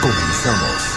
Comenzamos. 0.00 0.95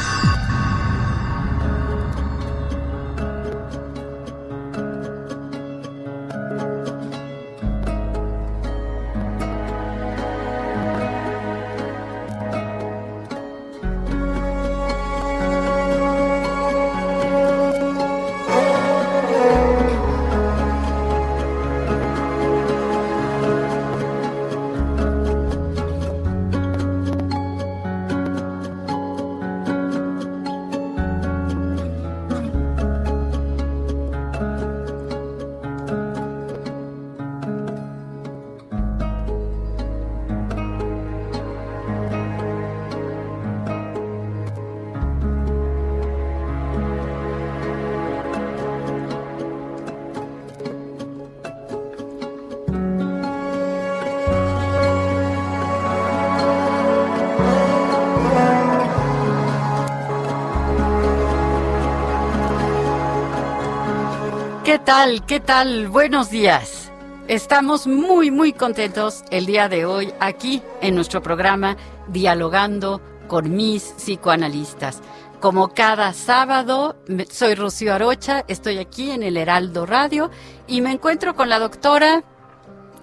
Tal? 64.89 65.23
¿Qué 65.27 65.39
tal? 65.39 65.87
Buenos 65.87 66.31
días. 66.31 66.91
Estamos 67.27 67.85
muy, 67.85 68.31
muy 68.31 68.53
contentos 68.53 69.23
el 69.29 69.45
día 69.45 69.69
de 69.69 69.85
hoy 69.85 70.11
aquí 70.19 70.63
en 70.81 70.95
nuestro 70.95 71.21
programa 71.21 71.77
Dialogando 72.07 72.99
con 73.27 73.55
mis 73.55 73.83
psicoanalistas. 73.83 75.03
Como 75.39 75.75
cada 75.75 76.11
sábado, 76.13 76.95
soy 77.29 77.53
Rocío 77.53 77.93
Arocha, 77.93 78.43
estoy 78.47 78.79
aquí 78.79 79.11
en 79.11 79.21
el 79.21 79.37
Heraldo 79.37 79.85
Radio 79.85 80.31
y 80.65 80.81
me 80.81 80.91
encuentro 80.91 81.35
con 81.35 81.49
la 81.49 81.59
doctora 81.59 82.23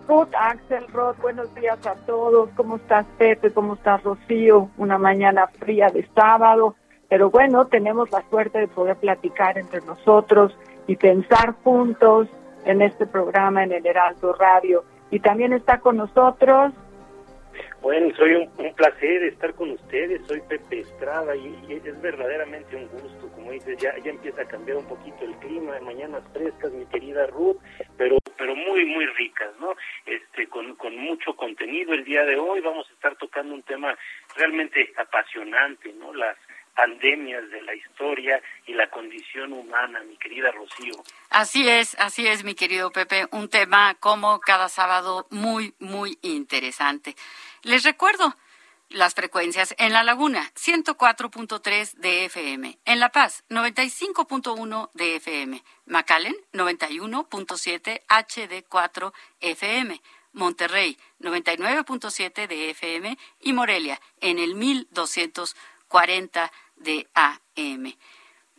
Ruth 0.09 0.35
Axelrod. 0.37 1.15
Buenos 1.23 1.55
días 1.55 1.79
a 1.87 1.95
todos. 2.05 2.51
¿Cómo 2.57 2.79
estás, 2.79 3.07
Pepe? 3.17 3.53
¿Cómo 3.53 3.75
estás, 3.75 4.03
Rocío? 4.03 4.71
Una 4.77 4.99
mañana 4.99 5.47
fría 5.61 5.87
de 5.91 6.05
sábado. 6.17 6.75
Pero 7.09 7.31
bueno, 7.31 7.69
tenemos 7.69 8.11
la 8.11 8.29
suerte 8.29 8.59
de 8.59 8.67
poder 8.67 8.97
platicar 8.97 9.57
entre 9.57 9.81
nosotros 9.83 10.53
y 10.87 10.97
pensar 10.97 11.55
juntos 11.63 12.29
en 12.65 12.83
este 12.83 13.07
programa 13.07 13.65
en 13.65 13.73
el 13.73 13.87
Heraldo 13.87 14.33
Radio. 14.35 14.85
Y 15.11 15.21
también 15.21 15.53
está 15.53 15.79
con 15.79 15.97
nosotros. 15.97 16.73
Bueno, 17.81 18.15
soy 18.17 18.35
un, 18.35 18.75
placer 18.75 19.23
estar 19.23 19.55
con 19.55 19.71
ustedes, 19.71 20.21
soy 20.27 20.41
Pepe 20.49 20.81
Estrada 20.81 21.37
y, 21.37 21.55
es 21.85 22.01
verdaderamente 22.01 22.75
un 22.75 22.89
gusto, 22.89 23.31
como 23.35 23.53
dices, 23.53 23.79
ya, 23.79 23.97
ya 24.03 24.11
empieza 24.11 24.43
a 24.43 24.47
cambiar 24.47 24.79
un 24.79 24.87
poquito 24.87 25.25
el 25.25 25.37
clima, 25.37 25.79
mañanas 25.81 26.23
frescas, 26.33 26.73
mi 26.73 26.85
querida 26.87 27.27
Ruth, 27.29 27.59
pero 27.97 28.19
pero 28.37 28.55
muy 28.55 28.85
muy 28.85 29.07
ricas, 29.07 29.51
¿no? 29.61 29.75
Este 30.05 30.49
con, 30.49 30.75
con 30.75 30.97
mucho 30.97 31.35
contenido 31.37 31.95
el 31.95 32.05
día 32.05 32.25
de 32.25 32.37
hoy 32.37 32.61
vamos 32.61 32.89
a 32.91 32.93
estar 32.93 33.15
tocando 33.17 33.55
un 33.55 33.63
tema 33.63 33.97
realmente 34.37 34.93
apasionante, 34.97 35.93
¿no? 35.95 36.13
Las 36.13 36.37
pandemias 36.77 37.51
de 37.51 37.63
la 37.63 37.75
historia 37.75 38.41
y 38.67 38.75
la 38.75 38.89
condición 38.91 39.53
humana, 39.53 40.03
mi 40.05 40.17
querida 40.19 40.53
Rocío. 40.53 41.03
Así 41.31 41.67
es, 41.69 41.97
así 41.99 42.29
es, 42.29 42.45
mi 42.45 42.55
querido 42.55 42.93
Pepe, 42.93 43.27
un 43.33 43.49
tema 43.49 43.95
como 43.99 44.39
cada 44.41 44.69
sábado 44.69 45.27
muy, 45.31 45.75
muy 45.81 46.19
interesante. 46.23 47.17
Les 47.63 47.83
recuerdo 47.83 48.37
las 48.91 49.15
frecuencias 49.15 49.75
en 49.79 49.93
La 49.93 50.05
Laguna, 50.05 50.53
104.3 50.55 51.95
de 51.95 52.27
FM, 52.27 52.79
en 52.85 53.01
La 53.01 53.11
Paz, 53.11 53.43
95.1 53.49 54.91
de 54.95 55.17
FM, 55.17 55.65
McAllen, 55.87 56.37
91.7 56.53 58.03
HD4 58.07 59.13
FM. 59.41 60.01
Monterrey 60.37 60.99
99.7 61.19 62.47
de 62.47 62.71
FM 62.71 63.19
y 63.41 63.53
Morelia 63.55 63.99
en 64.21 64.39
el 64.39 64.55
1240 64.55 66.53
de 66.77 67.09
AM. 67.15 67.95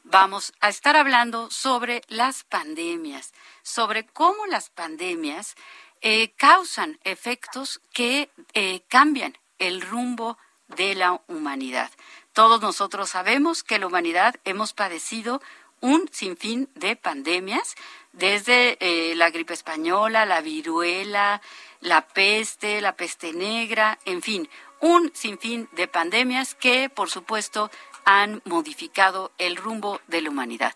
Vamos 0.04 0.54
a 0.62 0.70
estar 0.70 0.96
hablando 0.96 1.52
sobre 1.52 2.02
las 2.08 2.44
pandemias, 2.44 3.34
sobre 3.62 4.06
cómo 4.06 4.46
las 4.46 4.70
pandemias 4.70 5.56
eh, 6.02 6.32
causan 6.38 7.00
efectos 7.04 7.82
que 7.94 8.30
eh, 8.54 8.82
cambian 8.88 9.38
el 9.60 9.82
rumbo 9.82 10.38
de 10.68 10.96
la 10.96 11.22
humanidad. 11.28 11.92
Todos 12.34 12.62
nosotros 12.62 13.10
sabemos 13.10 13.64
que 13.64 13.80
la 13.80 13.88
humanidad 13.88 14.36
hemos 14.46 14.74
padecido 14.74 15.42
un 15.82 16.10
sinfín 16.12 16.70
de 16.76 16.96
pandemias, 16.96 17.76
desde 18.12 18.78
eh, 18.80 19.16
la 19.16 19.30
gripe 19.30 19.54
española, 19.54 20.26
la 20.26 20.42
viruela, 20.42 21.42
la 21.82 22.08
peste, 22.08 22.82
la 22.82 22.96
peste 22.96 23.34
negra, 23.34 24.00
en 24.06 24.22
fin, 24.22 24.50
un 24.80 25.12
sinfín 25.14 25.70
de 25.74 25.88
pandemias 25.88 26.56
que, 26.56 26.90
por 26.90 27.10
supuesto, 27.10 27.70
han 28.08 28.42
modificado 28.46 29.34
el 29.38 29.58
rumbo 29.58 30.00
de 30.08 30.22
la 30.22 30.30
humanidad. 30.30 30.74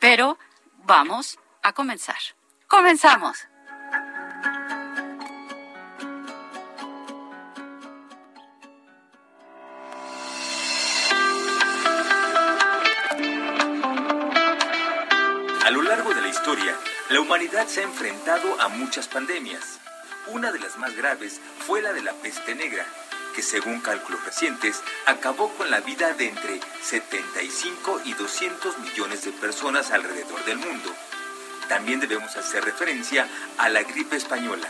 Pero 0.00 0.36
vamos 0.84 1.38
a 1.62 1.72
comenzar. 1.72 2.16
Comenzamos. 2.66 3.46
A 15.64 15.70
lo 15.70 15.82
largo 15.82 16.12
de 16.12 16.20
la 16.20 16.28
historia, 16.28 16.76
la 17.10 17.20
humanidad 17.20 17.68
se 17.68 17.82
ha 17.82 17.84
enfrentado 17.84 18.60
a 18.60 18.66
muchas 18.66 19.06
pandemias. 19.06 19.78
Una 20.26 20.50
de 20.50 20.58
las 20.58 20.76
más 20.78 20.96
graves 20.96 21.40
fue 21.60 21.80
la 21.80 21.92
de 21.92 22.02
la 22.02 22.12
peste 22.14 22.56
negra, 22.56 22.84
que 23.32 23.42
según 23.42 23.80
cálculos 23.80 24.24
recientes 24.24 24.80
acabó 25.06 25.52
con 25.54 25.70
la 25.70 25.80
vida 25.80 26.12
de 26.14 26.28
entre 26.28 26.60
75 26.82 28.02
y 28.04 28.14
200 28.14 28.78
millones 28.78 29.24
de 29.24 29.32
personas 29.32 29.90
alrededor 29.90 30.44
del 30.44 30.58
mundo. 30.58 30.94
También 31.68 32.00
debemos 32.00 32.36
hacer 32.36 32.64
referencia 32.64 33.26
a 33.58 33.68
la 33.68 33.82
gripe 33.82 34.16
española, 34.16 34.68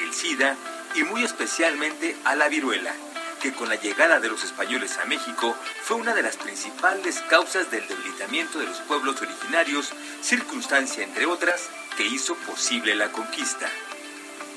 el 0.00 0.12
SIDA 0.12 0.56
y 0.94 1.04
muy 1.04 1.22
especialmente 1.22 2.16
a 2.24 2.34
la 2.34 2.48
viruela, 2.48 2.92
que 3.40 3.52
con 3.52 3.68
la 3.68 3.76
llegada 3.76 4.20
de 4.20 4.28
los 4.28 4.44
españoles 4.44 4.98
a 4.98 5.06
México 5.06 5.56
fue 5.82 5.96
una 5.96 6.14
de 6.14 6.22
las 6.22 6.36
principales 6.36 7.20
causas 7.28 7.70
del 7.70 7.86
debilitamiento 7.86 8.58
de 8.58 8.66
los 8.66 8.78
pueblos 8.80 9.20
originarios, 9.22 9.92
circunstancia 10.22 11.04
entre 11.04 11.26
otras 11.26 11.68
que 11.96 12.04
hizo 12.04 12.34
posible 12.34 12.94
la 12.94 13.10
conquista. 13.12 13.68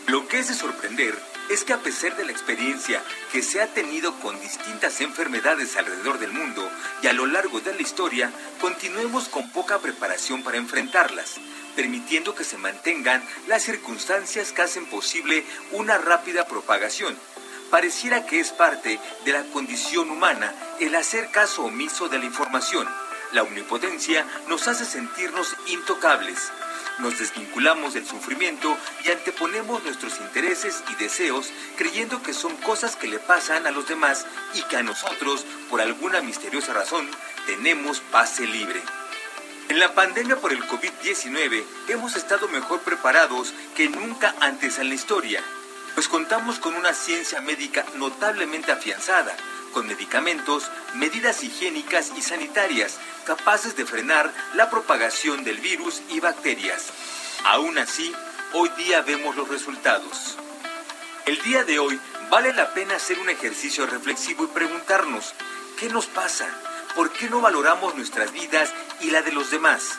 Lo 0.08 0.28
que 0.28 0.40
es 0.40 0.50
de 0.50 0.54
sorprender 0.54 1.18
es 1.50 1.64
que 1.64 1.74
a 1.74 1.80
pesar 1.80 2.16
de 2.16 2.26
la 2.26 2.32
experiencia 2.32 3.04
que 3.32 3.42
se 3.42 3.62
ha 3.62 3.68
tenido 3.68 4.14
con 4.20 4.40
distintas 4.40 5.02
enfermedades 5.02 5.76
alrededor 5.76 6.20
del 6.20 6.32
mundo 6.32 6.70
y 7.02 7.08
a 7.08 7.14
lo 7.14 7.26
largo 7.26 7.60
de 7.60 7.74
la 7.74 7.82
historia, 7.82 8.32
continuemos 8.62 9.30
con 9.30 9.50
poca 9.52 9.80
preparación 9.80 10.44
para 10.44 10.58
enfrentarlas, 10.58 11.36
permitiendo 11.76 12.36
que 12.36 12.44
se 12.44 12.58
mantengan 12.58 13.24
las 13.48 13.64
circunstancias 13.64 14.52
que 14.52 14.62
hacen 14.62 14.86
posible 14.86 15.46
una 15.72 15.98
rápida 15.98 16.48
propagación. 16.48 17.18
Pareciera 17.70 18.26
que 18.26 18.40
es 18.40 18.52
parte 18.52 19.00
de 19.26 19.32
la 19.32 19.44
condición 19.46 20.10
humana 20.10 20.54
el 20.80 20.96
hacer 20.96 21.32
caso 21.32 21.66
omiso 21.66 22.08
de 22.08 22.20
la 22.20 22.26
información. 22.26 22.88
La 23.32 23.42
omnipotencia 23.42 24.26
nos 24.48 24.68
hace 24.68 24.86
sentirnos 24.86 25.56
intocables 25.68 26.52
nos 27.00 27.20
desvinculamos 27.20 27.94
del 27.94 28.06
sufrimiento 28.06 28.78
y 29.04 29.12
anteponemos 29.12 29.84
nuestros 29.84 30.20
intereses 30.20 30.84
y 30.92 30.96
deseos 30.96 31.52
creyendo 31.76 32.22
que 32.22 32.34
son 32.34 32.56
cosas 32.58 32.96
que 32.96 33.08
le 33.08 33.20
pasan 33.20 33.66
a 33.68 33.72
los 33.72 33.88
demás 33.88 34.26
y 34.54 34.62
que 34.64 34.78
a 34.78 34.84
nosotros, 34.84 35.46
por 35.70 35.82
alguna 35.82 36.22
misteriosa 36.22 36.74
razón, 36.74 37.10
tenemos 37.46 38.00
pase 38.12 38.46
libre. 38.46 38.82
En 39.70 39.80
la 39.80 39.94
pandemia 39.94 40.36
por 40.38 40.52
el 40.52 40.64
COVID-19 40.64 41.64
hemos 41.88 42.16
estado 42.16 42.48
mejor 42.50 42.82
preparados 42.82 43.54
que 43.76 43.90
nunca 43.90 44.36
antes 44.40 44.78
en 44.78 44.90
la 44.90 44.96
historia, 44.96 45.42
pues 45.96 46.08
contamos 46.08 46.60
con 46.60 46.76
una 46.76 46.94
ciencia 46.94 47.42
médica 47.42 47.86
notablemente 47.96 48.72
afianzada, 48.72 49.36
con 49.74 49.88
medicamentos, 49.88 50.70
medidas 50.96 51.44
higiénicas 51.44 52.12
y 52.18 52.22
sanitarias 52.22 53.00
capaces 53.24 53.76
de 53.76 53.86
frenar 53.86 54.32
la 54.54 54.70
propagación 54.70 55.44
del 55.44 55.58
virus 55.60 56.02
y 56.10 56.20
bacterias. 56.20 56.88
Aún 57.46 57.78
así, 57.78 58.14
hoy 58.54 58.70
día 58.78 59.02
vemos 59.02 59.36
los 59.36 59.48
resultados. 59.50 60.38
El 61.26 61.42
día 61.42 61.64
de 61.64 61.80
hoy 61.80 62.00
vale 62.30 62.54
la 62.54 62.74
pena 62.74 62.96
hacer 62.96 63.20
un 63.20 63.30
ejercicio 63.30 63.86
reflexivo 63.86 64.44
y 64.44 64.48
preguntarnos, 64.48 65.34
¿qué 65.80 65.90
nos 65.90 66.06
pasa? 66.08 66.48
¿Por 66.96 67.12
qué 67.12 67.30
no 67.30 67.42
valoramos 67.42 67.96
nuestras 67.96 68.32
vidas 68.32 68.72
y 69.02 69.10
la 69.12 69.22
de 69.22 69.32
los 69.32 69.50
demás? 69.50 69.98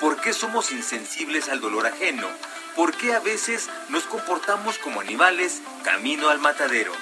¿Por 0.00 0.20
qué 0.20 0.32
somos 0.32 0.70
insensibles 0.72 1.48
al 1.48 1.60
dolor 1.60 1.86
ajeno? 1.86 2.28
¿Por 2.76 2.92
qué 2.92 3.14
a 3.14 3.20
veces 3.20 3.68
nos 3.88 4.04
comportamos 4.04 4.78
como 4.78 5.00
animales 5.00 5.62
camino 5.82 6.28
al 6.28 6.38
matadero? 6.38 6.92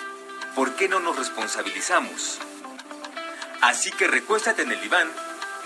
¿Por 0.55 0.77
qué 0.77 0.89
no 0.89 1.01
nos 1.01 1.17
responsabilizamos? 1.17 2.39
Así 3.61 3.91
que 3.91 4.07
recuéstate 4.07 4.63
en 4.63 4.71
el 4.71 4.81
diván 4.81 5.11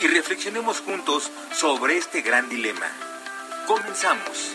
y 0.01 0.07
reflexionemos 0.07 0.81
juntos 0.81 1.31
sobre 1.53 1.97
este 1.97 2.23
gran 2.23 2.49
dilema. 2.49 2.87
Comenzamos. 3.67 4.55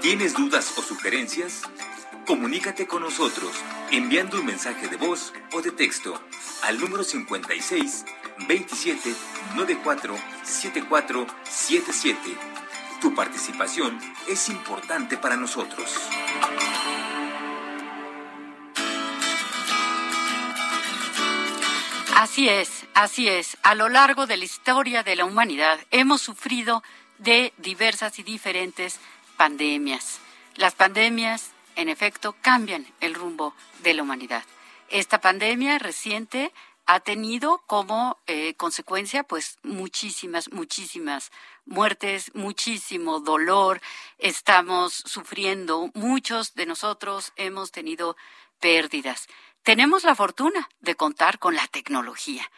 ¿Tienes 0.00 0.34
dudas 0.34 0.72
o 0.78 0.82
sugerencias? 0.82 1.62
Comunícate 2.26 2.86
con 2.86 3.02
nosotros 3.02 3.52
enviando 3.90 4.38
un 4.38 4.46
mensaje 4.46 4.88
de 4.88 4.96
voz 4.96 5.32
o 5.52 5.60
de 5.60 5.70
texto 5.70 6.20
al 6.62 6.80
número 6.80 7.04
56 7.04 8.04
27 8.46 9.14
94 9.56 10.16
74 10.44 11.26
77. 11.44 12.57
Tu 13.00 13.14
participación 13.14 13.98
es 14.26 14.48
importante 14.48 15.16
para 15.16 15.36
nosotros. 15.36 15.94
Así 22.16 22.48
es, 22.48 22.86
así 22.94 23.28
es. 23.28 23.56
A 23.62 23.76
lo 23.76 23.88
largo 23.88 24.26
de 24.26 24.36
la 24.36 24.44
historia 24.44 25.04
de 25.04 25.14
la 25.14 25.24
humanidad 25.24 25.78
hemos 25.92 26.20
sufrido 26.20 26.82
de 27.18 27.52
diversas 27.58 28.18
y 28.18 28.24
diferentes 28.24 28.98
pandemias. 29.36 30.18
Las 30.56 30.74
pandemias, 30.74 31.52
en 31.76 31.88
efecto, 31.88 32.34
cambian 32.42 32.84
el 33.00 33.14
rumbo 33.14 33.54
de 33.84 33.94
la 33.94 34.02
humanidad. 34.02 34.42
Esta 34.88 35.20
pandemia 35.20 35.78
reciente 35.78 36.52
ha 36.88 37.00
tenido 37.00 37.62
como 37.66 38.18
eh, 38.26 38.54
consecuencia 38.54 39.22
pues 39.22 39.58
muchísimas, 39.62 40.50
muchísimas 40.50 41.30
muertes, 41.66 42.30
muchísimo 42.34 43.20
dolor, 43.20 43.82
estamos 44.16 44.94
sufriendo, 44.94 45.90
muchos 45.92 46.54
de 46.54 46.64
nosotros 46.64 47.34
hemos 47.36 47.72
tenido 47.72 48.16
pérdidas. 48.58 49.28
Tenemos 49.62 50.02
la 50.04 50.14
fortuna 50.14 50.66
de 50.80 50.94
contar 50.94 51.38
con 51.38 51.54
la 51.54 51.66
tecnología 51.66 52.50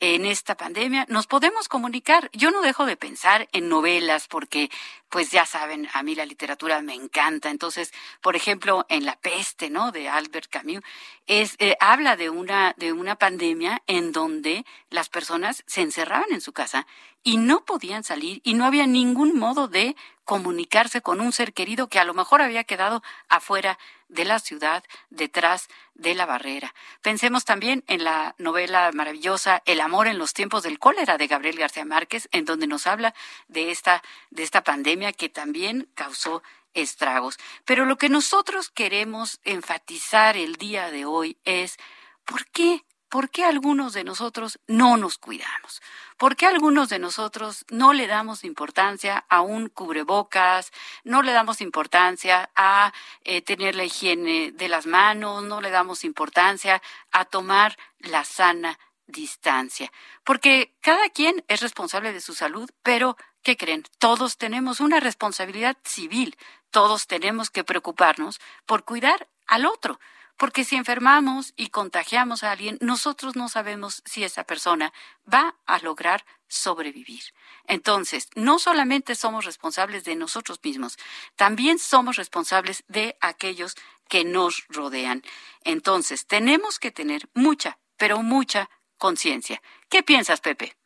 en 0.00 0.26
esta 0.26 0.56
pandemia, 0.56 1.06
nos 1.08 1.26
podemos 1.26 1.68
comunicar. 1.68 2.30
Yo 2.32 2.50
no 2.50 2.60
dejo 2.62 2.86
de 2.86 2.96
pensar 2.96 3.48
en 3.52 3.68
novelas 3.68 4.28
porque, 4.28 4.70
pues 5.08 5.30
ya 5.30 5.44
saben, 5.44 5.88
a 5.92 6.02
mí 6.02 6.14
la 6.14 6.26
literatura 6.26 6.80
me 6.82 6.94
encanta. 6.94 7.50
Entonces, 7.50 7.92
por 8.20 8.36
ejemplo, 8.36 8.86
en 8.88 9.04
La 9.04 9.16
peste, 9.16 9.70
¿no? 9.70 9.90
De 9.90 10.08
Albert 10.08 10.50
Camus, 10.50 10.82
eh, 11.26 11.76
habla 11.80 12.16
de 12.16 12.30
una, 12.30 12.74
de 12.76 12.92
una 12.92 13.16
pandemia 13.16 13.82
en 13.86 14.12
donde 14.12 14.64
las 14.90 15.08
personas 15.08 15.64
se 15.66 15.82
encerraban 15.82 16.30
en 16.30 16.40
su 16.40 16.52
casa 16.52 16.86
y 17.22 17.36
no 17.36 17.64
podían 17.64 18.04
salir 18.04 18.40
y 18.44 18.54
no 18.54 18.64
había 18.64 18.86
ningún 18.86 19.38
modo 19.38 19.68
de 19.68 19.96
comunicarse 20.28 21.00
con 21.00 21.22
un 21.22 21.32
ser 21.32 21.54
querido 21.54 21.88
que 21.88 21.98
a 21.98 22.04
lo 22.04 22.12
mejor 22.12 22.42
había 22.42 22.62
quedado 22.62 23.02
afuera 23.30 23.78
de 24.08 24.26
la 24.26 24.38
ciudad, 24.38 24.84
detrás 25.08 25.68
de 25.94 26.14
la 26.14 26.26
barrera. 26.26 26.74
Pensemos 27.00 27.46
también 27.46 27.82
en 27.86 28.04
la 28.04 28.34
novela 28.36 28.90
maravillosa 28.92 29.62
El 29.64 29.80
amor 29.80 30.06
en 30.06 30.18
los 30.18 30.34
tiempos 30.34 30.62
del 30.64 30.78
cólera 30.78 31.16
de 31.16 31.28
Gabriel 31.28 31.56
García 31.56 31.86
Márquez, 31.86 32.28
en 32.30 32.44
donde 32.44 32.66
nos 32.66 32.86
habla 32.86 33.14
de 33.46 33.70
esta, 33.70 34.02
de 34.28 34.42
esta 34.42 34.62
pandemia 34.62 35.14
que 35.14 35.30
también 35.30 35.88
causó 35.94 36.42
estragos. 36.74 37.38
Pero 37.64 37.86
lo 37.86 37.96
que 37.96 38.10
nosotros 38.10 38.68
queremos 38.68 39.40
enfatizar 39.44 40.36
el 40.36 40.56
día 40.56 40.90
de 40.90 41.06
hoy 41.06 41.38
es 41.46 41.78
¿por 42.26 42.44
qué 42.48 42.84
¿por 43.08 43.30
qué 43.30 43.44
algunos 43.44 43.92
de 43.94 44.04
nosotros 44.04 44.58
no 44.66 44.96
nos 44.96 45.18
cuidamos? 45.18 45.80
¿Por 46.18 46.34
qué 46.34 46.46
algunos 46.46 46.88
de 46.88 46.98
nosotros 46.98 47.64
no 47.70 47.92
le 47.92 48.08
damos 48.08 48.42
importancia 48.42 49.24
a 49.28 49.40
un 49.40 49.68
cubrebocas, 49.68 50.72
no 51.04 51.22
le 51.22 51.30
damos 51.30 51.60
importancia 51.60 52.50
a 52.56 52.92
eh, 53.22 53.40
tener 53.40 53.76
la 53.76 53.84
higiene 53.84 54.50
de 54.50 54.68
las 54.68 54.86
manos, 54.86 55.44
no 55.44 55.60
le 55.60 55.70
damos 55.70 56.02
importancia 56.02 56.82
a 57.12 57.24
tomar 57.24 57.78
la 58.00 58.24
sana 58.24 58.80
distancia? 59.06 59.92
Porque 60.24 60.74
cada 60.80 61.08
quien 61.08 61.44
es 61.46 61.60
responsable 61.60 62.12
de 62.12 62.20
su 62.20 62.34
salud, 62.34 62.68
pero 62.82 63.16
¿qué 63.44 63.56
creen? 63.56 63.84
Todos 64.00 64.38
tenemos 64.38 64.80
una 64.80 64.98
responsabilidad 64.98 65.76
civil, 65.84 66.36
todos 66.72 67.06
tenemos 67.06 67.48
que 67.48 67.62
preocuparnos 67.62 68.40
por 68.66 68.84
cuidar 68.84 69.28
al 69.46 69.66
otro 69.66 70.00
porque 70.38 70.64
si 70.64 70.76
enfermamos 70.76 71.52
y 71.56 71.68
contagiamos 71.68 72.42
a 72.42 72.52
alguien, 72.52 72.78
nosotros 72.80 73.36
no 73.36 73.48
sabemos 73.48 74.02
si 74.06 74.24
esa 74.24 74.44
persona 74.44 74.92
va 75.32 75.56
a 75.66 75.78
lograr 75.80 76.24
sobrevivir. 76.46 77.22
Entonces, 77.66 78.28
no 78.34 78.58
solamente 78.58 79.14
somos 79.16 79.44
responsables 79.44 80.04
de 80.04 80.14
nosotros 80.14 80.60
mismos, 80.62 80.96
también 81.36 81.78
somos 81.78 82.16
responsables 82.16 82.84
de 82.88 83.18
aquellos 83.20 83.74
que 84.08 84.24
nos 84.24 84.64
rodean. 84.68 85.22
Entonces, 85.64 86.26
tenemos 86.26 86.78
que 86.78 86.92
tener 86.92 87.28
mucha, 87.34 87.78
pero 87.96 88.22
mucha 88.22 88.70
conciencia. 88.96 89.60
¿Qué 89.90 90.02
piensas, 90.02 90.40
Pepe? 90.40 90.77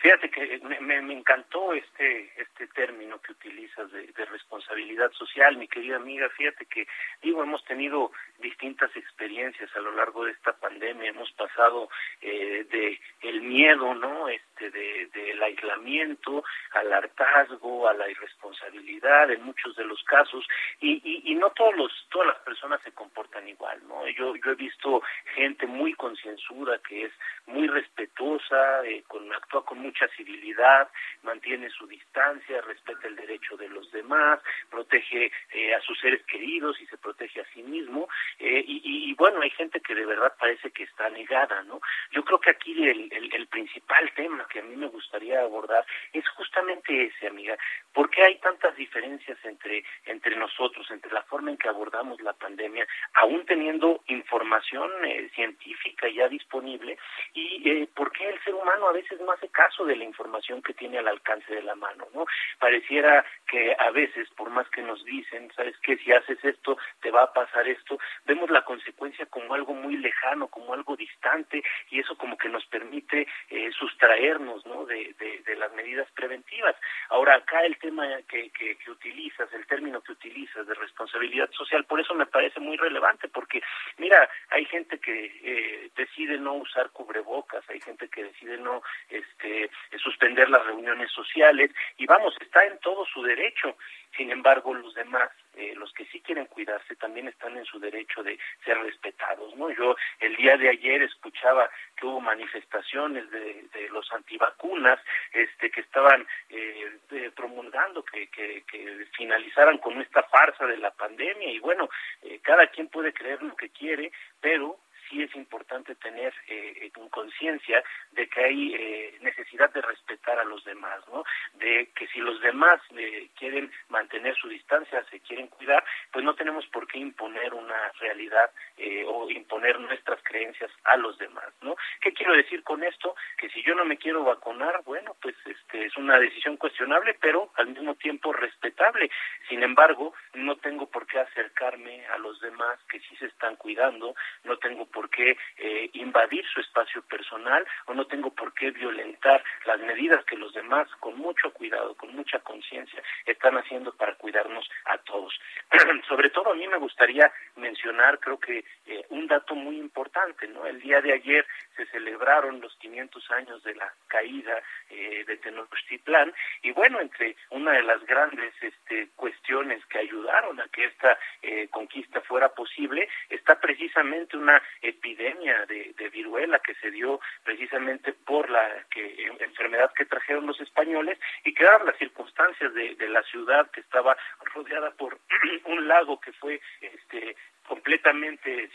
Fíjate 0.00 0.30
que 0.30 0.58
me, 0.80 0.96
encantó 1.12 1.74
este 1.74 2.32
este 2.40 2.66
término 2.68 3.20
que 3.20 3.32
utilizas 3.32 3.92
de, 3.92 4.10
responsabilidad 4.30 5.10
social, 5.12 5.56
mi 5.56 5.68
querida 5.68 5.96
amiga. 5.96 6.28
Fíjate 6.30 6.64
que, 6.66 6.86
digo, 7.20 7.42
hemos 7.42 7.62
tenido 7.64 8.12
distintas 8.38 8.94
experiencias 8.96 9.70
a 9.76 9.80
lo 9.80 9.92
largo 9.92 10.24
de 10.24 10.32
esta 10.32 10.52
pandemia. 10.52 11.10
Hemos 11.10 11.30
pasado 11.32 11.88
eh, 12.22 12.66
de 12.70 13.00
el 13.22 13.42
miedo, 13.42 13.94
¿no? 13.94 14.28
Este, 14.28 14.70
de, 14.70 15.06
del 15.12 15.42
aislamiento 15.42 16.44
al 16.72 16.92
hartazgo, 16.92 17.88
a 17.88 17.94
la 17.94 18.08
irresponsabilidad 18.08 19.30
en 19.30 19.42
muchos 19.42 19.76
de 19.76 19.84
los 19.84 20.02
casos. 20.04 20.46
Y, 20.80 21.00
y, 21.04 21.32
y 21.32 21.34
no 21.34 21.50
todos 21.50 21.76
los, 21.76 21.92
todas 22.10 22.28
las 22.28 22.38
personas 22.38 22.80
se 22.82 22.92
comportan 22.92 23.48
igual, 23.48 23.80
¿no? 23.86 24.06
Yo, 24.08 24.34
yo 24.36 24.52
he 24.52 24.54
visto 24.54 25.02
gente 25.34 25.66
muy 25.66 25.92
concienzuda 25.94 26.78
que 26.78 27.04
es 27.04 27.12
muy 27.46 27.68
respetuosa, 27.68 28.86
eh, 28.86 29.02
con, 29.08 29.30
actúa 29.32 29.64
con 29.64 29.89
mucha 29.90 30.06
civilidad, 30.16 30.88
mantiene 31.22 31.68
su 31.70 31.84
distancia, 31.88 32.60
respeta 32.60 33.08
el 33.08 33.16
derecho 33.16 33.56
de 33.56 33.68
los 33.68 33.90
demás, 33.90 34.38
protege 34.70 35.32
eh, 35.50 35.74
a 35.74 35.80
sus 35.80 35.98
seres 35.98 36.22
queridos 36.26 36.80
y 36.80 36.86
se 36.86 36.96
protege 36.96 37.40
a 37.40 37.44
sí 37.52 37.64
mismo. 37.64 38.08
Eh, 38.38 38.62
y, 38.66 39.12
bueno, 39.14 39.40
hay 39.40 39.50
gente 39.50 39.80
que 39.80 39.96
de 39.96 40.06
verdad 40.06 40.32
parece 40.38 40.70
que 40.70 40.84
está 40.84 41.10
negada, 41.10 41.62
¿no? 41.64 41.80
Yo 42.12 42.24
creo 42.24 42.38
que 42.38 42.50
aquí 42.50 42.72
el, 42.88 43.48
principal 43.50 44.12
tema 44.14 44.46
que 44.48 44.60
a 44.60 44.62
mí 44.62 44.76
me 44.76 44.86
gustaría 44.86 45.40
abordar 45.40 45.84
es 46.12 46.26
justamente 46.28 47.06
ese, 47.06 47.26
amiga. 47.26 47.58
¿Por 47.92 48.08
qué 48.10 48.22
hay 48.22 48.38
tantas 48.38 48.76
diferencias 48.76 49.36
entre, 49.44 49.84
entre 50.06 50.36
nosotros, 50.36 50.88
entre 50.90 51.10
la 51.12 51.22
forma 51.24 51.50
en 51.50 51.56
que 51.56 51.68
abordamos 51.68 52.20
la 52.20 52.32
pandemia, 52.32 52.86
aún 53.14 53.44
teniendo 53.44 54.02
información 54.06 54.88
eh, 55.04 55.28
científica 55.34 56.08
ya 56.08 56.28
disponible? 56.28 56.96
¿Y 57.34 57.68
eh, 57.68 57.88
por 57.92 58.12
qué 58.12 58.28
el 58.28 58.40
ser 58.44 58.54
humano 58.54 58.88
a 58.88 58.92
veces 58.92 59.20
no 59.20 59.32
hace 59.32 59.48
caso 59.48 59.79
de 59.84 59.96
la 59.96 60.04
información 60.04 60.62
que 60.62 60.74
tiene 60.74 60.98
al 60.98 61.08
alcance 61.08 61.54
de 61.54 61.62
la 61.62 61.74
mano? 61.74 62.06
no 62.14 62.26
Pareciera 62.58 63.24
que 63.46 63.74
a 63.78 63.90
veces, 63.90 64.28
por 64.36 64.50
más 64.50 64.68
que 64.70 64.82
nos 64.82 65.04
dicen, 65.04 65.50
¿sabes 65.54 65.76
qué? 65.82 65.96
Si 65.98 66.12
haces 66.12 66.38
esto, 66.44 66.78
te 67.00 67.10
va 67.10 67.24
a 67.24 67.32
pasar 67.32 67.66
esto, 67.68 67.98
vemos 68.24 68.50
la 68.50 68.62
consecuencia 68.64 69.26
como 69.26 69.54
algo 69.54 69.74
muy 69.74 69.96
lejano, 69.96 70.48
como 70.48 70.74
algo 70.74 70.96
distante, 70.96 71.62
y 71.90 72.00
eso 72.00 72.16
como 72.16 72.36
que 72.36 72.48
nos 72.48 72.64
permite 72.66 73.26
eh, 73.48 73.70
sustraernos 73.72 74.64
¿no? 74.66 74.84
de, 74.86 75.14
de 75.18 75.56
las 75.56 75.72
medidas 75.72 76.10
preventivas. 76.12 76.76
Ahora, 77.08 77.36
acá 77.36 77.64
el 77.64 77.76
tema 77.78 78.06
que, 78.28 78.50
que, 78.50 78.90
utilizas, 78.90 79.52
el 79.52 79.66
término 79.66 80.00
que 80.00 80.12
utilizas 80.12 80.66
de 80.66 80.74
responsabilidad 80.74 81.50
social, 81.52 81.84
por 81.84 82.00
eso 82.00 82.14
me 82.14 82.26
parece 82.26 82.60
muy 82.60 82.76
relevante, 82.76 83.28
porque 83.28 83.62
mira, 83.98 84.28
hay 84.50 84.64
gente 84.66 84.98
que 84.98 85.40
eh, 85.42 85.90
decide 85.96 86.38
no 86.38 86.54
usar 86.54 86.90
cubrebocas, 86.90 87.68
hay 87.68 87.80
gente 87.80 88.08
que 88.08 88.24
decide 88.24 88.58
no 88.58 88.82
este, 89.08 89.69
suspender 89.98 90.48
las 90.50 90.64
reuniones 90.66 91.10
sociales, 91.12 91.70
y 91.96 92.06
vamos, 92.06 92.34
está 92.40 92.64
en 92.64 92.78
todo 92.78 93.04
su 93.06 93.22
derecho. 93.22 93.76
Sin 94.16 94.30
embargo, 94.30 94.74
los 94.74 94.92
demás, 94.94 95.30
eh, 95.54 95.72
los 95.76 95.92
que 95.92 96.04
sí 96.06 96.20
quieren 96.20 96.46
cuidarse, 96.46 96.96
también 96.96 97.28
están 97.28 97.56
en 97.56 97.64
su 97.64 97.78
derecho 97.78 98.22
de 98.22 98.38
ser 98.64 98.76
respetados, 98.78 99.54
¿no? 99.56 99.70
Yo 99.70 99.96
el 100.18 100.34
día 100.36 100.56
de 100.56 100.68
ayer 100.68 101.02
escuchaba 101.02 101.70
que 101.96 102.06
hubo 102.06 102.20
manifestaciones 102.20 103.30
de, 103.30 103.64
de 103.72 103.88
los 103.90 104.10
antivacunas, 104.12 104.98
este, 105.32 105.70
que 105.70 105.80
estaban 105.80 106.26
eh, 106.48 107.30
promulgando 107.36 108.04
que, 108.04 108.28
que, 108.28 108.64
que, 108.70 109.06
finalizaran 109.16 109.78
con 109.78 110.00
esta 110.00 110.22
farsa 110.24 110.66
de 110.66 110.76
la 110.78 110.90
pandemia 110.90 111.50
y 111.50 111.58
bueno, 111.58 111.88
eh, 112.22 112.40
cada 112.42 112.66
quien 112.68 112.88
puede 112.88 113.12
creer 113.12 113.42
lo 113.42 113.54
que 113.56 113.70
quiere, 113.70 114.12
pero 114.40 114.78
sí 115.10 115.22
es 115.22 115.34
importante 115.34 115.94
tener 115.96 116.32
eh, 116.46 116.90
conciencia 117.10 117.82
de 118.12 118.28
que 118.28 118.44
hay 118.44 118.74
eh, 118.74 119.18
necesidad 119.20 119.70
de 119.72 119.82
respetar 119.82 120.38
a 120.38 120.44
los 120.44 120.64
demás, 120.64 121.00
¿no? 121.12 121.24
De 121.54 121.90
que 121.94 122.06
si 122.08 122.20
los 122.20 122.40
demás 122.40 122.80
eh, 122.96 123.28
quieren 123.38 123.70
mantener 123.88 124.34
su 124.36 124.48
distancia, 124.48 125.04
se 125.10 125.20
quieren 125.20 125.48
cuidar, 125.48 125.84
pues 126.12 126.24
no 126.24 126.34
tenemos 126.34 126.66
por 126.68 126.86
qué 126.86 126.98
imponer 126.98 127.52
una 127.54 127.90
realidad 128.00 128.50
eh, 128.76 129.04
o 129.06 129.30
imponer 129.30 129.78
nuestras 129.80 130.22
creencias 130.22 130.70
a 130.84 130.96
los 130.96 131.18
demás, 131.18 131.52
¿no? 131.62 131.76
¿Qué 132.00 132.12
quiero 132.12 132.34
decir 132.34 132.62
con 132.62 132.82
esto? 132.82 133.14
Que 133.36 133.50
si 133.50 133.62
yo 133.62 133.74
no 133.74 133.84
me 133.84 133.98
quiero 133.98 134.24
vacunar, 134.24 134.82
bueno, 134.84 135.16
pues 135.20 135.34
este 135.44 135.86
es 135.86 135.96
una 135.96 136.18
decisión 136.18 136.56
cuestionable, 136.56 137.16
pero 137.20 137.50
al 137.56 137.68
mismo 137.68 137.94
tiempo 137.96 138.32
respetable. 138.32 139.10
Sin 139.48 139.62
embargo, 139.62 140.14
no 140.34 140.56
tengo 140.56 140.86
por 140.86 141.06
qué 141.06 141.18
acercarme 141.18 142.06
a 142.06 142.18
los 142.18 142.40
demás 142.40 142.78
que 142.88 143.00
sí 143.00 143.16
se 143.16 143.26
están 143.26 143.56
cuidando, 143.56 144.14
no 144.44 144.58
tengo 144.58 144.86
por 144.86 144.99
por 145.00 145.08
qué 145.08 145.34
eh, 145.56 145.88
invadir 145.94 146.44
su 146.52 146.60
espacio 146.60 147.00
personal 147.08 147.66
o 147.86 147.94
no 147.94 148.06
tengo 148.06 148.28
por 148.34 148.52
qué 148.52 148.70
violentar 148.70 149.42
las 149.64 149.80
medidas 149.80 150.22
que 150.26 150.36
los 150.36 150.52
demás, 150.52 150.86
con 151.00 151.16
mucho 151.16 151.50
cuidado, 151.54 151.94
con 151.94 152.14
mucha 152.14 152.38
conciencia, 152.40 153.02
están 153.24 153.56
haciendo 153.56 153.94
para 153.96 154.14
cuidarnos 154.16 154.68
a 154.84 154.98
todos. 154.98 155.32
Sobre 156.08 156.28
todo 156.28 156.52
a 156.52 156.54
mí 156.54 156.68
me 156.68 156.76
gustaría 156.76 157.32
mencionar, 157.56 158.18
creo 158.20 158.38
que 158.38 158.62
eh, 158.86 159.06
un 159.08 159.26
dato 159.26 159.54
muy 159.54 159.78
importante, 159.78 160.46
¿no? 160.48 160.66
El 160.66 160.82
día 160.82 161.00
de 161.00 161.14
ayer 161.14 161.46
se 161.76 161.86
celebraron 161.86 162.60
los 162.60 162.76
500 162.76 163.30
años 163.30 163.62
de 163.62 163.74
la 163.74 163.90
caída 164.08 164.62
eh, 164.90 165.24
de 165.26 165.36
Tenochtitlán 165.38 166.34
y 166.62 166.72
bueno, 166.72 167.00
entre 167.00 167.36
una 167.50 167.72
de 167.72 167.82
las 167.84 168.04
grandes 168.04 168.52
este, 168.60 169.08
cuestiones 169.16 169.82
que 169.86 169.98
ayudaron 169.98 170.60
a 170.60 170.68
que 170.68 170.84
esta 170.84 171.18
eh, 171.40 171.68
conquista 171.70 172.20
fuera 172.20 172.50
posible 172.50 173.08
está 173.30 173.58
precisamente 173.60 174.36
una 174.36 174.60
epidemia 174.90 175.66
de, 175.66 175.94
viruela 176.10 176.58
que 176.58 176.74
se 176.74 176.90
dio 176.90 177.20
precisamente 177.44 178.12
por 178.12 178.50
la 178.50 178.84
que, 178.90 179.26
enfermedad 179.40 179.92
que 179.94 180.04
trajeron 180.04 180.46
los 180.46 180.60
españoles 180.60 181.18
y 181.44 181.54
que 181.54 181.64
las 181.64 181.96
circunstancias 181.98 182.74
de, 182.74 182.94
de 182.96 183.08
la 183.08 183.22
ciudad 183.22 183.70
que 183.70 183.80
estaba 183.80 184.16
rodeada 184.54 184.90
por 184.92 185.18
un 185.66 185.86
lago 185.86 186.20
que 186.20 186.32
fue 186.32 186.60
este 186.80 187.36
completamente 187.70 188.68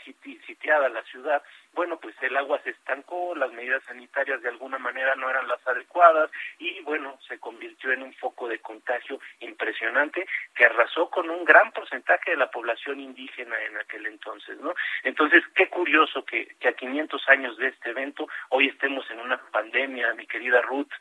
sitiada 0.46 0.88
la 0.88 1.02
ciudad, 1.02 1.42
bueno, 1.74 2.00
pues 2.00 2.14
el 2.22 2.34
agua 2.34 2.58
se 2.64 2.70
estancó, 2.70 3.34
las 3.34 3.52
medidas 3.52 3.84
sanitarias 3.84 4.40
de 4.40 4.48
alguna 4.48 4.78
manera 4.78 5.14
no 5.16 5.28
eran 5.28 5.46
las 5.46 5.60
adecuadas 5.68 6.30
y 6.58 6.80
bueno, 6.80 7.18
se 7.28 7.38
convirtió 7.38 7.92
en 7.92 8.02
un 8.02 8.14
foco 8.14 8.48
de 8.48 8.58
contagio 8.60 9.20
impresionante 9.40 10.26
que 10.54 10.64
arrasó 10.64 11.10
con 11.10 11.28
un 11.28 11.44
gran 11.44 11.72
porcentaje 11.72 12.30
de 12.30 12.38
la 12.38 12.50
población 12.50 12.98
indígena 12.98 13.60
en 13.64 13.76
aquel 13.76 14.06
entonces, 14.06 14.58
¿no? 14.60 14.72
Entonces, 15.02 15.44
qué 15.54 15.68
curioso 15.68 16.24
que, 16.24 16.56
que 16.58 16.68
a 16.68 16.72
500 16.72 17.28
años 17.28 17.58
de 17.58 17.68
este 17.68 17.90
evento 17.90 18.26
hoy 18.48 18.68
estemos 18.68 19.04
en 19.10 19.20
una 19.20 19.36
pandemia, 19.50 20.14
mi 20.14 20.26
querida 20.26 20.62
Ruth. 20.62 20.92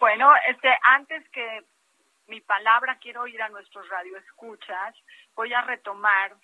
Bueno, 0.00 0.30
este 0.46 0.68
antes 0.82 1.26
que 1.30 1.64
mi 2.26 2.42
palabra 2.42 2.98
quiero 3.00 3.26
ir 3.26 3.40
a 3.40 3.48
nuestros 3.48 3.88
radioescuchas, 3.88 4.94
voy 5.34 5.54
a 5.54 5.62
retomar 5.62 6.36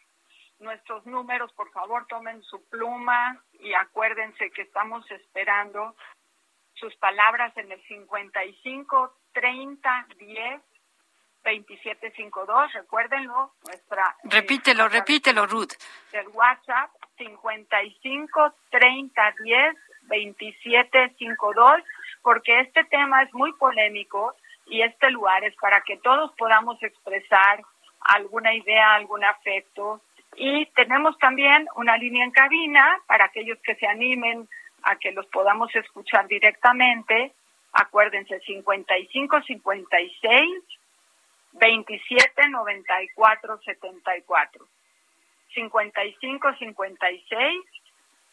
nuestros 0.64 1.06
números, 1.06 1.52
por 1.52 1.71
favor 1.71 2.06
tomen 2.09 2.42
su 2.42 2.64
pluma 2.68 3.40
y 3.61 3.75
acuérdense 3.75 4.50
que 4.50 4.62
estamos 4.62 5.09
esperando 5.11 5.94
sus 6.75 6.94
palabras 6.97 7.56
en 7.56 7.71
el 7.71 7.80
55 7.87 9.14
30 9.33 10.06
10 10.18 10.62
27 11.44 12.11
52, 12.12 12.73
recuérdenlo, 12.73 13.52
nuestra 13.66 14.16
Repítelo, 14.25 14.88
repítelo, 14.88 15.47
Ruth. 15.47 15.75
El 16.12 16.28
WhatsApp 16.28 16.90
55 17.18 18.54
30 18.71 19.35
10 19.44 19.76
27 20.04 21.14
52, 21.18 21.83
porque 22.23 22.61
este 22.61 22.85
tema 22.85 23.23
es 23.23 23.35
muy 23.35 23.52
polémico 23.52 24.35
y 24.66 24.80
este 24.80 25.11
lugar 25.11 25.44
es 25.44 25.54
para 25.56 25.83
que 25.83 25.99
todos 25.99 26.33
podamos 26.38 26.83
expresar 26.83 27.62
alguna 28.00 28.54
idea, 28.54 28.94
algún 28.94 29.23
afecto 29.25 30.00
y 30.37 30.67
tenemos 30.75 31.19
también 31.19 31.67
una 31.76 31.97
línea 31.97 32.25
en 32.25 32.31
cabina 32.31 33.00
para 33.07 33.26
aquellos 33.26 33.59
que 33.62 33.75
se 33.76 33.87
animen 33.87 34.49
a 34.83 34.97
que 34.97 35.12
los 35.12 35.26
podamos 35.26 35.75
escuchar 35.75 36.26
directamente. 36.29 37.33
Acuérdense, 37.73 38.41
55 38.41 39.43
56 39.43 40.64
27 41.53 42.49
94 42.49 43.61
74. 43.64 44.67
55 45.55 46.55
56 46.59 47.64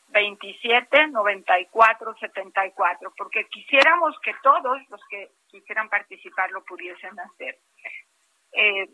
27 0.10 1.08
94 1.08 2.16
74, 2.20 3.14
porque 3.18 3.46
quisiéramos 3.46 4.20
que 4.20 4.34
todos 4.44 4.82
los 4.90 5.02
que 5.10 5.30
quisieran 5.50 5.90
participar 5.90 6.52
lo 6.52 6.64
pudiesen 6.64 7.18
hacer. 7.20 7.58
Eh, 8.52 8.90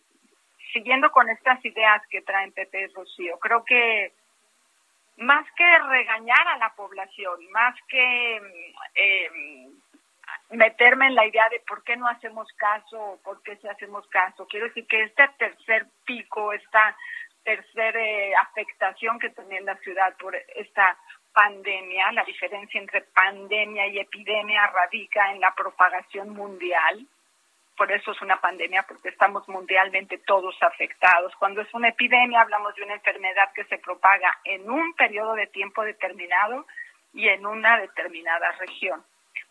siguiendo 0.78 1.12
con 1.12 1.28
estas 1.30 1.64
ideas 1.66 2.04
que 2.08 2.22
traen 2.22 2.52
Pepe 2.52 2.84
y 2.84 2.88
Rocío, 2.94 3.40
creo 3.40 3.66
que 3.66 4.14
más 5.18 5.44
que 5.56 5.80
regañar 5.80 6.48
a 6.50 6.58
la 6.58 6.70
población, 6.76 7.50
más 7.50 7.74
que 7.88 8.36
eh, 8.94 9.30
meterme 10.52 11.08
en 11.08 11.16
la 11.16 11.26
idea 11.26 11.50
de 11.50 11.62
por 11.68 11.84
qué 11.84 11.98
no 11.98 12.08
hacemos 12.08 12.48
caso 12.58 13.00
o 13.00 13.18
por 13.24 13.42
qué 13.42 13.56
sí 13.58 13.68
hacemos 13.68 14.08
caso, 14.10 14.46
quiero 14.48 14.68
decir 14.68 14.86
que 14.86 15.02
este 15.02 15.28
tercer 15.40 15.88
pico, 16.06 16.54
esta 16.54 16.96
tercera 17.44 18.00
eh, 18.00 18.36
afectación 18.36 19.18
que 19.18 19.32
tenía 19.32 19.62
la 19.62 19.78
ciudad 19.78 20.16
por 20.18 20.36
esta 20.36 20.96
pandemia, 21.34 22.12
la 22.12 22.24
diferencia 22.24 22.80
entre 22.80 23.02
pandemia 23.02 23.88
y 23.88 23.98
epidemia 23.98 24.68
radica 24.68 25.32
en 25.32 25.42
la 25.42 25.56
propagación 25.56 26.30
mundial 26.30 27.08
por 27.78 27.92
eso 27.92 28.12
es 28.12 28.22
una 28.22 28.42
pandemia, 28.42 28.84
porque 28.84 29.10
estamos 29.10 29.48
mundialmente 29.48 30.18
todos 30.18 30.56
afectados. 30.62 31.34
Cuando 31.36 31.62
es 31.62 31.72
una 31.74 31.90
epidemia, 31.90 32.42
hablamos 32.42 32.76
de 32.76 32.84
una 32.84 32.96
enfermedad 32.96 33.54
que 33.54 33.66
se 33.66 33.78
propaga 33.78 34.40
en 34.44 34.70
un 34.70 34.94
periodo 34.96 35.36
de 35.36 35.48
tiempo 35.48 35.84
determinado 35.84 36.66
y 37.14 37.28
en 37.28 37.46
una 37.46 37.78
determinada 37.78 38.52
región. 38.54 39.04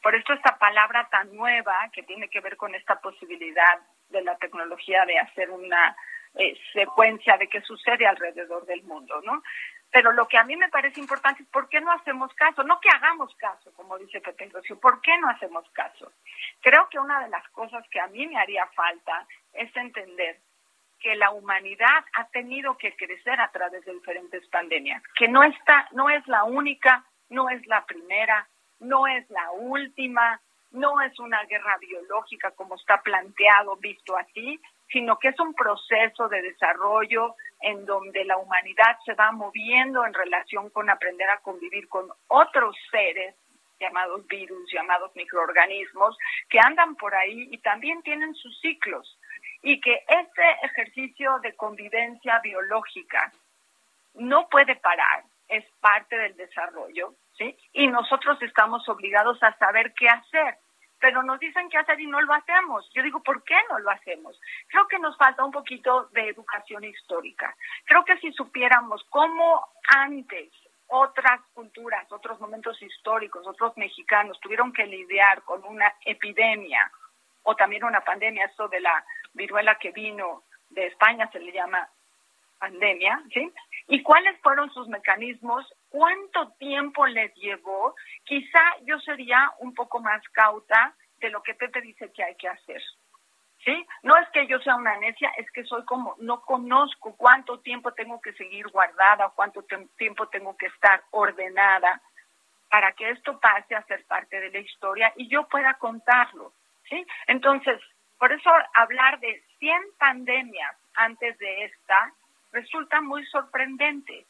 Por 0.02 0.14
eso 0.14 0.32
esta 0.32 0.58
palabra 0.58 1.08
tan 1.10 1.34
nueva 1.34 1.88
que 1.92 2.02
tiene 2.02 2.28
que 2.28 2.40
ver 2.40 2.56
con 2.56 2.74
esta 2.74 3.00
posibilidad 3.00 3.78
de 4.10 4.22
la 4.22 4.36
tecnología 4.36 5.04
de 5.04 5.18
hacer 5.18 5.50
una 5.50 5.96
eh, 6.34 6.58
secuencia 6.72 7.36
de 7.38 7.48
qué 7.48 7.60
sucede 7.62 8.06
alrededor 8.06 8.66
del 8.66 8.82
mundo, 8.82 9.20
¿no? 9.24 9.42
Pero 9.90 10.12
lo 10.12 10.28
que 10.28 10.36
a 10.36 10.44
mí 10.44 10.56
me 10.56 10.68
parece 10.68 11.00
importante 11.00 11.42
es 11.42 11.48
por 11.48 11.68
qué 11.68 11.80
no 11.80 11.90
hacemos 11.92 12.32
caso, 12.34 12.62
no 12.62 12.80
que 12.80 12.88
hagamos 12.88 13.34
caso, 13.36 13.72
como 13.74 13.96
dice 13.98 14.20
Pepe 14.20 14.50
Rocio, 14.52 14.78
¿por 14.78 15.00
qué 15.00 15.16
no 15.18 15.28
hacemos 15.28 15.68
caso? 15.70 16.12
Creo 16.60 16.88
que 16.88 16.98
una 16.98 17.22
de 17.22 17.28
las 17.28 17.48
cosas 17.50 17.86
que 17.88 18.00
a 18.00 18.06
mí 18.08 18.26
me 18.26 18.38
haría 18.38 18.66
falta 18.74 19.26
es 19.52 19.74
entender 19.76 20.40
que 21.00 21.14
la 21.14 21.30
humanidad 21.30 22.04
ha 22.14 22.26
tenido 22.28 22.76
que 22.76 22.96
crecer 22.96 23.40
a 23.40 23.50
través 23.50 23.84
de 23.84 23.92
diferentes 23.92 24.46
pandemias, 24.48 25.02
que 25.14 25.28
no 25.28 25.42
está, 25.42 25.88
no 25.92 26.10
es 26.10 26.26
la 26.26 26.44
única, 26.44 27.04
no 27.28 27.48
es 27.48 27.64
la 27.66 27.84
primera, 27.84 28.48
no 28.80 29.06
es 29.06 29.28
la 29.30 29.50
última, 29.52 30.40
no 30.72 31.00
es 31.00 31.18
una 31.18 31.42
guerra 31.44 31.76
biológica 31.78 32.50
como 32.52 32.76
está 32.76 33.00
planteado, 33.02 33.76
visto 33.76 34.16
así, 34.16 34.60
sino 34.88 35.18
que 35.18 35.28
es 35.28 35.40
un 35.40 35.54
proceso 35.54 36.28
de 36.28 36.42
desarrollo 36.42 37.34
en 37.60 37.84
donde 37.86 38.24
la 38.24 38.36
humanidad 38.36 38.98
se 39.04 39.14
va 39.14 39.32
moviendo 39.32 40.04
en 40.04 40.14
relación 40.14 40.70
con 40.70 40.90
aprender 40.90 41.28
a 41.30 41.38
convivir 41.38 41.88
con 41.88 42.08
otros 42.28 42.76
seres 42.90 43.34
llamados 43.78 44.26
virus, 44.26 44.72
llamados 44.72 45.14
microorganismos, 45.14 46.16
que 46.48 46.58
andan 46.58 46.96
por 46.96 47.14
ahí 47.14 47.48
y 47.50 47.58
también 47.58 48.02
tienen 48.02 48.34
sus 48.34 48.58
ciclos. 48.60 49.18
Y 49.62 49.80
que 49.80 50.04
este 50.08 50.42
ejercicio 50.62 51.38
de 51.40 51.54
convivencia 51.56 52.38
biológica 52.40 53.32
no 54.14 54.48
puede 54.48 54.76
parar, 54.76 55.24
es 55.48 55.64
parte 55.80 56.16
del 56.16 56.36
desarrollo, 56.36 57.14
¿sí? 57.36 57.56
Y 57.72 57.86
nosotros 57.88 58.40
estamos 58.42 58.88
obligados 58.88 59.42
a 59.42 59.56
saber 59.58 59.92
qué 59.94 60.08
hacer 60.08 60.56
pero 61.00 61.22
nos 61.22 61.38
dicen 61.38 61.68
qué 61.68 61.78
hacer 61.78 62.00
y 62.00 62.06
no 62.06 62.20
lo 62.20 62.32
hacemos. 62.32 62.88
Yo 62.94 63.02
digo, 63.02 63.22
¿por 63.22 63.42
qué 63.44 63.56
no 63.70 63.78
lo 63.78 63.90
hacemos? 63.90 64.40
Creo 64.68 64.86
que 64.88 64.98
nos 64.98 65.16
falta 65.16 65.44
un 65.44 65.52
poquito 65.52 66.08
de 66.12 66.28
educación 66.28 66.84
histórica. 66.84 67.54
Creo 67.84 68.04
que 68.04 68.18
si 68.18 68.32
supiéramos 68.32 69.04
cómo 69.10 69.66
antes 69.88 70.52
otras 70.88 71.40
culturas, 71.52 72.10
otros 72.12 72.40
momentos 72.40 72.80
históricos, 72.80 73.46
otros 73.46 73.76
mexicanos 73.76 74.38
tuvieron 74.40 74.72
que 74.72 74.86
lidiar 74.86 75.42
con 75.42 75.64
una 75.64 75.92
epidemia 76.04 76.90
o 77.42 77.54
también 77.54 77.84
una 77.84 78.00
pandemia, 78.00 78.46
esto 78.46 78.68
de 78.68 78.80
la 78.80 79.04
viruela 79.34 79.76
que 79.76 79.90
vino 79.92 80.44
de 80.70 80.86
España 80.86 81.28
se 81.30 81.38
le 81.38 81.52
llama 81.52 81.88
pandemia, 82.58 83.22
¿sí? 83.32 83.52
¿Y 83.88 84.02
cuáles 84.02 84.38
fueron 84.40 84.70
sus 84.72 84.88
mecanismos? 84.88 85.66
¿Cuánto 85.88 86.52
tiempo 86.58 87.06
les 87.06 87.34
llevó? 87.34 87.94
Quizá 88.24 88.60
yo 88.84 88.98
sería 89.00 89.52
un 89.60 89.74
poco 89.74 90.00
más 90.00 90.22
cauta 90.30 90.94
de 91.18 91.30
lo 91.30 91.42
que 91.42 91.54
Pepe 91.54 91.80
dice 91.80 92.12
que 92.12 92.24
hay 92.24 92.34
que 92.36 92.48
hacer. 92.48 92.82
¿Sí? 93.64 93.86
No 94.02 94.16
es 94.16 94.28
que 94.30 94.46
yo 94.46 94.60
sea 94.60 94.76
una 94.76 94.96
necia, 94.98 95.28
es 95.38 95.50
que 95.50 95.64
soy 95.64 95.84
como, 95.86 96.14
no 96.20 96.40
conozco 96.42 97.16
cuánto 97.16 97.58
tiempo 97.60 97.92
tengo 97.92 98.20
que 98.20 98.32
seguir 98.34 98.68
guardada, 98.68 99.32
cuánto 99.34 99.64
tiempo 99.96 100.28
tengo 100.28 100.56
que 100.56 100.66
estar 100.66 101.02
ordenada 101.10 102.00
para 102.70 102.92
que 102.92 103.10
esto 103.10 103.40
pase 103.40 103.74
a 103.74 103.82
ser 103.84 104.04
parte 104.06 104.40
de 104.40 104.50
la 104.50 104.58
historia 104.58 105.12
y 105.16 105.28
yo 105.28 105.48
pueda 105.48 105.74
contarlo. 105.74 106.52
¿Sí? 106.88 107.04
Entonces, 107.26 107.80
por 108.18 108.32
eso 108.32 108.50
hablar 108.74 109.18
de 109.20 109.42
100 109.58 109.82
pandemias 109.98 110.76
antes 110.94 111.36
de 111.38 111.64
esta 111.64 112.12
resulta 112.56 113.00
muy 113.00 113.24
sorprendente, 113.26 114.24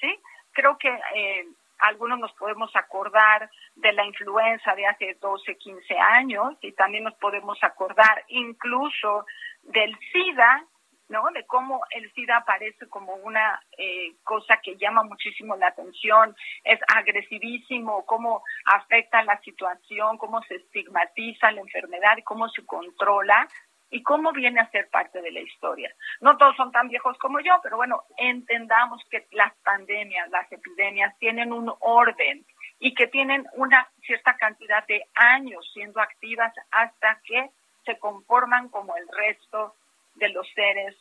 ¿sí? 0.00 0.18
Creo 0.52 0.76
que 0.76 0.88
eh, 0.88 1.46
algunos 1.78 2.18
nos 2.18 2.32
podemos 2.34 2.70
acordar 2.76 3.50
de 3.74 3.92
la 3.92 4.04
influenza 4.04 4.74
de 4.74 4.86
hace 4.86 5.16
12, 5.20 5.56
15 5.56 5.98
años 5.98 6.56
y 6.60 6.72
también 6.72 7.04
nos 7.04 7.14
podemos 7.14 7.58
acordar 7.62 8.24
incluso 8.28 9.24
del 9.62 9.96
SIDA, 10.12 10.64
¿no? 11.08 11.24
De 11.32 11.46
cómo 11.46 11.80
el 11.90 12.12
SIDA 12.12 12.36
aparece 12.36 12.86
como 12.88 13.14
una 13.14 13.60
eh, 13.78 14.12
cosa 14.24 14.58
que 14.62 14.76
llama 14.76 15.02
muchísimo 15.02 15.56
la 15.56 15.68
atención, 15.68 16.36
es 16.64 16.78
agresivísimo, 16.94 18.04
cómo 18.04 18.42
afecta 18.66 19.22
la 19.22 19.40
situación, 19.40 20.18
cómo 20.18 20.42
se 20.42 20.56
estigmatiza 20.56 21.50
la 21.50 21.62
enfermedad 21.62 22.18
y 22.18 22.22
cómo 22.22 22.48
se 22.50 22.64
controla 22.66 23.48
y 23.90 24.02
cómo 24.02 24.32
viene 24.32 24.60
a 24.60 24.70
ser 24.70 24.88
parte 24.88 25.20
de 25.20 25.32
la 25.32 25.40
historia. 25.40 25.92
No 26.20 26.36
todos 26.36 26.56
son 26.56 26.70
tan 26.72 26.88
viejos 26.88 27.18
como 27.18 27.40
yo, 27.40 27.58
pero 27.62 27.76
bueno, 27.76 28.02
entendamos 28.16 29.02
que 29.10 29.26
las 29.32 29.52
pandemias, 29.64 30.30
las 30.30 30.50
epidemias 30.52 31.16
tienen 31.18 31.52
un 31.52 31.72
orden 31.80 32.44
y 32.78 32.94
que 32.94 33.08
tienen 33.08 33.46
una 33.54 33.88
cierta 34.02 34.36
cantidad 34.36 34.86
de 34.86 35.04
años 35.14 35.68
siendo 35.72 36.00
activas 36.00 36.52
hasta 36.70 37.20
que 37.24 37.50
se 37.84 37.98
conforman 37.98 38.68
como 38.68 38.96
el 38.96 39.08
resto 39.08 39.74
de 40.14 40.28
los 40.30 40.48
seres 40.54 40.96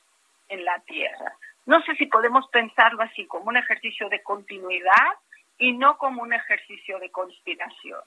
en 0.50 0.65
la 0.65 0.79
Tierra. 0.79 1.34
No 1.65 1.81
sé 1.84 1.96
si 1.96 2.08
podemos 2.08 2.48
pensarlo 2.50 3.03
así, 3.03 3.27
como 3.27 3.46
un 3.46 3.58
ejercicio 3.58 4.10
de 4.10 4.24
continuidad 4.24 5.13
y 5.58 5.74
no 5.74 5.98
como 5.98 6.24
un 6.24 6.34
ejercicio 6.34 7.00
de 7.00 7.12
conspiración. 7.12 8.01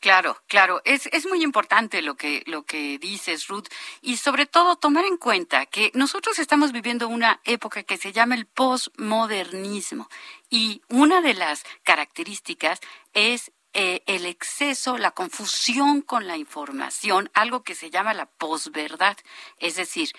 Claro, 0.00 0.42
claro, 0.46 0.80
es, 0.86 1.10
es 1.12 1.26
muy 1.26 1.42
importante 1.42 2.00
lo 2.00 2.16
que, 2.16 2.42
lo 2.46 2.64
que 2.64 2.96
dices, 2.98 3.48
Ruth, 3.48 3.66
y 4.00 4.16
sobre 4.16 4.46
todo 4.46 4.76
tomar 4.76 5.04
en 5.04 5.18
cuenta 5.18 5.66
que 5.66 5.90
nosotros 5.92 6.38
estamos 6.38 6.72
viviendo 6.72 7.06
una 7.06 7.42
época 7.44 7.82
que 7.82 7.98
se 7.98 8.10
llama 8.10 8.34
el 8.34 8.46
postmodernismo. 8.46 10.08
Y 10.48 10.80
una 10.88 11.20
de 11.20 11.34
las 11.34 11.64
características 11.82 12.80
es 13.12 13.52
eh, 13.74 14.02
el 14.06 14.24
exceso, 14.24 14.96
la 14.96 15.10
confusión 15.10 16.00
con 16.00 16.26
la 16.26 16.38
información, 16.38 17.30
algo 17.34 17.62
que 17.62 17.74
se 17.74 17.90
llama 17.90 18.14
la 18.14 18.24
posverdad, 18.24 19.18
es 19.58 19.76
decir, 19.76 20.12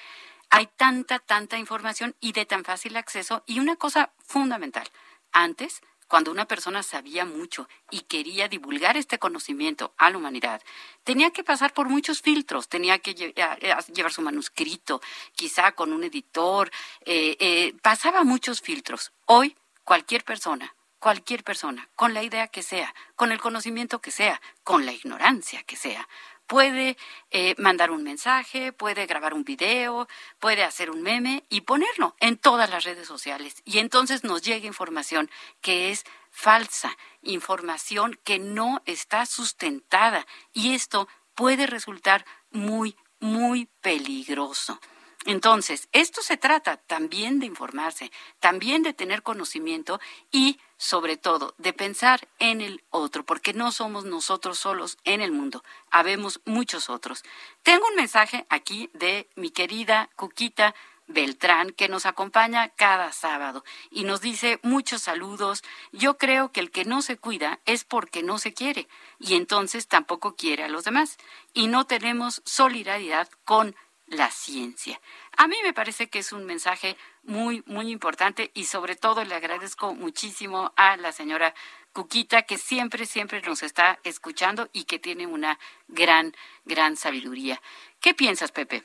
hay 0.51 0.67
tanta, 0.67 1.17
tanta 1.17 1.57
información 1.57 2.15
y 2.19 2.33
de 2.33 2.45
tan 2.45 2.63
fácil 2.63 2.97
acceso. 2.97 3.43
Y 3.47 3.59
una 3.59 3.77
cosa 3.77 4.11
fundamental, 4.19 4.87
antes 5.31 5.81
cuando 6.11 6.29
una 6.29 6.45
persona 6.45 6.83
sabía 6.83 7.23
mucho 7.23 7.69
y 7.89 8.01
quería 8.01 8.49
divulgar 8.49 8.97
este 8.97 9.17
conocimiento 9.17 9.93
a 9.97 10.09
la 10.09 10.17
humanidad, 10.17 10.61
tenía 11.05 11.31
que 11.31 11.41
pasar 11.41 11.73
por 11.73 11.87
muchos 11.87 12.21
filtros, 12.21 12.67
tenía 12.67 12.99
que 12.99 13.13
llevar 13.13 14.11
su 14.11 14.21
manuscrito, 14.21 15.01
quizá 15.37 15.71
con 15.71 15.93
un 15.93 16.03
editor, 16.03 16.69
eh, 17.05 17.37
eh, 17.39 17.73
pasaba 17.81 18.25
muchos 18.25 18.59
filtros. 18.59 19.13
Hoy, 19.25 19.55
cualquier 19.85 20.25
persona, 20.25 20.75
cualquier 20.99 21.45
persona, 21.45 21.87
con 21.95 22.13
la 22.13 22.23
idea 22.23 22.49
que 22.49 22.61
sea, 22.61 22.93
con 23.15 23.31
el 23.31 23.39
conocimiento 23.39 24.01
que 24.01 24.11
sea, 24.11 24.41
con 24.65 24.85
la 24.85 24.91
ignorancia 24.91 25.63
que 25.63 25.77
sea, 25.77 26.09
puede 26.51 26.97
eh, 27.29 27.55
mandar 27.57 27.91
un 27.91 28.03
mensaje, 28.03 28.73
puede 28.73 29.05
grabar 29.05 29.33
un 29.33 29.45
video, 29.45 30.09
puede 30.37 30.65
hacer 30.65 30.89
un 30.91 31.01
meme 31.01 31.45
y 31.47 31.61
ponerlo 31.61 32.13
en 32.19 32.35
todas 32.35 32.69
las 32.69 32.83
redes 32.83 33.07
sociales. 33.07 33.61
Y 33.63 33.79
entonces 33.79 34.25
nos 34.25 34.41
llega 34.41 34.67
información 34.67 35.31
que 35.61 35.91
es 35.91 36.03
falsa, 36.29 36.97
información 37.21 38.19
que 38.25 38.37
no 38.37 38.81
está 38.85 39.25
sustentada. 39.25 40.27
Y 40.51 40.73
esto 40.73 41.07
puede 41.35 41.67
resultar 41.67 42.25
muy, 42.49 42.97
muy 43.21 43.69
peligroso. 43.79 44.77
Entonces, 45.25 45.87
esto 45.91 46.21
se 46.23 46.37
trata 46.37 46.77
también 46.77 47.39
de 47.39 47.45
informarse, 47.45 48.11
también 48.39 48.81
de 48.81 48.93
tener 48.93 49.21
conocimiento 49.21 49.99
y, 50.31 50.59
sobre 50.77 51.15
todo, 51.15 51.53
de 51.59 51.73
pensar 51.73 52.27
en 52.39 52.59
el 52.59 52.83
otro, 52.89 53.23
porque 53.23 53.53
no 53.53 53.71
somos 53.71 54.03
nosotros 54.03 54.57
solos 54.57 54.97
en 55.03 55.21
el 55.21 55.31
mundo, 55.31 55.63
habemos 55.91 56.41
muchos 56.45 56.89
otros. 56.89 57.23
Tengo 57.61 57.87
un 57.87 57.95
mensaje 57.95 58.47
aquí 58.49 58.89
de 58.93 59.29
mi 59.35 59.51
querida 59.51 60.09
Cuquita 60.15 60.73
Beltrán, 61.07 61.71
que 61.71 61.89
nos 61.89 62.05
acompaña 62.05 62.69
cada 62.69 63.11
sábado 63.11 63.63
y 63.89 64.03
nos 64.03 64.21
dice 64.21 64.59
muchos 64.63 65.03
saludos. 65.03 65.63
Yo 65.91 66.17
creo 66.17 66.51
que 66.51 66.61
el 66.61 66.71
que 66.71 66.85
no 66.85 67.01
se 67.01 67.17
cuida 67.17 67.59
es 67.65 67.83
porque 67.83 68.23
no 68.23 68.37
se 68.39 68.53
quiere 68.53 68.87
y 69.19 69.35
entonces 69.35 69.87
tampoco 69.87 70.35
quiere 70.35 70.63
a 70.63 70.69
los 70.69 70.83
demás 70.83 71.17
y 71.53 71.67
no 71.67 71.85
tenemos 71.85 72.41
solidaridad 72.45 73.29
con 73.45 73.75
la 74.11 74.29
ciencia. 74.29 74.99
A 75.37 75.47
mí 75.47 75.55
me 75.63 75.73
parece 75.73 76.09
que 76.09 76.19
es 76.19 76.33
un 76.33 76.45
mensaje 76.45 76.97
muy, 77.23 77.63
muy 77.65 77.89
importante 77.89 78.51
y 78.53 78.65
sobre 78.65 78.97
todo 78.97 79.23
le 79.23 79.35
agradezco 79.35 79.95
muchísimo 79.95 80.73
a 80.75 80.97
la 80.97 81.13
señora 81.13 81.55
Cuquita 81.93 82.43
que 82.43 82.57
siempre, 82.57 83.05
siempre 83.05 83.41
nos 83.41 83.63
está 83.63 83.99
escuchando 84.03 84.69
y 84.73 84.83
que 84.83 84.99
tiene 84.99 85.27
una 85.27 85.59
gran, 85.87 86.35
gran 86.65 86.97
sabiduría. 86.97 87.61
¿Qué 88.01 88.13
piensas, 88.13 88.51
Pepe? 88.51 88.83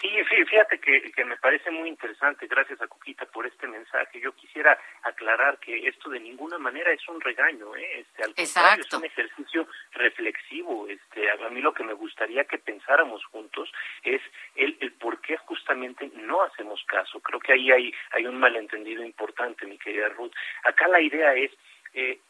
Sí, 0.00 0.10
fíjate 0.24 0.78
que, 0.78 1.10
que, 1.10 1.24
me 1.24 1.36
parece 1.38 1.70
muy 1.70 1.88
interesante, 1.88 2.46
gracias 2.46 2.80
a 2.82 2.86
Cuquita 2.86 3.24
por 3.26 3.46
este 3.46 3.66
mensaje. 3.66 4.20
Yo 4.20 4.32
quisiera 4.32 4.78
aclarar 5.02 5.58
que 5.58 5.88
esto 5.88 6.10
de 6.10 6.20
ninguna 6.20 6.58
manera 6.58 6.92
es 6.92 7.08
un 7.08 7.18
regaño, 7.20 7.74
¿eh? 7.74 8.00
este, 8.00 8.24
al 8.24 8.34
contrario, 8.34 8.84
es 8.84 8.92
un 8.92 9.04
ejercicio 9.04 9.66
reflexivo. 9.92 10.86
Este, 10.88 11.30
a 11.30 11.48
mí 11.48 11.62
lo 11.62 11.72
que 11.72 11.82
me 11.82 11.94
gustaría 11.94 12.44
que 12.44 12.58
pensáramos 12.58 13.24
juntos 13.26 13.72
es 14.02 14.20
el, 14.54 14.76
el 14.80 14.92
por 14.92 15.20
qué 15.22 15.38
justamente 15.38 16.10
no 16.14 16.42
hacemos 16.42 16.84
caso. 16.84 17.18
Creo 17.20 17.40
que 17.40 17.52
ahí 17.52 17.70
hay, 17.70 17.94
hay 18.10 18.26
un 18.26 18.38
malentendido 18.38 19.02
importante, 19.02 19.64
mi 19.64 19.78
querida 19.78 20.10
Ruth. 20.10 20.32
Acá 20.64 20.88
la 20.88 21.00
idea 21.00 21.34
es 21.34 21.50
eh, 21.94 22.20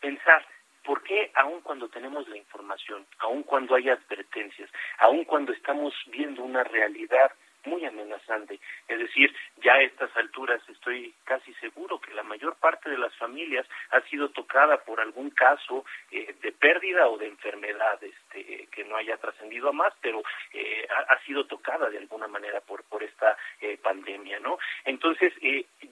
pensar 0.00 0.46
¿Por 0.84 1.02
qué 1.02 1.30
aun 1.34 1.60
cuando 1.62 1.88
tenemos 1.88 2.28
la 2.28 2.36
información, 2.36 3.06
aun 3.18 3.42
cuando 3.42 3.74
hay 3.74 3.88
advertencias, 3.88 4.70
aun 4.98 5.24
cuando 5.24 5.52
estamos 5.52 5.94
viendo 6.10 6.42
una 6.42 6.62
realidad 6.62 7.32
muy 7.66 7.84
amenazante. 7.84 8.60
Es 8.88 8.98
decir, 8.98 9.34
ya 9.62 9.74
a 9.74 9.82
estas 9.82 10.14
alturas 10.16 10.60
estoy 10.68 11.14
casi 11.24 11.52
seguro 11.54 12.00
que 12.00 12.12
la 12.14 12.22
mayor 12.22 12.56
parte 12.56 12.90
de 12.90 12.98
las 12.98 13.14
familias 13.16 13.66
ha 13.90 14.00
sido 14.02 14.30
tocada 14.30 14.78
por 14.84 15.00
algún 15.00 15.30
caso 15.30 15.84
eh, 16.10 16.34
de 16.42 16.52
pérdida 16.52 17.08
o 17.08 17.18
de 17.18 17.28
enfermedad, 17.28 18.02
este, 18.02 18.66
que 18.68 18.84
no 18.84 18.96
haya 18.96 19.16
trascendido 19.16 19.68
a 19.68 19.72
más, 19.72 19.92
pero 20.00 20.22
eh, 20.52 20.86
ha, 21.08 21.18
sido 21.24 21.46
tocada 21.46 21.88
de 21.88 21.98
alguna 21.98 22.28
manera 22.28 22.60
por, 22.60 22.84
por 22.84 23.02
esta 23.02 23.36
eh, 23.60 23.78
pandemia, 23.82 24.40
¿no? 24.40 24.58
Entonces, 24.84 25.32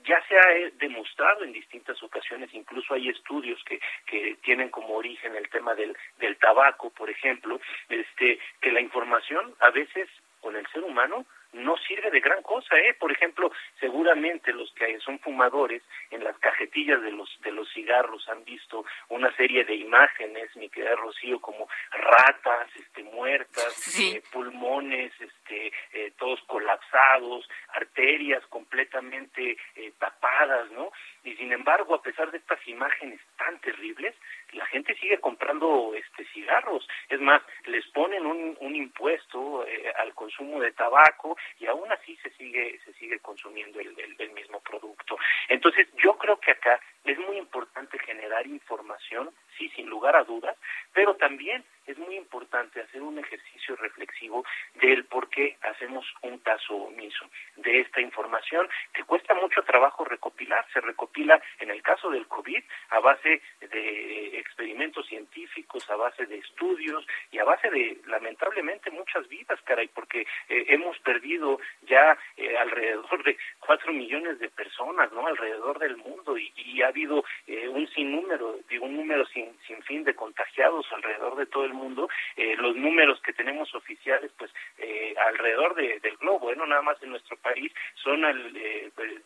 ya 0.05 0.23
se 0.29 0.39
ha 0.39 0.71
demostrado 0.79 1.45
en 1.45 1.53
distintas 1.53 2.03
ocasiones, 2.03 2.53
incluso 2.53 2.95
hay 2.95 3.09
estudios 3.09 3.63
que, 3.65 3.81
que 4.07 4.37
tienen 4.43 4.69
como 4.71 4.95
origen 4.95 5.35
el 5.37 5.49
tema 5.49 5.75
del, 5.75 5.97
del 6.19 6.37
tabaco, 6.39 6.91
por 6.91 7.11
ejemplo, 7.11 7.61
este, 7.89 8.39
que 8.61 8.73
la 8.73 8.81
información 8.81 9.55
a 9.61 9.71
veces 9.71 10.09
con 10.41 10.57
el 10.57 10.67
ser 10.69 10.83
humano 10.83 11.25
no 11.53 11.77
sirve 11.77 12.11
de 12.11 12.21
gran 12.21 12.43
cosa, 12.43 12.77
¿eh? 12.79 12.95
Por 12.99 13.13
ejemplo, 13.13 13.51
seguramente 13.79 14.53
los 14.53 14.73
que 14.73 14.99
son 15.01 15.19
fumadores 15.19 15.83
en 16.11 16.25
las 16.25 16.37
cajetillas 16.39 17.03
de 17.03 17.13
los 17.13 17.29
de 17.43 17.53
los 17.53 17.71
cigarros 17.73 18.29
han 18.29 18.45
visto 18.45 18.85
una 19.09 19.35
serie 19.37 19.65
de 19.65 19.75
imágenes, 19.75 20.55
mi 20.57 20.69
querida 20.69 20.97
Rocío, 20.97 21.41
como 21.41 21.69
ratas, 21.91 22.69
este, 22.77 23.03
muertas, 23.05 23.99
eh, 24.01 24.23
pulmones, 24.33 25.13
este, 25.21 25.73
eh, 25.93 26.13
todos 26.19 26.41
colapsados, 26.47 27.49
arterias 27.75 28.45
completamente 28.47 29.57
eh, 29.77 29.93
tapadas, 29.99 30.71
¿no? 30.73 30.91
Y 31.25 31.35
sin 31.37 31.53
embargo, 31.53 31.95
a 31.95 32.03
pesar 32.03 32.31
de 32.31 32.39
estas 32.39 32.59
imágenes 32.67 33.21
tan 33.37 33.59
terribles, 33.61 34.15
la 34.53 34.67
gente 34.67 34.95
sigue 34.97 35.19
comprando 35.19 35.95
este 35.95 36.25
cigarros. 36.33 36.87
Es 37.09 37.21
más, 37.21 37.43
les 37.67 37.87
ponen 37.89 38.27
un, 38.27 38.57
un 38.61 38.75
impuesto 38.75 39.65
al 39.97 40.15
consumo 40.15 40.61
de 40.61 40.73
tabaco 40.73 41.37
y 41.59 41.67
aún 41.67 41.91
así 41.93 42.17
se 42.17 42.31
sigue 42.31 42.81
se 42.85 42.93
sigue 42.95 43.19
consumiendo 43.21 43.81
el, 43.81 43.95
el, 44.19 44.31
mismo 44.33 44.61
producto. 44.61 45.19
Entonces 45.49 45.89
yo 46.03 46.17
creo 46.17 46.39
que 46.39 46.53
acá 46.53 46.81
es 47.05 47.19
muy 47.19 47.37
importante 47.37 47.99
generar 47.99 48.47
información, 48.47 49.31
sí, 49.59 49.69
sin 49.71 49.89
lugar 49.89 50.17
a 50.17 50.25
dudas, 50.25 50.57
pero 50.93 51.15
también 51.17 51.65
es 51.87 51.99
muy 51.99 52.17
importante 52.17 52.81
hacer 52.81 53.03
un 53.03 53.19
ejercicio 53.19 53.77
reflexivo 53.77 54.45
del 54.75 55.05
por 55.05 55.29
qué 55.29 55.57
hacemos 55.63 56.07
un 56.23 56.39
caso 56.39 56.75
omiso 56.75 57.27
de 57.57 57.81
esta 57.81 58.01
información 58.01 58.69
que 58.93 59.05
cuesta 59.05 59.35
mucho 59.35 59.63
trabajo 59.63 60.05
recopilar. 60.05 60.65
Se 60.73 60.81
recopila, 60.81 61.41
en 61.61 61.71
el 61.71 61.83
caso 61.83 62.11
del 62.11 62.27
COVID, 62.27 62.63
a 62.91 63.01
base 63.01 63.43
de 63.61 64.39
experimentos 64.39 65.07
científicos, 65.07 65.89
a 65.91 65.97
base 65.97 66.27
de 66.27 66.39
estudios 66.39 67.07
y 67.31 67.39
a 67.39 67.45
base 67.45 67.71
de, 67.71 68.01
lamentablemente, 68.07 68.91
muchas 68.91 69.29
vidas, 69.29 69.61
caray, 69.63 69.89
porque 69.89 70.27
eh, 70.49 70.67
hemos 70.69 70.99
perdido 71.01 71.59
ya 71.83 72.17
eh, 72.37 72.57
alrededor 72.57 73.23
de 73.25 73.37
cuatro 73.61 73.93
millones 73.93 74.39
de 74.39 74.49
personas, 74.49 75.13
¿no? 75.13 75.27
Alrededor 75.27 75.79
del 75.79 75.97
mundo 75.97 76.37
y, 76.37 76.53
y 76.57 76.83
ha 76.83 76.89
habido 76.89 77.25
eh, 77.47 77.69
un 77.69 77.89
sinnúmero, 77.89 78.59
un 78.81 78.97
número 78.97 79.27
sin, 79.27 79.57
sin 79.67 79.83
fin 79.83 80.05
de 80.05 80.15
contagiados 80.15 80.87
alrededor 80.93 81.37
de 81.37 81.47
todo 81.47 81.65
el 81.65 81.72
mundo, 81.73 82.09
eh, 82.37 82.57
los 82.57 82.77
números 82.77 83.21
que 83.23 83.33
tenemos 83.33 83.75
oficiales, 83.75 84.31
pues 84.39 84.51
eh, 84.79 85.15
alrededor 85.27 85.75
del 85.75 86.17
globo, 86.19 86.51
¿eh? 86.51 86.57
no 86.57 86.67
nada 86.67 86.83
más 86.83 87.03
en 87.03 87.11
nuestro 87.11 87.37
país, 87.37 87.73
son 87.95 88.23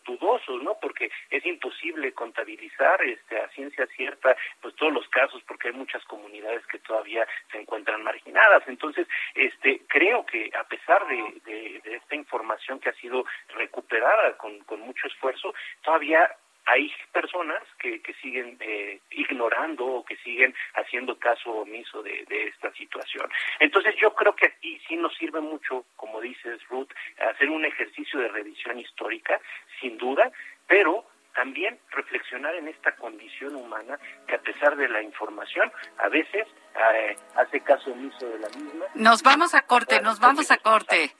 dudosos, 0.05 0.61
¿no? 0.63 0.77
Porque 0.79 1.09
es 1.29 1.45
imposible 1.45 2.13
contabilizar 2.13 3.01
este, 3.03 3.39
a 3.39 3.49
ciencia 3.49 3.85
cierta 3.87 4.35
pues 4.61 4.75
todos 4.75 4.93
los 4.93 5.07
casos, 5.09 5.41
porque 5.47 5.69
hay 5.69 5.73
muchas 5.73 6.03
comunidades 6.05 6.65
que 6.67 6.79
todavía 6.79 7.27
se 7.51 7.59
encuentran 7.59 8.03
marginadas. 8.03 8.63
Entonces, 8.67 9.07
este, 9.35 9.81
creo 9.87 10.25
que 10.25 10.49
a 10.57 10.63
pesar 10.65 11.05
de, 11.07 11.41
de, 11.45 11.95
esta 11.95 12.15
información 12.15 12.79
que 12.79 12.89
ha 12.89 12.93
sido 12.93 13.25
recuperada 13.55 14.37
con, 14.37 14.59
con 14.59 14.79
mucho 14.81 15.07
esfuerzo, 15.07 15.53
todavía 15.83 16.29
hay 16.67 16.91
personas 17.13 17.63
que, 17.79 18.01
que 18.01 18.13
siguen 18.15 18.57
eh, 18.59 18.99
ignorando 19.29 19.85
o 19.85 20.05
que 20.05 20.15
siguen 20.17 20.53
haciendo 20.75 21.17
caso 21.17 21.51
omiso 21.51 22.01
de, 22.01 22.25
de, 22.27 22.47
esta 22.47 22.71
situación. 22.73 23.29
Entonces 23.59 23.95
yo 23.99 24.13
creo 24.13 24.35
que 24.35 24.47
aquí 24.47 24.79
sí 24.87 24.95
nos 24.95 25.15
sirve 25.15 25.41
mucho, 25.41 25.85
como 25.95 26.21
dices 26.21 26.59
Ruth, 26.69 26.89
hacer 27.17 27.49
un 27.49 27.65
ejercicio 27.65 28.19
de 28.19 28.27
revisión 28.29 28.79
histórica, 28.79 29.39
sin 29.79 29.97
duda, 29.97 30.31
pero 30.67 31.05
también 31.37 31.79
reflexionar 31.91 32.55
en 32.55 32.67
esta 32.67 32.95
condición 32.95 33.55
humana 33.55 33.99
que 34.27 34.35
a 34.35 34.39
pesar 34.39 34.75
de 34.75 34.89
la 34.89 35.03
información 35.03 35.71
a 35.99 36.09
veces 36.09 36.47
eh, 36.75 37.15
hace 37.35 37.61
caso 37.61 37.91
omiso 37.91 38.27
de 38.27 38.39
la 38.39 38.49
misma. 38.49 38.85
Nos 38.95 39.21
vamos 39.21 39.53
a 39.53 39.61
corte, 39.61 40.01
nos 40.01 40.19
vamos 40.19 40.49
a 40.49 40.57
corte. 40.57 41.11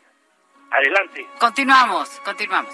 Adelante. 0.71 1.23
Continuamos, 1.39 2.19
continuamos. 2.21 2.73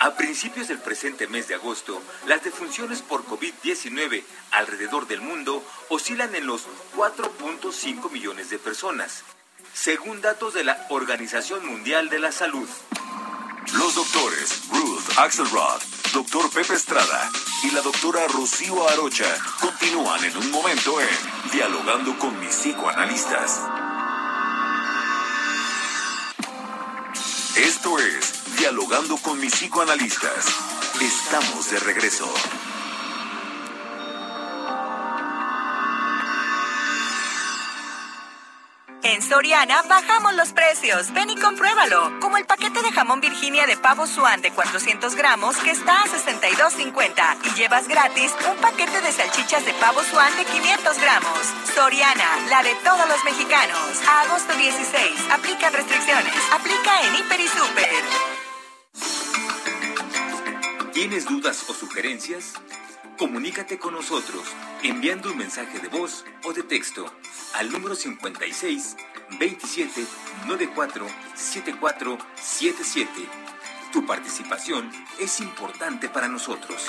A 0.00 0.14
principios 0.14 0.68
del 0.68 0.78
presente 0.78 1.26
mes 1.26 1.48
de 1.48 1.56
agosto, 1.56 2.00
las 2.26 2.44
defunciones 2.44 3.02
por 3.02 3.24
COVID-19 3.24 4.22
alrededor 4.52 5.08
del 5.08 5.20
mundo 5.20 5.64
oscilan 5.88 6.36
en 6.36 6.46
los 6.46 6.66
4.5 6.96 8.08
millones 8.12 8.48
de 8.48 8.60
personas, 8.60 9.24
según 9.74 10.20
datos 10.20 10.54
de 10.54 10.62
la 10.62 10.86
Organización 10.90 11.66
Mundial 11.66 12.10
de 12.10 12.20
la 12.20 12.30
Salud. 12.30 12.68
Los 13.72 13.96
doctores 13.96 14.68
Ruth 14.70 15.18
Axelrod, 15.18 15.82
doctor 16.12 16.48
Pepe 16.50 16.74
Estrada 16.74 17.28
y 17.64 17.72
la 17.72 17.82
doctora 17.82 18.20
Rocío 18.28 18.88
Arocha 18.88 19.36
continúan 19.60 20.24
en 20.24 20.36
un 20.36 20.50
momento 20.52 21.00
en 21.00 21.50
Dialogando 21.50 22.16
con 22.18 22.38
mis 22.38 22.54
psicoanalistas. 22.54 23.62
Esto 27.56 27.98
es 27.98 28.37
Dialogando 28.58 29.16
con 29.18 29.38
mis 29.38 29.54
psicoanalistas. 29.54 30.46
Estamos 31.00 31.70
de 31.70 31.78
regreso. 31.78 32.28
En 39.04 39.22
Soriana 39.22 39.82
bajamos 39.82 40.34
los 40.34 40.52
precios. 40.52 41.12
Ven 41.12 41.30
y 41.30 41.36
compruébalo. 41.36 42.18
Como 42.20 42.36
el 42.36 42.46
paquete 42.46 42.82
de 42.82 42.90
jamón 42.90 43.20
Virginia 43.20 43.64
de 43.66 43.76
pavo 43.76 44.08
Swan 44.08 44.42
de 44.42 44.50
400 44.50 45.14
gramos 45.14 45.56
que 45.58 45.70
está 45.70 46.02
a 46.02 46.06
62.50 46.06 47.38
y 47.44 47.54
llevas 47.54 47.86
gratis 47.86 48.34
un 48.50 48.56
paquete 48.56 49.00
de 49.00 49.12
salchichas 49.12 49.64
de 49.64 49.72
pavo 49.74 50.02
Swan 50.02 50.36
de 50.36 50.44
500 50.44 50.98
gramos. 50.98 51.40
Soriana, 51.74 52.48
la 52.50 52.64
de 52.64 52.74
todos 52.82 53.08
los 53.08 53.22
mexicanos. 53.24 54.02
Agosto 54.24 54.52
16. 54.52 55.30
Aplica 55.30 55.70
restricciones. 55.70 56.34
Aplica 56.52 57.02
en 57.02 57.14
Hiper 57.14 57.40
y 57.40 57.48
Super. 57.48 58.37
¿Tienes 60.98 61.26
dudas 61.26 61.64
o 61.70 61.74
sugerencias? 61.74 62.54
Comunícate 63.16 63.78
con 63.78 63.94
nosotros 63.94 64.42
enviando 64.82 65.30
un 65.30 65.38
mensaje 65.38 65.78
de 65.78 65.86
voz 65.86 66.24
o 66.42 66.52
de 66.52 66.64
texto 66.64 67.06
al 67.54 67.70
número 67.70 67.94
56 67.94 68.96
27 69.38 70.04
94 70.48 71.06
74 71.36 72.18
77. 72.34 73.12
Tu 73.92 74.04
participación 74.06 74.90
es 75.20 75.38
importante 75.38 76.08
para 76.08 76.26
nosotros. 76.26 76.84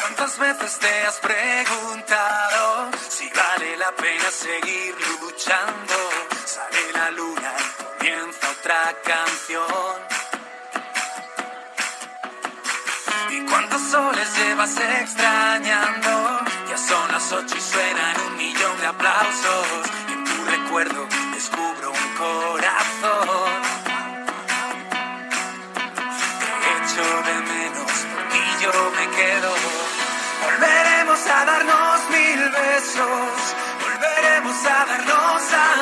¿Cuántas 0.00 0.38
veces 0.40 0.78
te 0.80 1.02
has 1.02 1.20
preguntado 1.20 2.90
si 3.08 3.30
vale 3.30 3.76
la 3.76 3.94
pena 3.94 4.28
seguir 4.32 4.96
luchando? 5.20 6.35
Sale 6.46 6.92
la 6.92 7.10
luna 7.10 7.52
y 7.58 7.82
comienza 7.82 8.50
otra 8.50 8.94
canción. 9.04 9.96
¿Y 13.30 13.40
cuántos 13.46 13.82
soles 13.82 14.28
llevas 14.38 14.76
extrañando? 14.76 16.40
Ya 16.70 16.78
son 16.78 17.10
las 17.10 17.32
ocho 17.32 17.56
y 17.56 17.60
suenan 17.60 18.16
un 18.28 18.36
millón 18.36 18.80
de 18.80 18.86
aplausos. 18.86 19.66
En 20.08 20.24
tu 20.24 20.44
recuerdo 20.44 21.08
descubro 21.34 21.90
un 21.90 22.08
corazón. 22.14 23.62
Te 26.62 26.68
echo 26.78 27.06
de 27.28 27.36
menos 27.54 27.92
y 28.38 28.62
yo 28.62 28.72
me 28.96 29.16
quedo. 29.16 29.52
Volveremos 30.44 31.26
a 31.26 31.44
darnos 31.44 32.10
mil 32.10 32.50
besos. 32.50 33.56
Volveremos 33.82 34.66
a 34.66 34.84
darnos 34.86 35.42
abrazos 35.52 35.75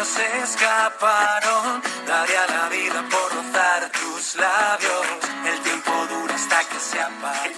besos 0.00 0.08
se 0.08 0.38
escaparon. 0.38 1.82
Daría 2.06 2.46
la 2.46 2.68
vida 2.68 3.04
por 3.10 3.34
rozar 3.34 3.90
tus 3.92 4.36
labios. 4.36 5.06
El 5.46 5.60
tiempo 5.62 5.90
dura 6.08 6.34
hasta 6.34 6.60
que 6.68 6.78
se 6.78 7.00
apague. 7.00 7.54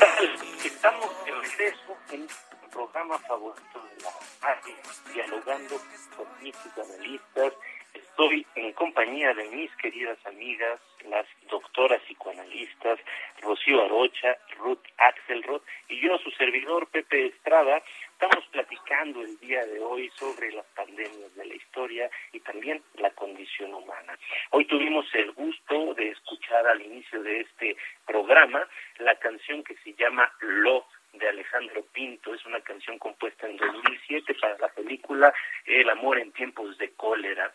Estamos 0.65 1.25
de 1.25 1.33
regreso 1.33 1.97
en 2.11 2.23
el 2.23 2.71
programa 2.71 3.19
favorito 3.19 3.79
de 3.81 4.03
la 4.03 4.11
radio, 4.41 4.77
dialogando 5.13 5.77
con 6.17 6.27
mis 6.43 6.57
psicoanalistas. 6.57 7.53
Estoy 7.95 8.47
en 8.57 8.73
compañía 8.73 9.35
de 9.35 9.45
mis 9.51 9.71
queridas 9.77 10.19
amigas, 10.27 10.81
las 11.09 11.27
doctoras 11.49 12.01
psicoanalistas 12.03 12.99
Rocío 13.43 13.83
Arocha, 13.85 14.37
Ruth 14.59 14.85
Axelrod 14.99 15.63
y 15.89 16.01
yo, 16.01 16.17
su 16.19 16.31
servidor 16.33 16.87
Pepe 16.89 17.27
Estrada. 17.27 17.83
Estamos 18.13 18.47
platicando 18.53 19.21
el 19.21 19.37
día 19.41 19.65
de 19.67 19.81
hoy 19.81 20.11
sobre 20.17 20.53
las 20.53 20.65
pandemias 20.77 21.35
de 21.35 21.45
la 21.45 21.55
historia 21.55 22.11
y 22.33 22.41
también 22.41 22.83
la 22.95 23.11
humana. 23.61 24.19
Hoy 24.51 24.65
tuvimos 24.65 25.07
el 25.15 25.33
gusto 25.33 25.95
de 25.95 26.11
escuchar 26.11 26.67
al 26.67 26.81
inicio 26.81 27.23
de 27.23 27.41
este 27.41 27.77
programa 28.07 28.67
la 28.99 29.15
canción 29.17 29.63
que 29.63 29.77
se 29.77 29.93
llama 29.95 30.33
Love 30.41 30.85
de 31.13 31.29
Alejandro 31.29 31.85
Pinto. 31.93 32.35
Es 32.35 32.45
una 32.47 32.61
canción 32.61 32.99
compuesta 32.99 33.47
en 33.47 33.57
2007 33.57 34.35
para 34.41 34.57
la 34.59 34.69
película 34.69 35.33
El 35.67 35.91
amor 35.91 36.19
en 36.19 36.33
tiempos 36.33 36.77
de 36.79 36.91
cólera. 36.93 37.53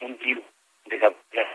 Un 0.00 0.18
libro 0.22 0.44
de 0.84 0.98
Gabriel 0.98 1.46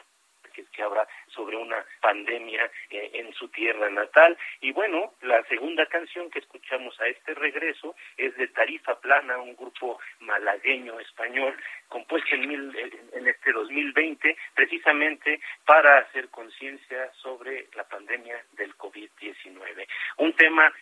que, 0.54 0.66
que 0.66 0.84
habla 0.84 1.08
sobre 1.28 1.56
una 1.56 1.86
pandemia 2.02 2.70
eh, 2.90 3.12
en 3.14 3.34
su 3.34 3.48
tierra 3.50 3.90
natal. 3.90 4.38
Y 4.72 4.74
bueno, 4.74 5.16
la 5.24 5.44
segunda 5.50 5.86
canción 5.88 6.32
que 6.32 6.40
escuchamos 6.40 6.98
a 7.02 7.08
este 7.08 7.34
regreso 7.34 7.94
es 8.16 8.34
de 8.38 8.48
Tarifa 8.48 8.98
Plana, 9.02 9.38
un 9.38 9.54
grupo 9.54 10.00
malagueño 10.22 10.98
español 11.02 11.54
compuesto 11.90 12.36
en, 12.36 12.48
mil, 12.48 12.74
en 13.12 13.28
este 13.28 13.52
2020 13.52 14.38
precisamente 14.56 15.42
para 15.66 15.98
hacer 15.98 16.30
conciencia 16.30 17.12
sobre 17.22 17.68
la 17.76 17.84
pandemia 17.84 18.46
del 18.54 18.74
COVID-19. 18.78 19.86
Un 20.20 20.34
tema 20.38 20.74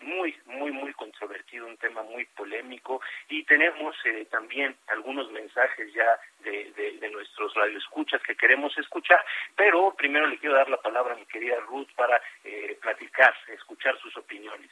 muy, 0.00 0.36
muy, 0.46 0.70
muy 0.72 0.92
controvertido, 0.92 1.66
un 1.66 1.76
tema 1.78 2.02
muy 2.02 2.24
polémico 2.26 3.00
y 3.28 3.44
tenemos 3.44 3.96
eh, 4.04 4.26
también 4.30 4.76
algunos 4.88 5.30
mensajes 5.32 5.92
ya 5.92 6.18
de, 6.40 6.72
de, 6.72 6.98
de 6.98 7.10
nuestros 7.10 7.54
radioescuchas 7.54 8.22
que 8.22 8.36
queremos 8.36 8.76
escuchar, 8.78 9.24
pero 9.54 9.94
primero 9.96 10.26
le 10.26 10.38
quiero 10.38 10.54
dar 10.54 10.68
la 10.68 10.80
palabra 10.80 11.14
a 11.14 11.16
mi 11.16 11.26
querida 11.26 11.56
Ruth 11.60 11.88
para 11.96 12.20
eh, 12.44 12.78
platicar, 12.80 13.34
escuchar 13.48 13.98
sus 13.98 14.16
opiniones. 14.16 14.70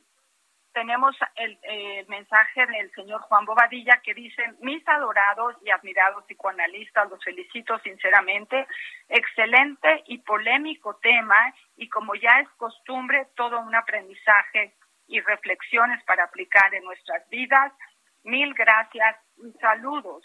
tenemos 0.74 1.16
el 1.36 1.58
eh, 1.64 2.06
mensaje 2.08 2.66
del 2.66 2.92
señor 2.92 3.22
Juan 3.22 3.46
Bobadilla 3.46 4.02
que 4.04 4.14
dice, 4.14 4.44
mis 4.60 4.86
adorados 4.88 5.56
y 5.64 5.70
admirados 5.70 6.26
psicoanalistas, 6.26 7.10
los 7.10 7.24
felicito 7.24 7.80
sinceramente, 7.80 8.68
excelente 9.08 10.04
y 10.08 10.18
polémico 10.20 10.96
tema 10.96 11.54
y 11.78 11.88
como 11.90 12.16
ya 12.16 12.40
es 12.40 12.50
costumbre, 12.58 13.28
todo 13.36 13.60
un 13.60 13.76
aprendizaje 13.76 14.74
y 15.08 15.22
reflexiones 15.22 16.04
para 16.06 16.26
aplicar 16.26 16.74
en 16.74 16.84
nuestras 16.84 17.28
vidas. 17.30 17.72
Mil 18.24 18.54
gracias 18.54 19.18
y 19.38 19.52
saludos. 19.60 20.24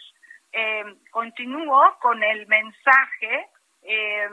Eh, 0.51 0.83
continúo 1.11 1.97
con 2.01 2.23
el 2.23 2.47
mensaje 2.47 3.47
eh, 3.83 4.27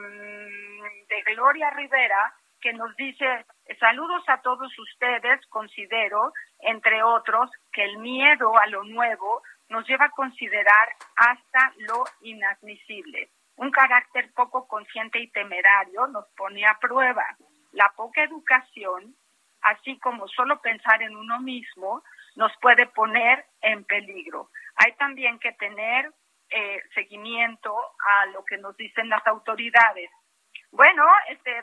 de 1.08 1.22
Gloria 1.34 1.70
Rivera 1.70 2.34
que 2.60 2.72
nos 2.72 2.96
dice, 2.96 3.44
saludos 3.80 4.22
a 4.28 4.40
todos 4.42 4.76
ustedes, 4.78 5.44
considero, 5.48 6.32
entre 6.60 7.02
otros, 7.02 7.50
que 7.72 7.84
el 7.84 7.98
miedo 7.98 8.56
a 8.56 8.66
lo 8.66 8.84
nuevo 8.84 9.42
nos 9.68 9.86
lleva 9.88 10.06
a 10.06 10.10
considerar 10.10 10.88
hasta 11.16 11.72
lo 11.78 12.04
inadmisible. 12.20 13.30
Un 13.56 13.70
carácter 13.70 14.32
poco 14.34 14.68
consciente 14.68 15.18
y 15.18 15.30
temerario 15.30 16.06
nos 16.08 16.26
pone 16.36 16.66
a 16.66 16.78
prueba. 16.78 17.24
La 17.72 17.92
poca 17.96 18.22
educación, 18.22 19.16
así 19.62 19.98
como 19.98 20.28
solo 20.28 20.60
pensar 20.60 21.02
en 21.02 21.16
uno 21.16 21.40
mismo, 21.40 22.02
nos 22.36 22.52
puede 22.60 22.86
poner 22.86 23.46
en 23.62 23.84
peligro. 23.84 24.50
Hay 24.76 24.92
también 24.92 25.38
que 25.38 25.52
tener 25.52 26.12
eh, 26.50 26.82
seguimiento 26.94 27.74
a 27.98 28.26
lo 28.26 28.44
que 28.44 28.58
nos 28.58 28.76
dicen 28.76 29.08
las 29.08 29.26
autoridades. 29.26 30.10
Bueno, 30.70 31.04
este, 31.28 31.62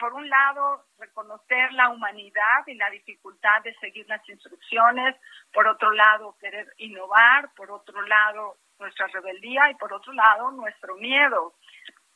por 0.00 0.14
un 0.14 0.28
lado, 0.28 0.86
reconocer 0.98 1.72
la 1.74 1.90
humanidad 1.90 2.66
y 2.66 2.74
la 2.74 2.88
dificultad 2.90 3.62
de 3.62 3.74
seguir 3.74 4.08
las 4.08 4.26
instrucciones, 4.28 5.14
por 5.52 5.68
otro 5.68 5.92
lado, 5.92 6.36
querer 6.40 6.72
innovar, 6.78 7.52
por 7.54 7.70
otro 7.70 8.00
lado, 8.02 8.56
nuestra 8.78 9.06
rebeldía 9.08 9.70
y 9.70 9.74
por 9.74 9.92
otro 9.92 10.14
lado, 10.14 10.50
nuestro 10.52 10.96
miedo. 10.96 11.54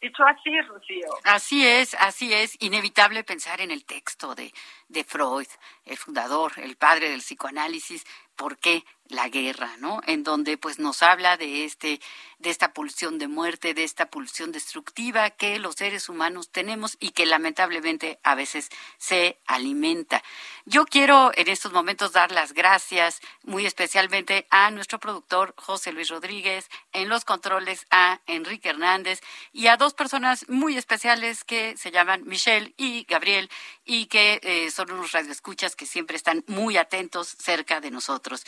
Dicho 0.00 0.24
así, 0.24 0.60
Rocío. 0.62 1.08
Así 1.24 1.66
es, 1.66 1.94
así 1.94 2.32
es. 2.32 2.56
Inevitable 2.60 3.22
pensar 3.22 3.60
en 3.60 3.70
el 3.70 3.84
texto 3.84 4.34
de, 4.34 4.52
de 4.88 5.04
Freud, 5.04 5.46
el 5.84 5.96
fundador, 5.96 6.52
el 6.56 6.76
padre 6.76 7.10
del 7.10 7.20
psicoanálisis, 7.20 8.04
por 8.34 8.58
qué 8.58 8.82
la 9.08 9.28
guerra, 9.28 9.76
¿no? 9.78 10.00
En 10.06 10.22
donde 10.22 10.56
pues 10.56 10.78
nos 10.78 11.02
habla 11.02 11.36
de 11.36 11.64
este 11.64 12.00
de 12.44 12.50
esta 12.50 12.74
pulsión 12.74 13.18
de 13.18 13.26
muerte, 13.26 13.72
de 13.72 13.84
esta 13.84 14.10
pulsión 14.10 14.52
destructiva 14.52 15.30
que 15.30 15.58
los 15.58 15.76
seres 15.76 16.10
humanos 16.10 16.50
tenemos 16.50 16.98
y 17.00 17.10
que 17.10 17.24
lamentablemente 17.24 18.18
a 18.22 18.34
veces 18.34 18.68
se 18.98 19.38
alimenta. 19.46 20.22
Yo 20.66 20.84
quiero 20.84 21.32
en 21.34 21.48
estos 21.48 21.72
momentos 21.72 22.12
dar 22.12 22.30
las 22.32 22.52
gracias 22.52 23.20
muy 23.44 23.64
especialmente 23.64 24.46
a 24.50 24.70
nuestro 24.70 25.00
productor 25.00 25.54
José 25.56 25.92
Luis 25.92 26.08
Rodríguez, 26.10 26.68
en 26.92 27.08
los 27.08 27.24
controles 27.24 27.86
a 27.90 28.20
Enrique 28.26 28.68
Hernández 28.68 29.20
y 29.52 29.68
a 29.68 29.78
dos 29.78 29.94
personas 29.94 30.46
muy 30.48 30.76
especiales 30.76 31.44
que 31.44 31.76
se 31.78 31.90
llaman 31.90 32.24
Michelle 32.26 32.74
y 32.76 33.04
Gabriel 33.04 33.48
y 33.86 34.06
que 34.06 34.40
eh, 34.42 34.70
son 34.70 34.90
unos 34.90 35.12
radioescuchas 35.12 35.76
que 35.76 35.86
siempre 35.86 36.16
están 36.16 36.44
muy 36.46 36.76
atentos 36.76 37.28
cerca 37.38 37.80
de 37.80 37.90
nosotros. 37.90 38.44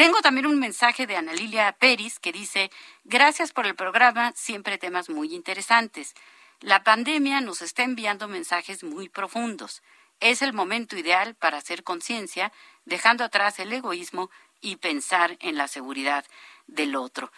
Tengo 0.00 0.22
también 0.22 0.46
un 0.46 0.58
mensaje 0.58 1.06
de 1.06 1.14
Ana 1.14 1.34
Lilia 1.34 1.76
Peris 1.78 2.18
que 2.18 2.32
dice, 2.32 2.70
gracias 3.04 3.52
por 3.52 3.66
el 3.66 3.74
programa, 3.74 4.32
siempre 4.34 4.78
temas 4.78 5.10
muy 5.10 5.34
interesantes. 5.34 6.14
La 6.60 6.82
pandemia 6.82 7.42
nos 7.42 7.60
está 7.60 7.82
enviando 7.82 8.26
mensajes 8.26 8.82
muy 8.82 9.10
profundos. 9.10 9.82
Es 10.18 10.40
el 10.40 10.54
momento 10.54 10.96
ideal 10.96 11.34
para 11.34 11.58
hacer 11.58 11.84
conciencia, 11.84 12.50
dejando 12.86 13.24
atrás 13.24 13.58
el 13.58 13.74
egoísmo 13.74 14.30
y 14.62 14.76
pensar 14.76 15.36
en 15.40 15.58
la 15.58 15.68
seguridad 15.68 16.24
del 16.66 16.96
otro. 16.96 17.30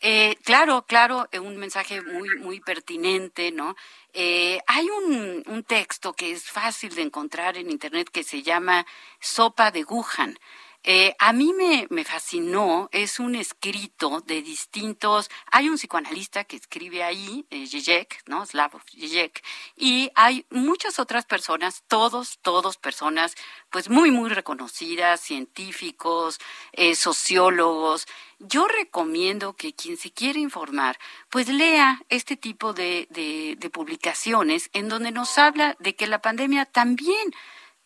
Eh, 0.00 0.36
claro, 0.42 0.86
claro, 0.86 1.28
eh, 1.32 1.38
un 1.38 1.58
mensaje 1.58 2.00
muy, 2.00 2.30
muy 2.38 2.60
pertinente, 2.60 3.52
¿no? 3.52 3.76
Eh, 4.14 4.58
hay 4.66 4.88
un, 4.88 5.42
un, 5.46 5.64
texto 5.64 6.14
que 6.14 6.32
es 6.32 6.44
fácil 6.44 6.94
de 6.94 7.02
encontrar 7.02 7.58
en 7.58 7.70
Internet 7.70 8.08
que 8.10 8.24
se 8.24 8.42
llama 8.42 8.86
Sopa 9.20 9.70
de 9.70 9.84
Wuhan. 9.84 10.38
Eh, 10.88 11.16
a 11.18 11.32
mí 11.32 11.52
me, 11.52 11.88
me, 11.90 12.04
fascinó, 12.04 12.88
es 12.92 13.18
un 13.18 13.34
escrito 13.34 14.20
de 14.20 14.40
distintos, 14.40 15.28
hay 15.50 15.68
un 15.68 15.78
psicoanalista 15.78 16.44
que 16.44 16.54
escribe 16.54 17.02
ahí, 17.02 17.44
eh, 17.50 17.66
Zizek, 17.66 18.22
¿no? 18.26 18.46
Slavov 18.46 18.82
Zizek, 18.88 19.42
y 19.74 20.12
hay 20.14 20.46
muchas 20.48 21.00
otras 21.00 21.26
personas, 21.26 21.82
todos, 21.88 22.38
todos 22.40 22.76
personas, 22.76 23.34
pues 23.68 23.90
muy, 23.90 24.12
muy 24.12 24.30
reconocidas, 24.30 25.20
científicos, 25.20 26.38
eh, 26.70 26.94
sociólogos. 26.94 28.06
Yo 28.38 28.68
recomiendo 28.68 29.56
que 29.56 29.74
quien 29.74 29.96
se 29.96 30.12
quiere 30.12 30.38
informar, 30.38 31.00
pues 31.30 31.48
lea 31.48 32.00
este 32.10 32.36
tipo 32.36 32.74
de, 32.74 33.08
de, 33.10 33.56
de 33.58 33.70
publicaciones 33.70 34.70
en 34.72 34.88
donde 34.88 35.10
nos 35.10 35.36
habla 35.36 35.74
de 35.80 35.96
que 35.96 36.06
la 36.06 36.22
pandemia 36.22 36.64
también 36.64 37.34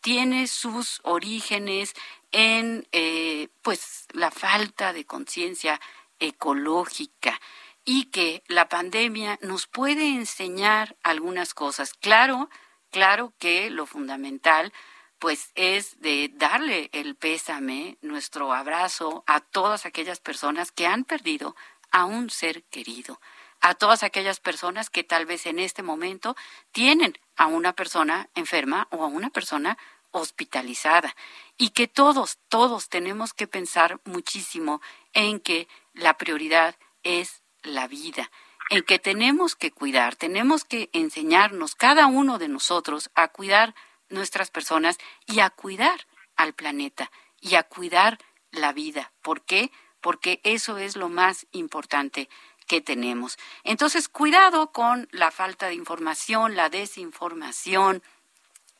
tiene 0.00 0.46
sus 0.46 1.00
orígenes 1.04 1.94
en 2.32 2.86
eh, 2.92 3.48
pues 3.62 4.06
la 4.12 4.30
falta 4.30 4.92
de 4.92 5.04
conciencia 5.04 5.80
ecológica 6.18 7.40
y 7.84 8.04
que 8.06 8.42
la 8.46 8.68
pandemia 8.68 9.38
nos 9.42 9.66
puede 9.66 10.08
enseñar 10.08 10.96
algunas 11.02 11.54
cosas. 11.54 11.94
Claro, 11.94 12.50
claro 12.90 13.32
que 13.38 13.70
lo 13.70 13.86
fundamental 13.86 14.72
pues 15.18 15.52
es 15.54 16.00
de 16.00 16.30
darle 16.32 16.88
el 16.94 17.14
pésame, 17.14 17.98
nuestro 18.00 18.54
abrazo 18.54 19.22
a 19.26 19.40
todas 19.40 19.84
aquellas 19.84 20.18
personas 20.18 20.72
que 20.72 20.86
han 20.86 21.04
perdido 21.04 21.54
a 21.90 22.06
un 22.06 22.30
ser 22.30 22.64
querido, 22.64 23.20
a 23.60 23.74
todas 23.74 24.02
aquellas 24.02 24.40
personas 24.40 24.88
que 24.88 25.04
tal 25.04 25.26
vez 25.26 25.44
en 25.44 25.58
este 25.58 25.82
momento 25.82 26.36
tienen 26.72 27.18
a 27.36 27.46
una 27.46 27.74
persona 27.74 28.30
enferma 28.34 28.88
o 28.90 29.04
a 29.04 29.08
una 29.08 29.28
persona 29.28 29.76
hospitalizada 30.12 31.14
y 31.56 31.70
que 31.70 31.88
todos, 31.88 32.38
todos 32.48 32.88
tenemos 32.88 33.32
que 33.32 33.46
pensar 33.46 34.00
muchísimo 34.04 34.80
en 35.12 35.40
que 35.40 35.68
la 35.94 36.16
prioridad 36.16 36.76
es 37.02 37.42
la 37.62 37.88
vida, 37.88 38.30
en 38.70 38.82
que 38.82 38.98
tenemos 38.98 39.56
que 39.56 39.70
cuidar, 39.70 40.16
tenemos 40.16 40.64
que 40.64 40.90
enseñarnos 40.92 41.74
cada 41.74 42.06
uno 42.06 42.38
de 42.38 42.48
nosotros 42.48 43.10
a 43.14 43.28
cuidar 43.28 43.74
nuestras 44.08 44.50
personas 44.50 44.98
y 45.26 45.40
a 45.40 45.50
cuidar 45.50 46.06
al 46.36 46.54
planeta 46.54 47.10
y 47.40 47.54
a 47.54 47.62
cuidar 47.62 48.18
la 48.50 48.72
vida. 48.72 49.12
¿Por 49.22 49.42
qué? 49.42 49.70
Porque 50.00 50.40
eso 50.44 50.78
es 50.78 50.96
lo 50.96 51.08
más 51.08 51.46
importante 51.52 52.28
que 52.66 52.80
tenemos. 52.80 53.38
Entonces, 53.64 54.08
cuidado 54.08 54.72
con 54.72 55.08
la 55.10 55.30
falta 55.30 55.66
de 55.66 55.74
información, 55.74 56.56
la 56.56 56.70
desinformación, 56.70 58.02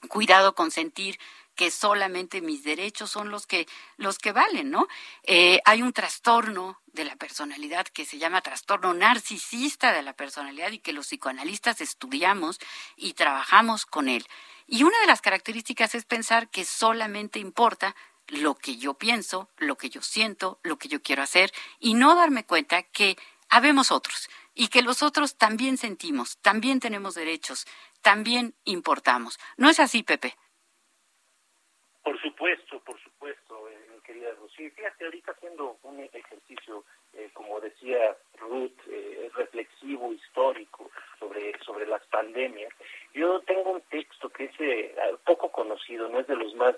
cuidado 0.08 0.54
con 0.54 0.70
sentir 0.70 1.18
que 1.54 1.70
solamente 1.70 2.40
mis 2.40 2.64
derechos 2.64 3.10
son 3.10 3.30
los 3.30 3.46
que 3.46 3.68
los 3.98 4.18
que 4.18 4.32
valen, 4.32 4.70
¿no? 4.70 4.88
Eh, 5.24 5.60
hay 5.66 5.82
un 5.82 5.92
trastorno 5.92 6.80
de 6.86 7.04
la 7.04 7.16
personalidad 7.16 7.86
que 7.86 8.06
se 8.06 8.18
llama 8.18 8.40
trastorno 8.40 8.94
narcisista 8.94 9.92
de 9.92 10.02
la 10.02 10.14
personalidad 10.14 10.72
y 10.72 10.78
que 10.78 10.94
los 10.94 11.08
psicoanalistas 11.08 11.80
estudiamos 11.80 12.58
y 12.96 13.12
trabajamos 13.12 13.84
con 13.84 14.08
él. 14.08 14.26
Y 14.66 14.84
una 14.84 14.98
de 15.00 15.06
las 15.06 15.20
características 15.20 15.94
es 15.94 16.04
pensar 16.04 16.48
que 16.48 16.64
solamente 16.64 17.38
importa 17.38 17.94
lo 18.28 18.54
que 18.54 18.76
yo 18.76 18.94
pienso, 18.94 19.50
lo 19.58 19.76
que 19.76 19.90
yo 19.90 20.00
siento, 20.02 20.60
lo 20.62 20.78
que 20.78 20.88
yo 20.88 21.02
quiero 21.02 21.22
hacer 21.22 21.52
y 21.78 21.94
no 21.94 22.14
darme 22.14 22.44
cuenta 22.44 22.84
que 22.84 23.18
habemos 23.48 23.90
otros 23.90 24.30
y 24.54 24.68
que 24.68 24.82
los 24.82 25.02
otros 25.02 25.36
también 25.36 25.76
sentimos, 25.76 26.38
también 26.38 26.80
tenemos 26.80 27.14
derechos, 27.14 27.66
también 28.02 28.54
importamos. 28.64 29.38
¿No 29.56 29.68
es 29.68 29.80
así, 29.80 30.02
Pepe? 30.02 30.34
Por 32.02 32.20
supuesto, 32.20 32.80
por 32.80 32.98
supuesto, 33.00 33.68
eh, 33.68 34.00
querida 34.04 34.30
Rocío. 34.40 34.70
Fíjate, 34.74 35.04
ahorita 35.04 35.32
haciendo 35.32 35.78
un 35.82 36.00
ejercicio, 36.00 36.84
eh, 37.12 37.30
como 37.34 37.60
decía 37.60 38.16
Ruth, 38.38 38.78
eh, 38.88 39.30
reflexivo, 39.34 40.12
histórico, 40.12 40.90
sobre, 41.18 41.58
sobre 41.60 41.86
las 41.86 42.02
pandemias, 42.06 42.72
yo 43.12 43.40
tengo 43.40 43.72
un 43.72 43.82
texto 43.82 44.30
que 44.30 44.44
es 44.44 44.56
poco 45.24 45.52
conocido, 45.52 46.08
no 46.08 46.20
es 46.20 46.26
de 46.26 46.36
los 46.36 46.54
más 46.54 46.74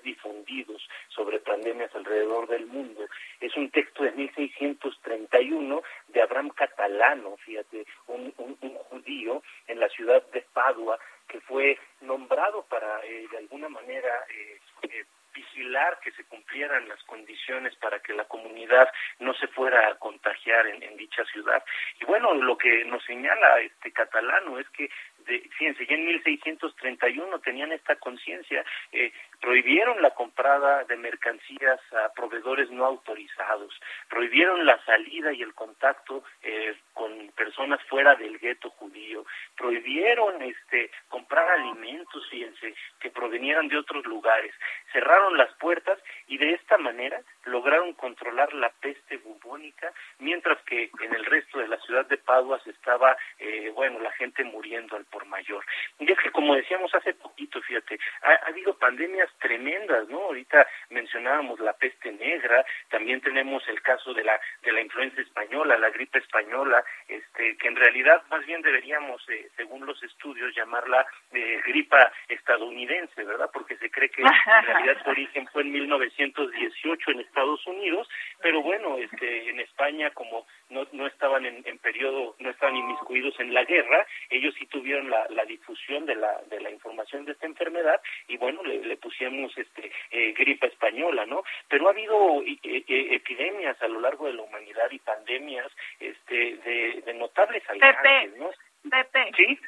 sobre 1.09 1.39
pandemias 1.41 1.95
alrededor 1.95 2.49
del 2.49 2.67
mundo. 2.67 3.07
Es 3.41 3.57
un 3.57 3.71
texto 3.71 4.03
de 4.05 4.13
1631 4.13 5.83
de 6.09 6.23
Abraham 6.23 6.51
Catalano, 6.51 7.37
fíjate, 7.39 7.87
un, 8.07 8.33
un, 8.39 8.59
un 8.61 8.75
judío 8.91 9.43
en 9.67 9.81
la 9.81 9.89
ciudad 9.89 10.23
de 10.33 10.43
Padua, 10.53 10.99
que 11.29 11.41
fue 11.41 11.79
nombrado 12.01 12.65
para, 12.69 13.01
eh, 13.05 13.27
de 13.31 13.39
alguna 13.39 13.69
manera, 13.69 14.11
eh, 14.29 14.61
eh, 14.83 15.05
vigilar 15.35 15.99
que 16.01 16.13
se 16.13 16.25
cumplieran 16.25 16.87
las 16.89 17.03
condiciones 17.05 17.75
para 17.77 18.01
que 18.01 18.13
la 18.13 18.25
comunidad 18.27 18.87
no 19.19 19.33
se 19.33 19.47
fuera 19.49 19.89
a 19.89 19.95
contagiar 19.95 20.67
en, 20.67 20.83
en, 20.83 20.95
dicha 20.99 21.25
ciudad. 21.25 21.65
Y 21.99 22.05
bueno, 22.05 22.35
lo 22.35 22.59
que 22.59 22.85
nos 22.85 23.03
señala 23.05 23.61
este 23.61 23.93
catalano 23.93 24.59
es 24.59 24.69
que 24.71 24.91
de, 25.27 25.41
fíjense, 25.57 25.87
ya 25.87 25.95
en 25.95 26.07
1631 26.07 27.39
tenían 27.41 27.73
esta 27.73 27.97
conciencia, 27.97 28.65
eh, 28.93 29.13
prohibieron 29.41 30.01
la 30.03 30.11
comprada 30.11 30.85
de 30.85 30.97
mercancías 30.97 31.81
a 31.93 32.13
proveedores 32.15 32.71
no 32.71 32.85
autorizados, 32.85 33.79
prohibieron 34.09 34.65
la 34.67 34.83
salida 34.85 35.33
y 35.33 35.43
el 35.43 35.55
contacto 35.55 36.25
eh, 36.43 36.77
con 36.93 37.31
personas 37.37 37.81
fuera 37.89 38.15
del 38.15 38.39
gueto 38.39 38.71
judío, 38.71 39.25
prohibieron 39.57 40.43
este 40.43 40.91
comprar 41.09 41.49
alimentos, 41.51 42.29
fíjense, 42.31 42.75
que 43.01 43.11
provenieran 43.11 43.69
de 43.69 43.79
otros 43.79 44.05
lugares, 44.07 44.55
cerraron 44.93 45.37
las 45.37 45.53
puertas 45.55 45.99
y 46.27 46.39
de 46.39 46.55
esta 46.55 46.79
manera 46.79 47.21
lograron 47.45 47.95
controlar 47.95 48.53
la 48.55 48.71
peste 48.71 49.17
bubónica, 49.19 49.93
mientras 50.19 50.61
que 50.63 50.91
en 51.01 51.15
el 51.15 51.25
resto 51.25 51.59
de 51.59 51.69
la 51.69 51.79
ciudad 51.79 52.07
de 52.07 52.19
Padua 52.19 52.61
se 52.63 52.71
estaba, 52.71 53.17
eh, 53.39 53.71
bueno, 53.75 53.99
la 54.01 54.13
gente 54.13 54.45
muriendo 54.45 54.97
al 54.97 55.05
por 55.13 55.27
mayor. 55.27 55.65
Y 56.01 56.11
es 56.11 56.19
que, 56.19 56.33
como 56.33 56.57
decíamos 56.57 56.93
hace 56.95 57.15
poquito, 57.15 57.61
fíjate, 57.63 58.01
ha, 58.23 58.33
ha, 58.33 58.49
habido 58.49 58.77
pandemias 58.79 59.29
tremendas, 59.39 60.09
¿no? 60.09 60.19
Ahorita 60.23 60.67
mencionábamos 60.91 61.61
la 61.61 61.75
peste 61.75 62.11
negra, 62.11 62.65
también 62.89 63.21
tenemos 63.21 63.63
el 63.69 63.81
caso 63.83 64.15
de 64.15 64.25
la 64.25 64.41
de 64.63 64.73
la 64.73 64.81
influenza 64.81 65.21
española, 65.21 65.77
la 65.79 65.91
gripe 65.91 66.19
española, 66.19 66.83
este 67.07 67.57
que 67.59 67.69
en 67.69 67.77
realidad 67.77 68.23
más 68.31 68.45
bien 68.47 68.63
deberíamos, 68.63 69.23
eh, 69.29 69.51
según 69.57 69.85
los 69.87 70.03
estudios, 70.03 70.55
llamarla 70.55 71.07
eh, 71.33 71.61
gripa 71.67 72.11
estadounidense, 72.29 73.23
¿verdad? 73.23 73.51
Porque 73.53 73.77
se 73.77 73.91
cree 73.91 74.09
que 74.09 74.23
en 74.23 74.67
realidad 74.67 74.97
su 75.05 75.11
origen 75.11 75.47
fue 75.49 75.63
en 75.63 75.73
1918 75.73 77.11
en 77.11 77.21
Estados 77.21 77.67
Unidos, 77.67 78.09
pero 78.53 78.65
bueno, 78.65 78.99
este 78.99 79.49
en 79.49 79.61
España 79.61 80.11
como 80.11 80.47
no, 80.69 80.87
no 80.93 81.07
estaban 81.07 81.47
en, 81.47 81.67
en 81.67 81.79
periodo, 81.79 82.37
no 82.39 82.51
estaban 82.51 82.77
inmiscuidos 82.77 83.41
en 83.41 83.55
la 83.55 83.65
guerra, 83.65 84.07
ellos 84.29 84.55
sí 84.59 84.67
tuvieron 84.67 85.09
la, 85.09 85.27
la 85.31 85.47
difusión 85.47 86.05
de 86.05 86.15
la, 86.17 86.39
de 86.51 86.61
la 86.61 86.69
información 86.69 87.25
de 87.25 87.33
esta 87.33 87.47
enfermedad 87.47 87.99
y 88.29 88.37
bueno, 88.37 88.63
le, 88.63 88.85
le 88.85 88.97
pusimos 88.99 89.57
este 89.57 89.91
eh, 90.11 90.35
gripa 90.37 90.67
española, 90.67 91.25
¿no? 91.25 91.43
Pero 91.67 91.87
ha 91.87 91.93
habido 91.93 92.43
eh, 92.43 92.59
eh, 92.63 92.85
epidemias 93.15 93.81
a 93.81 93.89
lo 93.89 94.01
largo 94.01 94.27
de 94.27 94.35
la 94.35 94.43
humanidad 94.43 94.91
y 94.91 94.99
pandemias 94.99 95.73
este 95.99 96.57
de, 96.57 97.03
de 97.07 97.15
notables 97.15 97.63
alcances, 97.71 98.03
Pepe, 98.03 98.39
¿no? 98.39 98.51
Pepe. 98.91 99.33
¿Sí? 99.35 99.59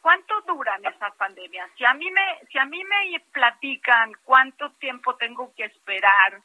¿Cuánto 0.00 0.40
duran 0.46 0.82
esas 0.86 1.14
pandemias? 1.16 1.70
Si 1.76 1.84
a 1.84 1.92
mí 1.92 2.10
me 2.10 2.46
si 2.50 2.56
a 2.56 2.64
mí 2.64 2.82
me 2.82 3.20
platican 3.30 4.14
cuánto 4.24 4.70
tiempo 4.80 5.16
tengo 5.16 5.52
que 5.54 5.64
esperar, 5.64 6.40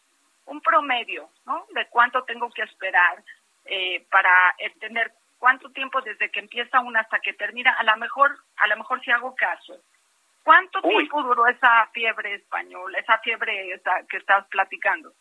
un 0.48 0.62
promedio, 0.62 1.30
¿no? 1.46 1.66
De 1.74 1.88
cuánto 1.88 2.24
tengo 2.24 2.50
que 2.50 2.64
esperar 2.64 3.24
eh, 3.66 4.06
para 4.10 4.56
entender 4.58 5.12
cuánto 5.38 5.70
tiempo 5.72 6.02
desde 6.02 6.30
que 6.32 6.40
empieza 6.40 6.80
una 6.80 7.02
hasta 7.02 7.20
que 7.20 7.34
termina, 7.34 7.72
a 7.74 7.84
lo 7.84 7.96
mejor, 7.98 8.38
a 8.58 8.68
lo 8.68 8.78
mejor 8.78 9.02
si 9.02 9.12
hago 9.12 9.36
caso. 9.36 9.78
¿Cuánto 10.44 10.80
Uy. 10.84 10.96
tiempo 10.96 11.22
duró 11.24 11.48
esa 11.48 11.88
fiebre 11.88 12.36
española, 12.36 12.98
esa 13.00 13.18
fiebre 13.20 13.74
esa 13.74 14.04
que 14.10 14.18
estás 14.18 14.48
platicando? 14.48 15.14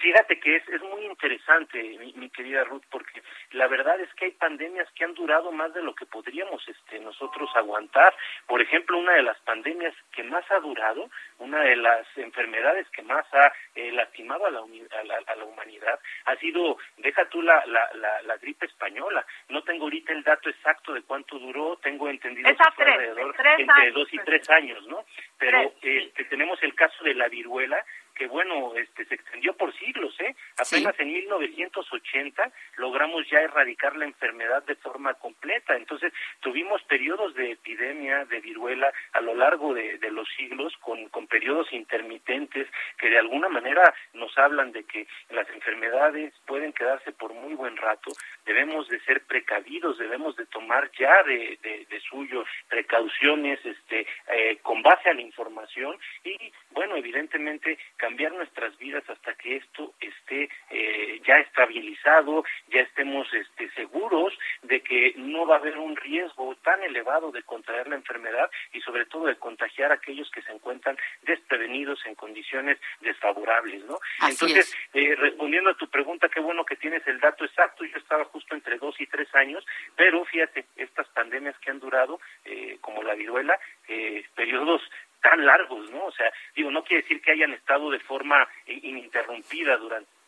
Fíjate 0.00 0.40
que 0.40 0.56
es, 0.56 0.68
es 0.68 0.82
muy 0.82 1.04
interesante, 1.06 1.82
mi, 1.98 2.12
mi, 2.14 2.30
querida 2.30 2.64
Ruth, 2.64 2.84
porque 2.90 3.22
la 3.52 3.66
verdad 3.66 4.00
es 4.00 4.12
que 4.14 4.26
hay 4.26 4.30
pandemias 4.32 4.88
que 4.94 5.04
han 5.04 5.14
durado 5.14 5.52
más 5.52 5.72
de 5.74 5.82
lo 5.82 5.94
que 5.94 6.06
podríamos 6.06 6.66
este, 6.68 6.98
nosotros 7.00 7.50
aguantar. 7.54 8.14
Por 8.46 8.60
ejemplo, 8.60 8.98
una 8.98 9.14
de 9.14 9.22
las 9.22 9.38
pandemias 9.40 9.94
que 10.12 10.22
más 10.22 10.44
ha 10.50 10.60
durado, 10.60 11.10
una 11.38 11.60
de 11.60 11.76
las 11.76 12.06
enfermedades 12.16 12.88
que 12.90 13.02
más 13.02 13.26
ha 13.32 13.52
eh, 13.74 13.92
lastimado 13.92 14.46
a 14.46 14.50
la, 14.50 14.60
a, 14.60 15.04
la, 15.04 15.18
a 15.26 15.36
la, 15.36 15.44
humanidad, 15.44 15.98
ha 16.26 16.36
sido, 16.36 16.78
deja 16.96 17.28
tú 17.28 17.42
la, 17.42 17.64
la, 17.66 17.88
la, 18.22 18.36
gripe 18.38 18.66
española. 18.66 19.24
No 19.48 19.62
tengo 19.62 19.84
ahorita 19.84 20.12
el 20.12 20.22
dato 20.22 20.48
exacto 20.48 20.92
de 20.92 21.02
cuánto 21.02 21.38
duró, 21.38 21.76
tengo 21.82 22.08
entendido 22.08 22.48
Esa 22.48 22.64
que 22.64 22.72
fue 22.76 22.84
tres, 22.84 22.94
alrededor 22.94 23.34
tres 23.36 23.60
entre 23.60 23.82
años, 23.82 23.94
dos 23.94 24.12
y 24.12 24.18
tres 24.18 24.50
años, 24.50 24.86
¿no? 24.86 25.04
Pero 25.38 25.58
Tres, 25.58 25.72
sí. 25.82 25.96
este, 26.06 26.24
tenemos 26.24 26.62
el 26.62 26.74
caso 26.74 27.04
de 27.04 27.14
la 27.14 27.28
viruela, 27.28 27.84
que 28.18 28.26
bueno, 28.26 28.74
este 28.74 29.04
se 29.06 29.14
extendió 29.14 29.54
por 29.54 29.72
siglos, 29.78 30.14
¿eh? 30.20 30.34
Apenas 30.58 30.98
en 30.98 31.12
1980 31.12 32.52
logramos 32.76 33.28
ya 33.30 33.40
erradicar 33.40 33.96
la 33.96 34.06
enfermedad 34.06 34.64
de 34.64 34.74
forma 34.74 35.14
completa. 35.14 35.76
Entonces, 35.76 36.12
tuvimos 36.40 36.82
periodos 36.82 37.34
de 37.34 37.52
epidemia 37.52 38.24
de 38.24 38.40
viruela 38.40 38.92
a 39.12 39.20
lo 39.20 39.34
largo 39.34 39.72
de, 39.72 39.98
de 39.98 40.10
los 40.10 40.28
siglos 40.36 40.76
con, 40.80 41.08
con 41.10 41.28
periodos 41.28 41.72
intermitentes 41.72 42.66
que 42.98 43.08
de 43.08 43.18
alguna 43.18 43.48
manera 43.48 43.94
nos 44.14 44.36
hablan 44.36 44.72
de 44.72 44.84
que 44.84 45.06
las 45.30 45.48
enfermedades 45.50 46.34
pueden 46.46 46.72
quedarse 46.72 47.12
por 47.12 47.32
muy 47.32 47.54
buen 47.54 47.76
rato. 47.76 48.10
Debemos 48.44 48.88
de 48.88 48.98
ser 49.00 49.24
precavidos, 49.26 49.98
debemos 49.98 50.34
de 50.36 50.46
tomar 50.46 50.90
ya 50.98 51.22
de, 51.22 51.58
de, 51.62 51.86
de 51.88 52.00
suyo 52.00 52.44
precauciones 52.68 53.64
este, 53.64 54.06
eh, 54.34 54.58
con 54.62 54.82
base 54.82 55.08
a 55.08 55.14
la 55.14 55.22
información 55.22 55.96
y, 56.24 56.52
bueno, 56.78 56.94
evidentemente 56.94 57.76
cambiar 57.96 58.30
nuestras 58.34 58.78
vidas 58.78 59.02
hasta 59.10 59.34
que 59.34 59.56
esto 59.56 59.94
esté 59.98 60.48
eh, 60.70 61.20
ya 61.26 61.38
estabilizado, 61.38 62.44
ya 62.68 62.82
estemos 62.82 63.26
este, 63.34 63.68
seguros 63.70 64.32
de 64.62 64.80
que 64.80 65.12
no 65.16 65.44
va 65.44 65.56
a 65.56 65.58
haber 65.58 65.76
un 65.76 65.96
riesgo 65.96 66.54
tan 66.62 66.80
elevado 66.84 67.32
de 67.32 67.42
contraer 67.42 67.88
la 67.88 67.96
enfermedad 67.96 68.48
y 68.72 68.80
sobre 68.82 69.06
todo 69.06 69.26
de 69.26 69.34
contagiar 69.34 69.90
a 69.90 69.96
aquellos 69.96 70.30
que 70.30 70.40
se 70.42 70.52
encuentran 70.52 70.96
desprevenidos 71.22 71.98
en 72.06 72.14
condiciones 72.14 72.78
desfavorables, 73.00 73.84
¿no? 73.84 73.98
Entonces, 74.28 74.72
eh, 74.94 75.16
respondiendo 75.16 75.70
a 75.70 75.76
tu 75.76 75.90
pregunta, 75.90 76.28
qué 76.28 76.38
bueno 76.38 76.64
que 76.64 76.76
tienes 76.76 77.04
el 77.08 77.18
dato 77.18 77.44
exacto, 77.44 77.84
yo 77.86 77.98
estaba 77.98 78.24
justo 78.26 78.54
entre 78.54 78.78
dos 78.78 78.94
y 79.00 79.06
tres 79.08 79.34
años, 79.34 79.66
pero 79.96 80.24
fíjate, 80.26 80.64
estas 80.76 81.08
pandemias 81.08 81.58
que 81.58 81.72
han 81.72 81.80
durado, 81.80 82.20
eh, 82.44 82.78
como 82.80 83.02
la 83.02 83.16
viruela, 83.16 83.58
eh, 83.88 84.24
periodos 84.36 84.80
tan 85.20 85.44
largos, 85.44 85.90
¿no? 85.90 86.06
O 86.06 86.12
sea, 86.12 86.32
digo, 86.54 86.70
no 86.70 86.84
quiere 86.84 87.02
decir 87.02 87.20
que 87.20 87.32
hayan 87.32 87.52
estado 87.52 87.90
de 87.90 88.00
forma 88.00 88.48
ininterrumpida 88.66 89.76
durante 89.76 90.18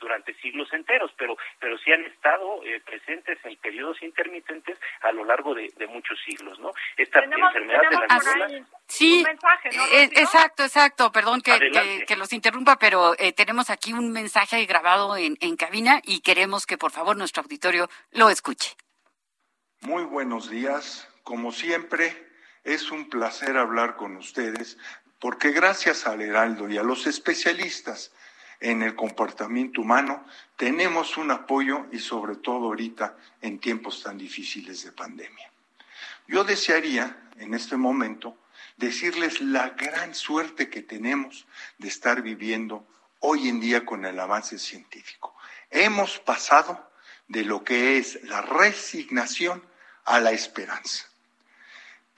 durante 0.00 0.34
siglos 0.34 0.72
enteros, 0.72 1.10
pero 1.16 1.36
pero 1.58 1.78
sí 1.78 1.92
han 1.92 2.04
estado 2.04 2.62
eh, 2.64 2.80
presentes 2.84 3.38
en 3.44 3.56
periodos 3.56 4.02
intermitentes 4.02 4.78
a 5.02 5.12
lo 5.12 5.24
largo 5.24 5.54
de, 5.54 5.70
muchos 5.88 6.18
siglos, 6.24 6.58
¿no? 6.58 6.72
Esta 6.96 7.20
enfermedad 7.20 7.82
de 7.82 7.96
la 7.96 8.18
viruela. 8.18 8.66
Sí, 8.86 9.24
eh, 9.92 10.10
exacto, 10.16 10.64
exacto. 10.64 11.12
Perdón 11.12 11.40
que, 11.40 12.04
que, 12.06 12.16
los 12.16 12.32
interrumpa, 12.32 12.76
pero 12.78 13.14
eh, 13.18 13.32
tenemos 13.32 13.70
aquí 13.70 13.92
un 13.92 14.12
mensaje 14.12 14.64
grabado 14.66 15.16
en, 15.16 15.36
en 15.40 15.56
cabina 15.56 16.00
y 16.04 16.20
queremos 16.20 16.66
que 16.66 16.76
por 16.76 16.90
favor 16.90 17.16
nuestro 17.16 17.42
auditorio 17.42 17.88
lo 18.12 18.28
escuche. 18.28 18.76
Muy 19.80 20.04
buenos 20.04 20.50
días. 20.50 21.08
Como 21.22 21.52
siempre, 21.52 22.27
es 22.68 22.90
un 22.90 23.08
placer 23.08 23.56
hablar 23.56 23.96
con 23.96 24.16
ustedes 24.16 24.76
porque 25.18 25.52
gracias 25.52 26.06
al 26.06 26.20
Heraldo 26.20 26.68
y 26.68 26.76
a 26.76 26.82
los 26.82 27.06
especialistas 27.06 28.12
en 28.60 28.82
el 28.82 28.94
comportamiento 28.94 29.80
humano 29.80 30.26
tenemos 30.56 31.16
un 31.16 31.30
apoyo 31.30 31.86
y 31.92 31.98
sobre 31.98 32.36
todo 32.36 32.66
ahorita 32.66 33.16
en 33.40 33.58
tiempos 33.58 34.02
tan 34.02 34.18
difíciles 34.18 34.84
de 34.84 34.92
pandemia. 34.92 35.50
Yo 36.26 36.44
desearía 36.44 37.16
en 37.38 37.54
este 37.54 37.78
momento 37.78 38.36
decirles 38.76 39.40
la 39.40 39.70
gran 39.70 40.14
suerte 40.14 40.68
que 40.68 40.82
tenemos 40.82 41.46
de 41.78 41.88
estar 41.88 42.20
viviendo 42.20 42.86
hoy 43.20 43.48
en 43.48 43.60
día 43.60 43.86
con 43.86 44.04
el 44.04 44.20
avance 44.20 44.58
científico. 44.58 45.34
Hemos 45.70 46.18
pasado 46.18 46.90
de 47.28 47.44
lo 47.44 47.64
que 47.64 47.96
es 47.96 48.22
la 48.24 48.42
resignación 48.42 49.62
a 50.04 50.20
la 50.20 50.32
esperanza. 50.32 51.08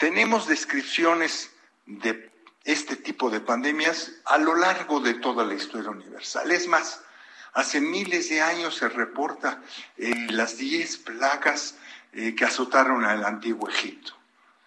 Tenemos 0.01 0.49
descripciones 0.49 1.51
de 1.85 2.33
este 2.65 2.97
tipo 2.97 3.29
de 3.29 3.41
pandemias 3.41 4.13
a 4.25 4.39
lo 4.39 4.57
largo 4.57 4.99
de 5.01 5.13
toda 5.13 5.45
la 5.45 5.53
historia 5.53 5.91
universal. 5.91 6.51
Es 6.51 6.67
más, 6.69 7.03
hace 7.53 7.83
miles 7.83 8.31
de 8.31 8.41
años 8.41 8.77
se 8.77 8.89
reporta 8.89 9.63
eh, 9.99 10.29
las 10.31 10.57
diez 10.57 10.97
plagas 10.97 11.75
eh, 12.15 12.35
que 12.35 12.47
azotaron 12.47 13.05
al 13.05 13.27
antiguo 13.27 13.69
Egipto. 13.69 14.15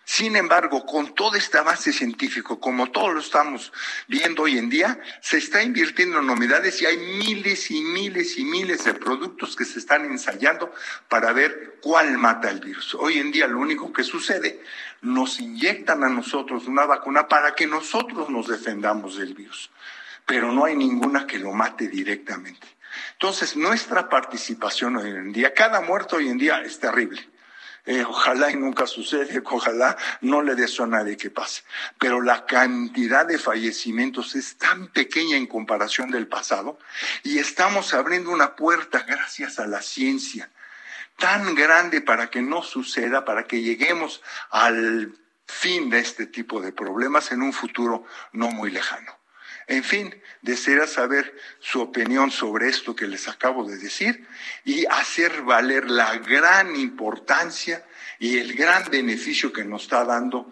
Sin 0.06 0.36
embargo, 0.36 0.86
con 0.86 1.16
todo 1.16 1.38
este 1.38 1.58
avance 1.58 1.94
científico, 1.94 2.60
como 2.60 2.92
todos 2.92 3.14
lo 3.14 3.20
estamos 3.22 3.72
viendo 4.08 4.44
hoy 4.44 4.58
en 4.58 4.70
día, 4.70 5.00
se 5.22 5.38
está 5.38 5.64
invirtiendo 5.64 6.20
en 6.20 6.28
novedades 6.28 6.82
y 6.82 6.86
hay 6.86 6.98
miles 6.98 7.72
y 7.72 7.82
miles 7.82 8.38
y 8.38 8.44
miles 8.44 8.84
de 8.84 8.96
productos 8.96 9.56
que 9.56 9.64
se 9.64 9.80
están 9.80 10.04
ensayando 10.04 10.74
para 11.08 11.32
ver 11.32 11.78
cuál 11.82 12.18
mata 12.18 12.50
el 12.50 12.60
virus. 12.60 12.96
Hoy 12.96 13.18
en 13.20 13.32
día 13.32 13.48
lo 13.48 13.60
único 13.60 13.94
que 13.94 14.04
sucede, 14.04 14.62
nos 15.02 15.40
inyectan 15.40 16.04
a 16.04 16.10
nosotros 16.10 16.68
una 16.68 16.86
vacuna 16.86 17.30
para 17.30 17.56
que 17.56 17.66
nosotros 17.66 18.30
nos 18.30 18.48
defendamos 18.48 19.18
del 19.18 19.34
virus, 19.34 19.70
pero 20.26 20.52
no 20.52 20.66
hay 20.66 20.76
ninguna 20.76 21.26
que 21.26 21.40
lo 21.40 21.54
mate 21.54 21.88
directamente. 21.88 22.68
Entonces, 23.14 23.56
nuestra 23.56 24.10
participación 24.10 24.98
hoy 24.98 25.10
en 25.10 25.32
día, 25.32 25.54
cada 25.54 25.80
muerto 25.80 26.18
hoy 26.18 26.28
en 26.28 26.38
día 26.38 26.62
es 26.62 26.78
terrible 26.78 27.33
eh, 27.86 28.04
ojalá 28.08 28.50
y 28.50 28.56
nunca 28.56 28.88
sucede, 28.88 29.42
ojalá 29.46 29.98
no 30.22 30.42
le 30.42 30.56
deseo 30.56 30.86
a 30.86 30.90
nadie 30.90 31.18
que 31.18 31.30
pase. 31.30 31.64
Pero 32.00 32.22
la 32.22 32.46
cantidad 32.46 33.26
de 33.26 33.38
fallecimientos 33.38 34.36
es 34.36 34.58
tan 34.58 34.88
pequeña 34.88 35.38
en 35.38 35.48
comparación 35.48 36.12
del 36.12 36.28
pasado 36.28 36.80
y 37.24 37.40
estamos 37.40 37.94
abriendo 37.94 38.32
una 38.32 38.56
puerta 38.56 39.04
gracias 39.08 39.60
a 39.60 39.68
la 39.68 39.82
ciencia 39.82 40.50
tan 41.18 41.56
grande 41.56 42.02
para 42.02 42.30
que 42.30 42.42
no 42.42 42.64
suceda, 42.64 43.24
para 43.26 43.44
que 43.44 43.62
lleguemos 43.62 44.22
al 44.50 45.14
fin 45.46 45.90
de 45.90 46.00
este 46.00 46.26
tipo 46.26 46.62
de 46.62 46.72
problemas 46.72 47.32
en 47.32 47.42
un 47.42 47.54
futuro 47.54 48.06
no 48.32 48.50
muy 48.50 48.72
lejano. 48.72 49.23
En 49.68 49.84
fin, 49.84 50.14
desearía 50.42 50.88
saber 50.88 51.38
su 51.60 51.82
opinión 51.82 52.32
sobre 52.32 52.70
esto 52.70 52.96
que 52.96 53.08
les 53.08 53.28
acabo 53.28 53.64
de 53.66 53.78
decir 53.78 54.28
y 54.66 54.86
hacer 54.86 55.42
valer 55.44 55.90
la 55.90 56.18
gran 56.18 56.76
importancia 56.76 57.86
y 58.20 58.38
el 58.38 58.54
gran 58.54 58.90
beneficio 58.90 59.54
que 59.54 59.64
nos 59.64 59.84
está 59.84 60.04
dando 60.04 60.52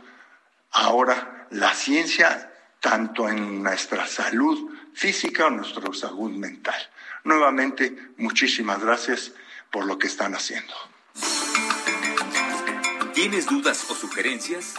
ahora 0.71 1.47
la 1.51 1.73
ciencia, 1.73 2.51
tanto 2.79 3.27
en 3.27 3.61
nuestra 3.61 4.07
salud 4.07 4.71
física 4.93 5.47
o 5.47 5.49
nuestra 5.49 5.93
salud 5.93 6.31
mental. 6.31 6.75
Nuevamente, 7.23 7.95
muchísimas 8.17 8.81
gracias 8.81 9.33
por 9.69 9.85
lo 9.85 9.97
que 9.97 10.07
están 10.07 10.33
haciendo. 10.35 10.73
¿Tienes 13.13 13.45
dudas 13.45 13.89
o 13.89 13.95
sugerencias? 13.95 14.75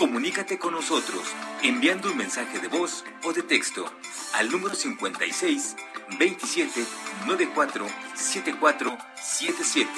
Comunícate 0.00 0.58
con 0.58 0.72
nosotros 0.72 1.20
enviando 1.62 2.10
un 2.10 2.16
mensaje 2.16 2.58
de 2.58 2.68
voz 2.68 3.04
o 3.22 3.34
de 3.34 3.42
texto 3.42 3.84
al 4.32 4.50
número 4.50 4.74
56 4.74 5.76
27 6.18 6.86
94 7.26 7.86
74 8.14 8.96
77. 9.22 9.90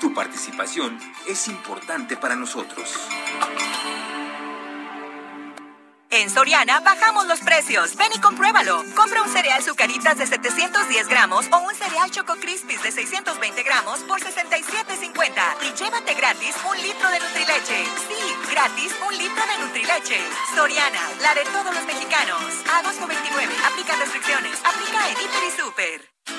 Tu 0.00 0.14
participación 0.14 0.98
es 1.28 1.46
importante 1.46 2.16
para 2.16 2.36
nosotros. 2.36 2.96
En 6.10 6.30
Soriana 6.30 6.80
bajamos 6.80 7.26
los 7.26 7.40
precios. 7.40 7.94
Ven 7.96 8.08
y 8.14 8.20
compruébalo. 8.20 8.82
Compra 8.96 9.22
un 9.22 9.28
cereal 9.28 9.62
Zucaritas 9.62 10.16
de 10.16 10.26
710 10.26 11.06
gramos 11.06 11.46
o 11.52 11.58
un 11.58 11.74
cereal 11.74 12.10
Choco 12.10 12.34
Crispies 12.36 12.82
de 12.82 12.90
620 12.90 13.62
gramos 13.62 14.00
por 14.00 14.18
67.50 14.20 15.32
y 15.62 15.74
llévate 15.76 16.14
gratis 16.14 16.54
un 16.70 16.76
litro 16.80 17.10
de 17.10 17.20
Nutrileche. 17.20 17.84
Sí, 18.08 18.50
gratis 18.50 18.94
un 19.06 19.18
litro 19.18 19.44
de 19.46 19.58
Nutrileche. 19.64 20.20
Soriana, 20.54 21.00
la 21.20 21.34
de 21.34 21.44
todos 21.44 21.74
los 21.74 21.84
mexicanos. 21.84 22.42
Agosto 22.72 23.06
29. 23.06 23.54
Aplica 23.70 23.96
restricciones. 23.96 24.58
Aplica 24.64 25.08
en 25.10 25.12
Hiper 25.12 25.44
y 25.44 25.60
Super. 25.60 26.37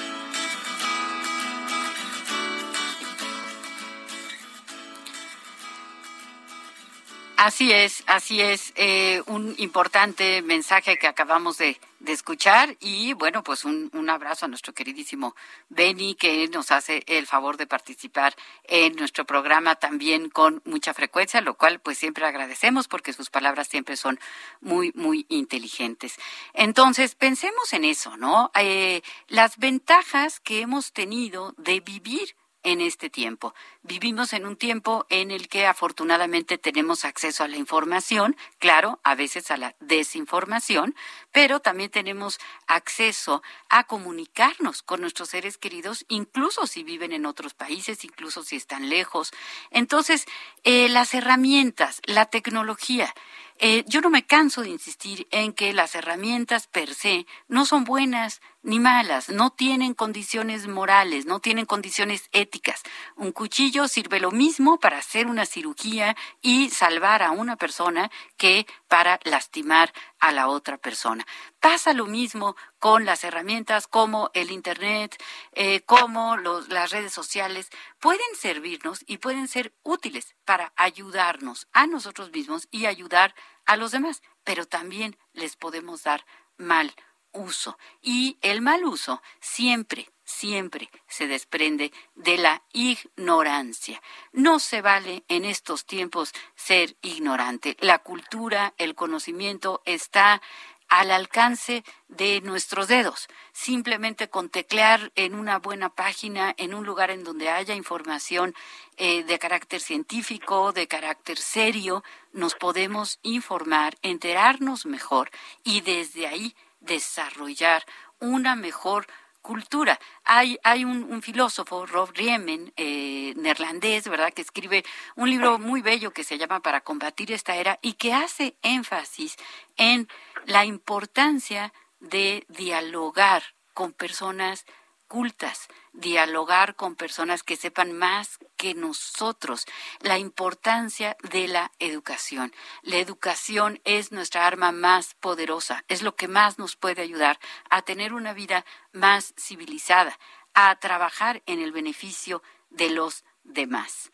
Así 7.41 7.71
es, 7.71 8.03
así 8.05 8.41
es. 8.41 8.73
Eh, 8.75 9.23
un 9.27 9.55
importante 9.59 10.41
mensaje 10.41 10.97
que 10.97 11.07
acabamos 11.07 11.57
de, 11.57 11.79
escuchar 12.05 12.75
y 12.81 13.13
bueno, 13.13 13.43
pues 13.43 13.63
un, 13.63 13.89
un, 13.93 14.09
abrazo 14.09 14.45
a 14.45 14.49
nuestro 14.49 14.73
queridísimo 14.73 15.35
Benny 15.69 16.15
que 16.15 16.47
nos 16.49 16.71
hace 16.71 17.03
el 17.07 17.27
favor 17.27 17.55
de 17.55 17.67
participar 17.67 18.35
en 18.63 18.95
nuestro 18.95 19.25
programa 19.25 19.75
también 19.75 20.29
con 20.29 20.61
mucha 20.65 20.93
frecuencia, 20.93 21.39
lo 21.39 21.55
cual 21.55 21.79
pues 21.79 21.97
siempre 21.97 22.25
agradecemos 22.25 22.89
porque 22.89 23.13
sus 23.13 23.29
palabras 23.29 23.69
siempre 23.69 23.95
son 23.95 24.19
muy, 24.59 24.91
muy 24.95 25.25
inteligentes. 25.29 26.17
Entonces, 26.53 27.15
pensemos 27.15 27.71
en 27.71 27.85
eso, 27.85 28.17
¿no? 28.17 28.51
Eh, 28.55 29.01
las 29.27 29.57
ventajas 29.57 30.41
que 30.41 30.59
hemos 30.59 30.91
tenido 30.91 31.53
de 31.57 31.79
vivir 31.79 32.35
en 32.63 32.81
este 32.81 33.09
tiempo. 33.09 33.53
Vivimos 33.83 34.33
en 34.33 34.45
un 34.45 34.55
tiempo 34.55 35.05
en 35.09 35.31
el 35.31 35.47
que 35.47 35.65
afortunadamente 35.65 36.57
tenemos 36.57 37.05
acceso 37.05 37.43
a 37.43 37.47
la 37.47 37.57
información, 37.57 38.35
claro, 38.57 38.99
a 39.03 39.15
veces 39.15 39.51
a 39.51 39.57
la 39.57 39.75
desinformación, 39.79 40.95
pero 41.31 41.59
también 41.59 41.89
tenemos 41.89 42.39
acceso 42.67 43.41
a 43.69 43.85
comunicarnos 43.85 44.83
con 44.83 45.01
nuestros 45.01 45.29
seres 45.29 45.57
queridos, 45.57 46.05
incluso 46.09 46.67
si 46.67 46.83
viven 46.83 47.13
en 47.13 47.25
otros 47.25 47.53
países, 47.53 48.03
incluso 48.03 48.43
si 48.43 48.55
están 48.55 48.89
lejos. 48.89 49.31
Entonces, 49.71 50.25
eh, 50.63 50.89
las 50.89 51.13
herramientas, 51.13 52.01
la 52.05 52.25
tecnología, 52.25 53.13
Eh, 53.61 53.83
yo 53.87 53.99
no 53.99 54.09
me 54.09 54.25
canso 54.25 54.61
de 54.61 54.69
insistir 54.69 55.27
en 55.31 55.51
que 55.51 55.73
las 55.73 55.93
herramientas 55.93 56.67
per 56.67 56.93
se 56.93 57.25
no 57.49 57.65
son 57.65 57.83
buenas 57.83 58.39
ni 58.61 58.79
malas, 58.79 59.29
no 59.29 59.51
tienen 59.51 59.93
condiciones 59.93 60.67
morales, 60.67 61.25
no 61.25 61.39
tienen 61.39 61.65
condiciones 61.65 62.27
éticas. 62.33 62.83
Un 63.15 63.31
cuchillo 63.31 63.87
sirve 63.87 64.19
lo 64.19 64.31
mismo 64.31 64.79
para 64.79 64.97
hacer 64.97 65.27
una 65.27 65.45
cirugía 65.45 66.15
y 66.41 66.69
salvar 66.69 67.23
a 67.23 67.31
una 67.31 67.55
persona 67.55 68.11
que 68.37 68.67
para 68.87 69.19
lastimar 69.23 69.93
a 70.19 70.31
la 70.31 70.49
otra 70.49 70.77
persona. 70.77 71.25
Pasa 71.61 71.93
lo 71.93 72.05
mismo 72.05 72.55
con 72.79 73.05
las 73.05 73.23
herramientas 73.23 73.87
como 73.87 74.29
el 74.33 74.51
Internet, 74.51 75.21
eh, 75.53 75.81
como 75.81 76.35
las 76.37 76.91
redes 76.91 77.13
sociales. 77.13 77.69
Pueden 77.99 78.35
servirnos 78.37 79.03
y 79.07 79.17
pueden 79.17 79.47
ser 79.47 79.73
útiles 79.83 80.35
para 80.43 80.73
ayudarnos 80.75 81.67
a 81.71 81.87
nosotros 81.87 82.31
mismos 82.31 82.67
y 82.71 82.87
ayudar 82.87 83.35
a 83.65 83.77
los 83.77 83.91
demás, 83.91 84.21
pero 84.43 84.65
también 84.65 85.17
les 85.33 85.55
podemos 85.55 86.03
dar 86.03 86.25
mal 86.57 86.93
uso. 87.31 87.77
Y 88.01 88.37
el 88.41 88.61
mal 88.61 88.85
uso 88.85 89.21
siempre, 89.39 90.11
siempre 90.23 90.89
se 91.07 91.27
desprende 91.27 91.91
de 92.15 92.37
la 92.37 92.63
ignorancia. 92.73 94.01
No 94.31 94.59
se 94.59 94.81
vale 94.81 95.23
en 95.27 95.45
estos 95.45 95.85
tiempos 95.85 96.33
ser 96.55 96.95
ignorante. 97.01 97.77
La 97.79 97.99
cultura, 97.99 98.73
el 98.77 98.95
conocimiento 98.95 99.81
está 99.85 100.41
al 100.89 101.11
alcance 101.11 101.83
de 102.07 102.41
nuestros 102.41 102.87
dedos. 102.87 103.27
Simplemente 103.53 104.29
con 104.29 104.49
teclear 104.49 105.11
en 105.15 105.35
una 105.35 105.59
buena 105.59 105.89
página, 105.89 106.53
en 106.57 106.73
un 106.73 106.85
lugar 106.85 107.11
en 107.11 107.23
donde 107.23 107.49
haya 107.49 107.75
información 107.75 108.55
eh, 108.97 109.23
de 109.23 109.39
carácter 109.39 109.81
científico, 109.81 110.73
de 110.73 110.87
carácter 110.87 111.37
serio, 111.37 112.03
nos 112.33 112.55
podemos 112.55 113.19
informar, 113.21 113.97
enterarnos 114.01 114.85
mejor 114.85 115.29
y 115.63 115.81
desde 115.81 116.27
ahí 116.27 116.55
desarrollar 116.79 117.85
una 118.19 118.55
mejor 118.55 119.07
cultura. 119.41 119.99
Hay, 120.23 120.59
hay 120.63 120.85
un, 120.85 121.21
filósofo, 121.21 121.85
Rob 121.85 122.11
Riemen, 122.13 122.73
eh, 122.75 123.33
neerlandés, 123.35 124.07
¿verdad?, 124.07 124.33
que 124.33 124.41
escribe 124.41 124.83
un 125.15 125.29
libro 125.29 125.59
muy 125.59 125.81
bello 125.81 126.11
que 126.11 126.23
se 126.23 126.37
llama 126.37 126.59
Para 126.61 126.81
combatir 126.81 127.31
esta 127.31 127.55
era 127.55 127.79
y 127.81 127.93
que 127.93 128.13
hace 128.13 128.57
énfasis 128.61 129.37
en 129.77 130.07
la 130.45 130.65
importancia 130.65 131.73
de 131.99 132.45
dialogar 132.47 133.43
con 133.73 133.93
personas 133.93 134.65
cultas, 135.09 135.67
dialogar 135.91 136.75
con 136.75 136.95
personas 136.95 137.43
que 137.43 137.57
sepan 137.57 137.91
más 137.91 138.37
que 138.55 138.75
nosotros, 138.75 139.65
la 139.99 140.17
importancia 140.17 141.17
de 141.29 141.49
la 141.49 141.73
educación. 141.79 142.53
La 142.83 142.97
educación 142.97 143.81
es 143.83 144.13
nuestra 144.13 144.47
arma 144.47 144.71
más 144.71 145.15
poderosa, 145.15 145.83
es 145.89 146.03
lo 146.03 146.15
que 146.15 146.29
más 146.29 146.59
nos 146.59 146.77
puede 146.77 147.01
ayudar 147.01 147.39
a 147.69 147.81
tener 147.81 148.13
una 148.13 148.33
vida 148.33 148.63
más 148.93 149.33
civilizada, 149.37 150.17
a 150.53 150.73
trabajar 150.79 151.41
en 151.47 151.59
el 151.59 151.73
beneficio 151.73 152.41
de 152.69 152.91
los 152.91 153.25
demás. 153.43 154.11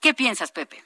¿Qué 0.00 0.12
piensas, 0.14 0.50
Pepe? 0.50 0.84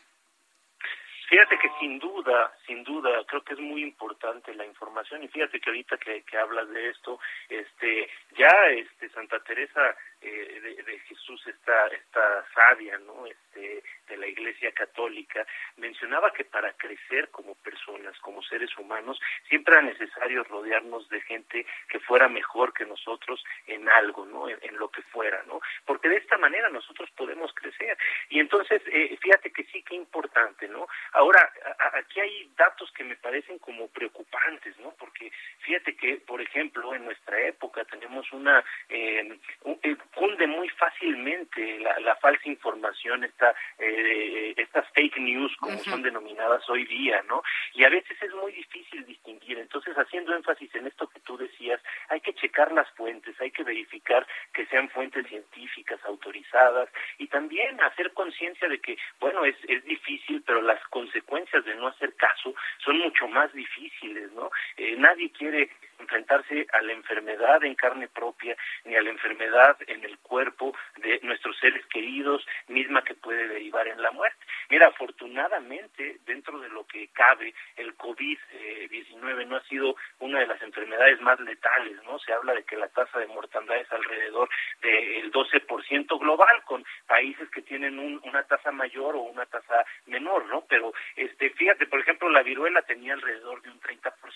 Fíjate 1.28 1.58
que 1.58 1.68
sin 1.78 1.98
duda, 1.98 2.52
sin 2.66 2.82
duda, 2.84 3.10
creo 3.26 3.42
que 3.42 3.52
es 3.52 3.60
muy 3.60 3.82
importante 3.82 4.54
la 4.54 4.64
información 4.64 5.22
y 5.22 5.28
fíjate 5.28 5.60
que 5.60 5.68
ahorita 5.68 5.98
que, 5.98 6.22
que 6.22 6.38
hablas 6.38 6.70
de 6.70 6.88
esto, 6.88 7.20
este, 7.50 8.08
ya 8.38 8.48
este 8.70 9.10
Santa 9.10 9.38
Teresa 9.40 9.94
eh, 10.20 10.60
de, 10.84 10.98
Jesús, 11.00 11.46
esta, 11.46 11.86
esta 11.88 12.44
sabia, 12.52 12.98
¿no? 12.98 13.26
Este, 13.26 13.82
de 14.08 14.16
la 14.16 14.26
Iglesia 14.26 14.72
Católica, 14.72 15.46
mencionaba 15.76 16.32
que 16.32 16.44
para 16.44 16.72
crecer 16.72 17.28
como 17.30 17.54
personas, 17.56 18.18
como 18.20 18.42
seres 18.42 18.76
humanos, 18.78 19.20
siempre 19.48 19.74
era 19.74 19.82
necesario 19.82 20.44
rodearnos 20.44 21.08
de 21.08 21.20
gente 21.22 21.66
que 21.88 22.00
fuera 22.00 22.28
mejor 22.28 22.72
que 22.72 22.86
nosotros 22.86 23.44
en 23.66 23.88
algo, 23.88 24.24
¿no? 24.26 24.48
En, 24.48 24.78
lo 24.78 24.90
que 24.90 25.02
fuera, 25.02 25.42
¿no? 25.46 25.60
Porque 25.84 26.08
de 26.08 26.18
esta 26.18 26.38
manera 26.38 26.68
nosotros 26.68 27.10
podemos 27.16 27.52
crecer. 27.52 27.98
Y 28.28 28.38
entonces, 28.38 28.80
eh, 28.86 29.16
fíjate 29.20 29.50
que 29.50 29.64
sí, 29.64 29.82
que 29.82 29.96
importante, 29.96 30.68
¿no? 30.68 30.86
Ahora, 31.12 31.52
aquí 31.94 32.20
hay 32.20 32.50
datos 32.56 32.92
que 32.92 33.02
me 33.02 33.16
parecen 33.16 33.58
como 33.58 33.88
preocupantes, 33.88 34.78
¿no? 34.78 34.94
Porque 34.98 35.32
fíjate 35.60 35.96
que, 35.96 36.16
por 36.18 36.40
ejemplo, 36.40 36.94
en 36.94 37.04
nuestra 37.04 37.40
época 37.40 37.84
tenemos 37.84 38.30
una, 38.32 38.64
eh, 38.88 39.38
eh 39.82 39.96
cunde 40.14 40.46
muy 40.46 40.68
fácilmente 40.70 41.78
la, 41.80 41.98
la 42.00 42.16
falsa 42.16 42.48
información, 42.48 43.24
esta, 43.24 43.54
eh, 43.78 44.54
estas 44.56 44.88
fake 44.92 45.18
news, 45.18 45.54
como 45.56 45.78
son 45.78 46.02
denominadas 46.02 46.68
hoy 46.68 46.84
día, 46.86 47.22
¿no? 47.28 47.42
Y 47.74 47.84
a 47.84 47.88
veces 47.88 48.20
es 48.20 48.34
muy 48.34 48.52
difícil 48.52 49.04
distinguir. 49.06 49.58
Entonces, 49.58 49.96
haciendo 49.96 50.34
énfasis 50.34 50.74
en 50.74 50.86
esto 50.86 51.08
que 51.08 51.20
tú 51.20 51.36
decías, 51.36 51.80
hay 52.08 52.20
que 52.20 52.34
checar 52.34 52.72
las 52.72 52.90
fuentes, 52.92 53.40
hay 53.40 53.50
que 53.50 53.62
verificar 53.62 54.26
que 54.52 54.66
sean 54.66 54.88
fuentes 54.90 55.26
científicas 55.26 56.00
autorizadas 56.04 56.88
y 57.18 57.26
también 57.28 57.80
hacer 57.82 58.12
conciencia 58.12 58.68
de 58.68 58.80
que, 58.80 58.96
bueno, 59.20 59.44
es, 59.44 59.56
es 59.68 59.84
difícil, 59.84 60.42
pero 60.46 60.62
las 60.62 60.82
consecuencias 60.88 61.64
de 61.64 61.74
no 61.76 61.88
hacer 61.88 62.14
caso 62.16 62.54
son 62.84 62.98
mucho 62.98 63.28
más 63.28 63.52
difíciles, 63.52 64.32
¿no? 64.32 64.50
Eh, 64.76 64.96
nadie 64.98 65.30
quiere 65.32 65.70
enfrentarse 65.98 66.66
a 66.72 66.82
la 66.82 66.92
enfermedad 66.92 67.64
en 67.64 67.74
carne 67.74 68.08
propia, 68.08 68.56
ni 68.84 68.96
a 68.96 69.02
la 69.02 69.10
enfermedad 69.10 69.76
en 69.86 70.04
el 70.04 70.18
cuerpo 70.18 70.74
de 70.96 71.20
nuestros 71.22 71.58
seres 71.58 71.84
queridos, 71.86 72.46
misma 72.68 73.02
que 73.02 73.14
puede 73.14 73.48
derivar 73.48 73.88
en 73.88 74.00
la 74.02 74.10
muerte. 74.10 74.38
Mira, 74.70 74.88
afortunadamente, 74.88 76.18
dentro 76.26 76.58
de 76.60 76.68
lo 76.68 76.86
que 76.86 77.08
cabe, 77.08 77.54
el 77.76 77.96
COVID-19 77.96 79.46
no 79.46 79.56
ha 79.56 79.62
sido 79.64 79.96
una 80.18 80.40
de 80.40 80.46
las 80.46 80.60
enfermedades 80.62 81.20
más 81.20 81.38
letales, 81.40 82.02
¿no? 82.04 82.18
Se 82.18 82.32
habla 82.32 82.54
de 82.54 82.64
que 82.64 82.76
la 82.76 82.88
tasa 82.88 83.18
de 83.18 83.26
mortandad 83.26 83.76
es 83.76 83.90
alrededor 83.92 84.48
del 84.82 85.32
12% 85.32 86.18
global, 86.18 86.62
con 86.64 86.84
países 87.06 87.48
que 87.50 87.62
tienen 87.62 87.98
una 87.98 88.42
tasa 88.44 88.70
mayor 88.72 89.16
o 89.16 89.22
una 89.22 89.46
tasa 89.46 89.84
menor, 90.06 90.46
¿no? 90.46 90.64
Pero, 90.68 90.92
este, 91.16 91.50
fíjate, 91.50 91.86
por 91.86 92.00
ejemplo, 92.00 92.28
la 92.28 92.42
viruela 92.42 92.82
tenía 92.82 93.14
alrededor 93.14 93.62
de 93.62 93.67
un 93.67 93.67
30%. 93.67 93.67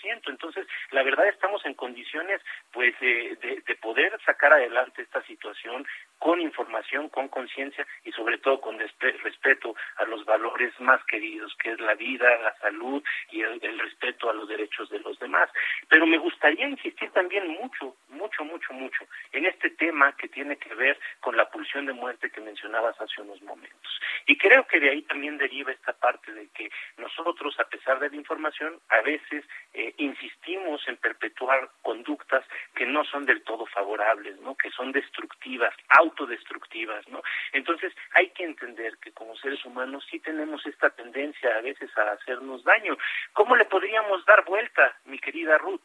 Entonces, 0.09 0.67
la 0.91 1.03
verdad 1.03 1.27
estamos 1.27 1.65
en 1.65 1.73
condiciones 1.73 2.41
pues 2.71 2.97
de, 2.99 3.37
de, 3.65 3.75
poder 3.75 4.17
sacar 4.25 4.53
adelante 4.53 5.01
esta 5.01 5.21
situación 5.23 5.85
con 6.19 6.39
información, 6.39 7.09
con 7.09 7.27
conciencia 7.27 7.85
y 8.05 8.11
sobre 8.11 8.37
todo 8.37 8.61
con 8.61 8.79
respeto 8.79 9.75
a 9.97 10.05
los 10.05 10.23
valores 10.25 10.73
más 10.79 11.03
queridos, 11.05 11.53
que 11.57 11.71
es 11.71 11.79
la 11.79 11.95
vida, 11.95 12.25
la 12.39 12.55
salud 12.59 13.03
y 13.31 13.41
el, 13.41 13.59
respeto 13.79 14.29
a 14.29 14.33
los 14.33 14.47
derechos 14.47 14.89
de 14.89 14.99
los 14.99 15.19
demás. 15.19 15.49
Pero 15.89 16.05
me 16.05 16.17
gustaría 16.17 16.67
insistir 16.67 17.11
también 17.11 17.47
mucho, 17.47 17.95
mucho, 18.33 18.43
mucho, 18.43 18.73
mucho 18.73 19.05
en 19.31 19.45
este 19.45 19.69
tema 19.71 20.15
que 20.17 20.27
tiene 20.27 20.57
que 20.57 20.73
ver 20.73 20.97
con 21.19 21.37
la 21.37 21.49
pulsión 21.49 21.85
de 21.85 21.93
muerte 21.93 22.31
que 22.31 22.41
mencionabas 22.41 22.99
hace 22.99 23.21
unos 23.21 23.41
momentos. 23.41 23.99
Y 24.25 24.37
creo 24.37 24.65
que 24.65 24.79
de 24.79 24.89
ahí 24.89 25.01
también 25.03 25.37
deriva 25.37 25.71
esta 25.71 25.93
parte 25.93 26.31
de 26.31 26.47
que 26.49 26.71
nosotros, 26.97 27.59
a 27.59 27.65
pesar 27.65 27.99
de 27.99 28.09
la 28.09 28.15
información, 28.15 28.79
a 28.89 29.01
veces 29.01 29.45
eh, 29.73 29.93
insistimos 29.97 30.87
en 30.87 30.97
perpetuar 30.97 31.69
conductas 31.81 32.45
que 32.75 32.85
no 32.85 33.03
son 33.03 33.25
del 33.25 33.43
todo 33.43 33.65
favorables, 33.67 34.39
¿no? 34.39 34.55
Que 34.55 34.69
son 34.71 34.91
destructivas, 34.91 35.73
autodestructivas, 35.89 37.07
¿no? 37.09 37.21
Entonces 37.51 37.93
hay 38.13 38.29
que 38.29 38.43
entender 38.43 38.97
que 38.97 39.11
como 39.11 39.35
seres 39.35 39.63
humanos 39.65 40.05
sí 40.09 40.19
tenemos 40.19 40.65
esta 40.65 40.89
tendencia 40.91 41.55
a 41.55 41.61
veces 41.61 41.95
a 41.97 42.11
hacernos 42.13 42.63
daño. 42.63 42.97
¿Cómo 43.33 43.55
le 43.55 43.65
podríamos 43.65 44.25
dar 44.25 44.45
vuelta, 44.45 44.95
mi 45.05 45.19
querida 45.19 45.57
Ruth? 45.57 45.83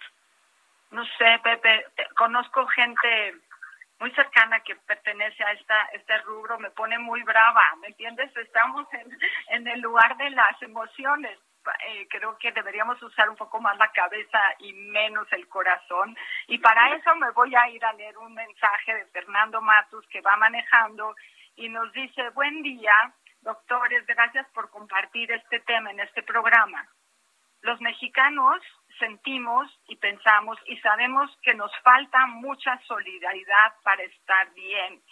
No 0.91 1.05
sé, 1.05 1.41
Pepe, 1.43 1.84
conozco 2.16 2.66
gente 2.68 3.34
muy 4.01 4.11
cercana 4.12 4.61
que 4.61 4.76
pertenece 4.76 5.43
a 5.45 5.53
esta 5.53 5.84
este 5.93 6.18
rubro 6.18 6.59
me 6.59 6.70
pone 6.70 6.99
muy 6.99 7.22
brava, 7.22 7.62
¿me 7.80 7.89
entiendes? 7.89 8.34
Estamos 8.36 8.86
en, 8.95 9.18
en 9.49 9.68
el 9.68 9.80
lugar 9.80 10.16
de 10.16 10.30
las 10.30 10.62
emociones. 10.62 11.39
Eh, 11.86 12.07
creo 12.09 12.39
que 12.39 12.53
deberíamos 12.53 13.03
usar 13.03 13.28
un 13.28 13.36
poco 13.36 13.61
más 13.61 13.76
la 13.76 13.91
cabeza 13.93 14.41
y 14.61 14.72
menos 14.72 15.30
el 15.32 15.47
corazón. 15.49 16.16
Y 16.47 16.59
para 16.59 16.95
eso 16.95 17.14
me 17.16 17.30
voy 17.32 17.55
a 17.55 17.68
ir 17.68 17.84
a 17.84 17.93
leer 17.93 18.16
un 18.18 18.32
mensaje 18.32 18.95
de 18.95 19.07
Fernando 19.07 19.61
Matus 19.61 20.07
que 20.09 20.20
va 20.22 20.36
manejando 20.36 21.14
y 21.57 21.68
nos 21.68 21.93
dice, 21.93 22.30
buen 22.30 22.62
día, 22.62 23.12
doctores, 23.43 24.07
gracias 24.07 24.47
por 24.55 24.70
compartir 24.70 25.30
este 25.32 25.61
tema 25.61 25.91
en 25.91 26.01
este 26.01 26.22
programa. 26.22 26.86
Los 27.62 27.80
mexicanos 27.80 28.62
sentimos 28.99 29.70
y 29.88 29.96
pensamos 29.96 30.59
y 30.66 30.76
sabemos 30.78 31.30
que 31.42 31.55
nos 31.55 31.70
falta 31.82 32.26
mucha 32.26 32.78
solidaridad 32.86 33.74
para 33.82 34.03
estar 34.03 34.53
bien. 34.55 35.03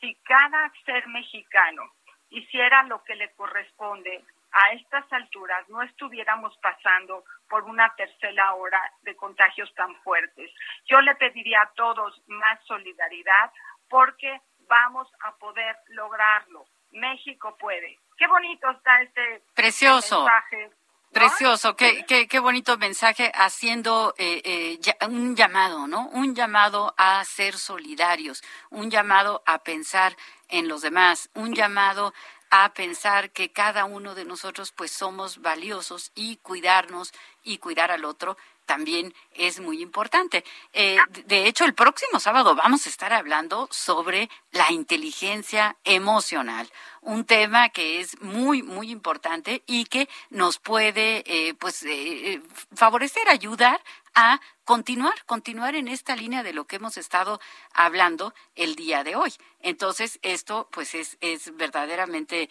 Si 0.00 0.14
cada 0.24 0.72
ser 0.84 1.06
mexicano 1.08 1.82
hiciera 2.30 2.82
lo 2.84 3.02
que 3.04 3.14
le 3.14 3.32
corresponde, 3.34 4.24
a 4.52 4.72
estas 4.72 5.10
alturas 5.12 5.68
no 5.68 5.82
estuviéramos 5.82 6.56
pasando 6.58 7.24
por 7.48 7.64
una 7.64 7.94
tercera 7.94 8.54
hora 8.54 8.80
de 9.02 9.14
contagios 9.14 9.72
tan 9.74 9.94
fuertes. 9.96 10.50
Yo 10.86 11.00
le 11.00 11.14
pediría 11.16 11.60
a 11.62 11.70
todos 11.74 12.22
más 12.26 12.58
solidaridad 12.64 13.52
porque 13.88 14.40
vamos 14.68 15.08
a 15.20 15.32
poder 15.36 15.76
lograrlo. 15.88 16.64
México 16.92 17.56
puede. 17.58 17.98
Qué 18.16 18.26
bonito 18.26 18.70
está 18.70 19.02
este, 19.02 19.42
Precioso. 19.54 20.24
mensaje 20.24 20.70
Precioso, 21.16 21.76
qué, 21.76 22.04
qué, 22.06 22.28
qué 22.28 22.38
bonito 22.40 22.76
mensaje 22.76 23.32
haciendo 23.34 24.14
eh, 24.18 24.42
eh, 24.44 25.06
un 25.08 25.34
llamado, 25.34 25.86
¿no? 25.86 26.08
Un 26.10 26.34
llamado 26.34 26.94
a 26.98 27.24
ser 27.24 27.56
solidarios, 27.56 28.42
un 28.70 28.90
llamado 28.90 29.42
a 29.46 29.60
pensar 29.60 30.14
en 30.48 30.68
los 30.68 30.82
demás, 30.82 31.30
un 31.34 31.54
llamado 31.54 32.12
a 32.50 32.74
pensar 32.74 33.30
que 33.30 33.50
cada 33.50 33.86
uno 33.86 34.14
de 34.14 34.26
nosotros 34.26 34.72
pues 34.72 34.90
somos 34.92 35.40
valiosos 35.40 36.12
y 36.14 36.36
cuidarnos 36.36 37.12
y 37.42 37.58
cuidar 37.58 37.90
al 37.90 38.04
otro 38.04 38.36
también 38.66 39.14
es 39.32 39.60
muy 39.60 39.80
importante. 39.80 40.44
Eh, 40.72 40.98
de 41.24 41.46
hecho, 41.46 41.64
el 41.64 41.74
próximo 41.74 42.20
sábado 42.20 42.54
vamos 42.54 42.86
a 42.86 42.90
estar 42.90 43.12
hablando 43.12 43.68
sobre 43.70 44.28
la 44.50 44.70
inteligencia 44.72 45.76
emocional, 45.84 46.70
un 47.00 47.24
tema 47.24 47.68
que 47.70 48.00
es 48.00 48.20
muy, 48.20 48.62
muy 48.62 48.90
importante 48.90 49.62
y 49.66 49.84
que 49.86 50.08
nos 50.30 50.58
puede, 50.58 51.24
eh, 51.26 51.54
pues, 51.54 51.84
eh, 51.84 52.42
favorecer, 52.74 53.28
ayudar 53.28 53.80
a 54.14 54.40
continuar, 54.64 55.14
continuar 55.26 55.76
en 55.76 55.88
esta 55.88 56.16
línea 56.16 56.42
de 56.42 56.52
lo 56.52 56.66
que 56.66 56.76
hemos 56.76 56.96
estado 56.96 57.40
hablando 57.72 58.34
el 58.56 58.74
día 58.74 59.04
de 59.04 59.14
hoy. 59.14 59.32
Entonces, 59.60 60.18
esto, 60.22 60.68
pues, 60.72 60.94
es, 60.94 61.16
es 61.20 61.56
verdaderamente, 61.56 62.48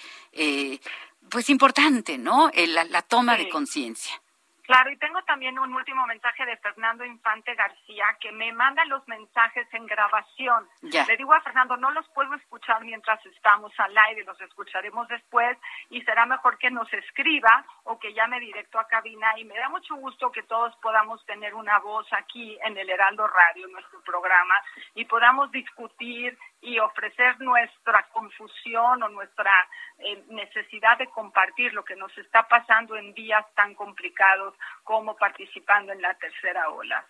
pues, 1.30 1.50
importante, 1.50 2.18
¿no? 2.18 2.50
La, 2.56 2.86
la 2.86 3.02
toma 3.02 3.36
de 3.36 3.50
conciencia. 3.50 4.22
Claro, 4.66 4.90
y 4.92 4.98
tengo 4.98 5.22
también 5.24 5.60
un 5.60 5.74
último 5.76 6.06
mensaje 6.08 6.46
de 6.46 6.58
Fernando 6.58 7.06
Infante 7.06 7.54
García 7.54 8.06
que 8.20 8.32
me 8.32 8.52
manda 8.52 8.84
los 8.86 9.08
mensajes 9.08 9.68
en 9.74 9.86
grabación. 9.86 10.68
Le 10.82 11.18
digo 11.18 11.34
a 11.34 11.42
Fernando, 11.42 11.78
no 11.78 11.92
los 11.92 12.08
puedo 12.10 12.34
escuchar 12.34 12.84
mientras 12.84 13.24
estamos 13.28 13.72
al 13.78 13.96
aire, 13.96 14.24
los 14.24 14.40
escucharemos 14.42 15.08
después 15.08 15.58
y 15.90 16.02
será 16.02 16.26
mejor 16.26 16.58
que 16.58 16.72
nos 16.72 16.92
escriba 16.94 17.64
o 17.84 18.00
que 18.00 18.14
llame 18.14 18.40
directo 18.40 18.80
a 18.80 18.88
cabina 18.88 19.38
y 19.38 19.46
me 19.46 19.58
da 19.58 19.70
mucho 19.70 19.96
gusto 19.96 20.32
que 20.32 20.44
todos 20.44 20.76
podamos 20.78 21.24
tener 21.26 21.54
una 21.54 21.78
voz 21.80 22.08
aquí 22.14 22.58
en 22.64 22.76
el 22.78 22.90
Heraldo 22.90 23.28
Radio, 23.28 23.68
nuestro 23.68 24.02
programa, 24.02 24.56
y 24.96 25.06
podamos 25.06 25.52
discutir 25.52 26.38
y 26.66 26.80
ofrecer 26.80 27.40
nuestra 27.42 28.08
confusión 28.10 29.04
o 29.04 29.10
nuestra 29.10 29.54
eh, 30.00 30.24
necesidad 30.30 30.98
de 30.98 31.08
compartir 31.08 31.74
lo 31.74 31.86
que 31.86 31.96
nos 31.96 32.16
está 32.18 32.48
pasando 32.48 32.98
en 32.98 33.14
días 33.14 33.46
tan 33.56 33.76
complicados 33.76 34.56
como 34.84 35.16
participando 35.16 35.94
en 35.94 36.02
la 36.02 36.16
tercera 36.16 36.70
ola. 36.70 37.06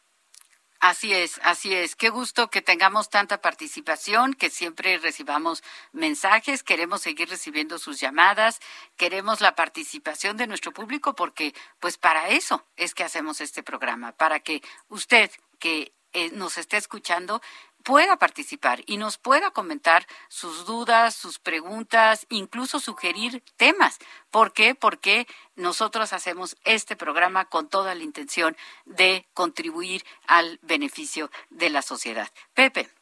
Así 0.82 1.14
es, 1.14 1.40
así 1.44 1.74
es. 1.74 1.96
Qué 1.96 2.10
gusto 2.10 2.50
que 2.50 2.62
tengamos 2.62 3.10
tanta 3.10 3.42
participación, 3.42 4.34
que 4.34 4.50
siempre 4.50 4.98
recibamos 4.98 5.64
mensajes, 5.94 6.62
queremos 6.62 7.02
seguir 7.02 7.30
recibiendo 7.30 7.80
sus 7.80 8.00
llamadas, 8.00 8.60
queremos 8.98 9.40
la 9.40 9.56
participación 9.56 10.36
de 10.36 10.48
nuestro 10.48 10.74
público 10.74 11.16
porque 11.16 11.54
pues 11.80 11.98
para 11.98 12.28
eso 12.30 12.68
es 12.76 12.94
que 12.94 13.06
hacemos 13.06 13.40
este 13.40 13.64
programa, 13.64 14.12
para 14.12 14.42
que 14.42 14.62
usted 14.90 15.32
que 15.60 15.94
eh, 16.12 16.30
nos 16.34 16.58
esté 16.58 16.78
escuchando 16.78 17.42
pueda 17.86 18.18
participar 18.18 18.82
y 18.88 18.98
nos 18.98 19.20
pueda 19.20 19.52
comentar 19.52 20.08
sus 20.28 20.66
dudas, 20.66 21.14
sus 21.14 21.38
preguntas, 21.38 22.26
incluso 22.30 22.80
sugerir 22.80 23.44
temas. 23.58 24.00
¿Por 24.32 24.54
qué? 24.54 24.74
Porque 24.74 25.28
nosotros 25.56 26.12
hacemos 26.12 26.58
este 26.66 26.96
programa 26.96 27.46
con 27.46 27.70
toda 27.70 27.94
la 27.94 28.04
intención 28.04 28.58
de 28.86 29.28
contribuir 29.36 30.04
al 30.26 30.60
beneficio 30.64 31.30
de 31.52 31.70
la 31.70 31.84
sociedad. 31.84 32.28
Pepe. 32.56 32.95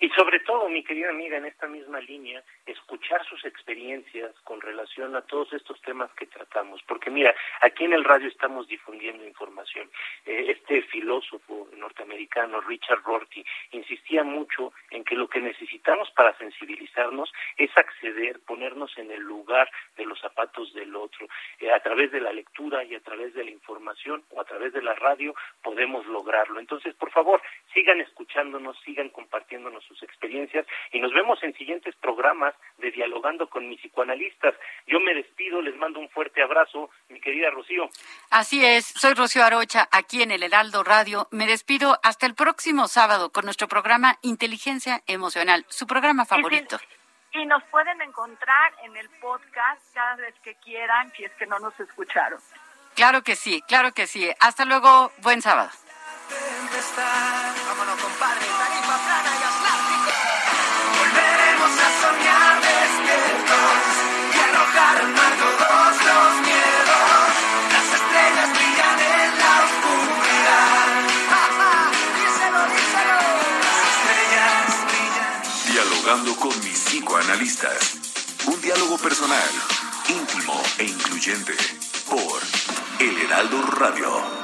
Y 0.00 0.10
sobre 0.10 0.40
todo, 0.40 0.68
mi 0.68 0.82
querida 0.82 1.10
amiga, 1.10 1.36
en 1.36 1.46
esta 1.46 1.66
misma 1.66 2.00
línea, 2.00 2.42
escuchar 2.66 3.24
sus 3.26 3.44
experiencias 3.44 4.32
con 4.42 4.60
relación 4.60 5.14
a 5.14 5.22
todos 5.22 5.52
estos 5.52 5.80
temas 5.82 6.10
que 6.12 6.26
tratamos. 6.26 6.82
Porque 6.82 7.10
mira, 7.10 7.34
aquí 7.62 7.84
en 7.84 7.92
el 7.92 8.04
radio 8.04 8.28
estamos 8.28 8.66
difundiendo 8.66 9.24
información. 9.24 9.88
Eh, 10.26 10.46
este 10.48 10.82
filósofo 10.82 11.68
norteamericano, 11.76 12.60
Richard 12.62 13.02
Rorty, 13.04 13.44
insistía 13.70 14.24
mucho 14.24 14.72
en 14.90 15.04
que 15.04 15.14
lo 15.14 15.28
que 15.28 15.40
necesitamos 15.40 16.10
para 16.10 16.36
sensibilizarnos 16.38 17.32
es 17.56 17.70
acceder, 17.76 18.40
ponernos 18.40 18.96
en 18.98 19.10
el 19.10 19.22
lugar 19.22 19.70
de 19.96 20.06
los 20.06 20.20
zapatos 20.20 20.74
del 20.74 20.94
otro. 20.96 21.28
Eh, 21.60 21.70
a 21.70 21.80
través 21.80 22.10
de 22.10 22.20
la 22.20 22.32
lectura 22.32 22.84
y 22.84 22.94
a 22.94 23.00
través 23.00 23.32
de 23.34 23.44
la 23.44 23.50
información 23.50 24.24
o 24.30 24.40
a 24.40 24.44
través 24.44 24.72
de 24.72 24.82
la 24.82 24.94
radio 24.94 25.34
podemos 25.62 26.04
lograrlo. 26.06 26.58
Entonces, 26.58 26.94
por 26.94 27.10
favor, 27.10 27.40
sigan 27.72 28.00
escuchándonos, 28.00 28.78
sigan 28.80 29.08
compartiéndonos 29.10 29.84
sus 29.94 30.02
experiencias 30.02 30.66
y 30.92 31.00
nos 31.00 31.12
vemos 31.12 31.42
en 31.42 31.54
siguientes 31.54 31.94
programas 31.96 32.54
de 32.78 32.90
Dialogando 32.90 33.48
con 33.48 33.68
mis 33.68 33.80
psicoanalistas. 33.80 34.54
Yo 34.86 35.00
me 35.00 35.14
despido, 35.14 35.62
les 35.62 35.76
mando 35.76 36.00
un 36.00 36.08
fuerte 36.08 36.42
abrazo, 36.42 36.90
mi 37.08 37.20
querida 37.20 37.50
Rocío. 37.50 37.88
Así 38.30 38.64
es, 38.64 38.86
soy 38.86 39.14
Rocío 39.14 39.44
Arocha, 39.44 39.88
aquí 39.90 40.22
en 40.22 40.30
el 40.30 40.42
Heraldo 40.42 40.82
Radio. 40.82 41.28
Me 41.30 41.46
despido 41.46 41.98
hasta 42.02 42.26
el 42.26 42.34
próximo 42.34 42.88
sábado 42.88 43.30
con 43.30 43.44
nuestro 43.44 43.68
programa 43.68 44.18
Inteligencia 44.22 45.02
Emocional, 45.06 45.64
su 45.68 45.86
programa 45.86 46.24
favorito. 46.24 46.78
Y, 47.32 47.46
nos 47.46 47.64
pueden 47.64 48.00
encontrar 48.00 48.72
en 48.84 48.96
el 48.96 49.08
podcast 49.20 49.82
cada 49.92 50.16
vez 50.16 50.34
que 50.42 50.54
quieran, 50.56 51.12
si 51.16 51.24
es 51.24 51.32
que 51.32 51.46
no 51.46 51.58
nos 51.58 51.78
escucharon. 51.80 52.38
Claro 52.94 53.22
que 53.22 53.34
sí, 53.34 53.60
claro 53.66 53.92
que 53.92 54.06
sí. 54.06 54.30
Hasta 54.38 54.64
luego, 54.64 55.10
buen 55.18 55.42
sábado. 55.42 55.70
Vámonos, 57.66 58.00
compadre, 58.00 58.46
tarifa 58.46 58.96
plana 59.04 59.30
y 59.34 59.63
con 76.44 76.58
mis 76.64 76.78
psicoanalistas. 76.78 77.94
Un 78.46 78.60
diálogo 78.60 78.98
personal, 78.98 79.50
íntimo 80.08 80.62
e 80.78 80.84
incluyente. 80.84 81.54
Por 82.08 82.40
El 82.98 83.18
Heraldo 83.22 83.62
Radio. 83.62 84.43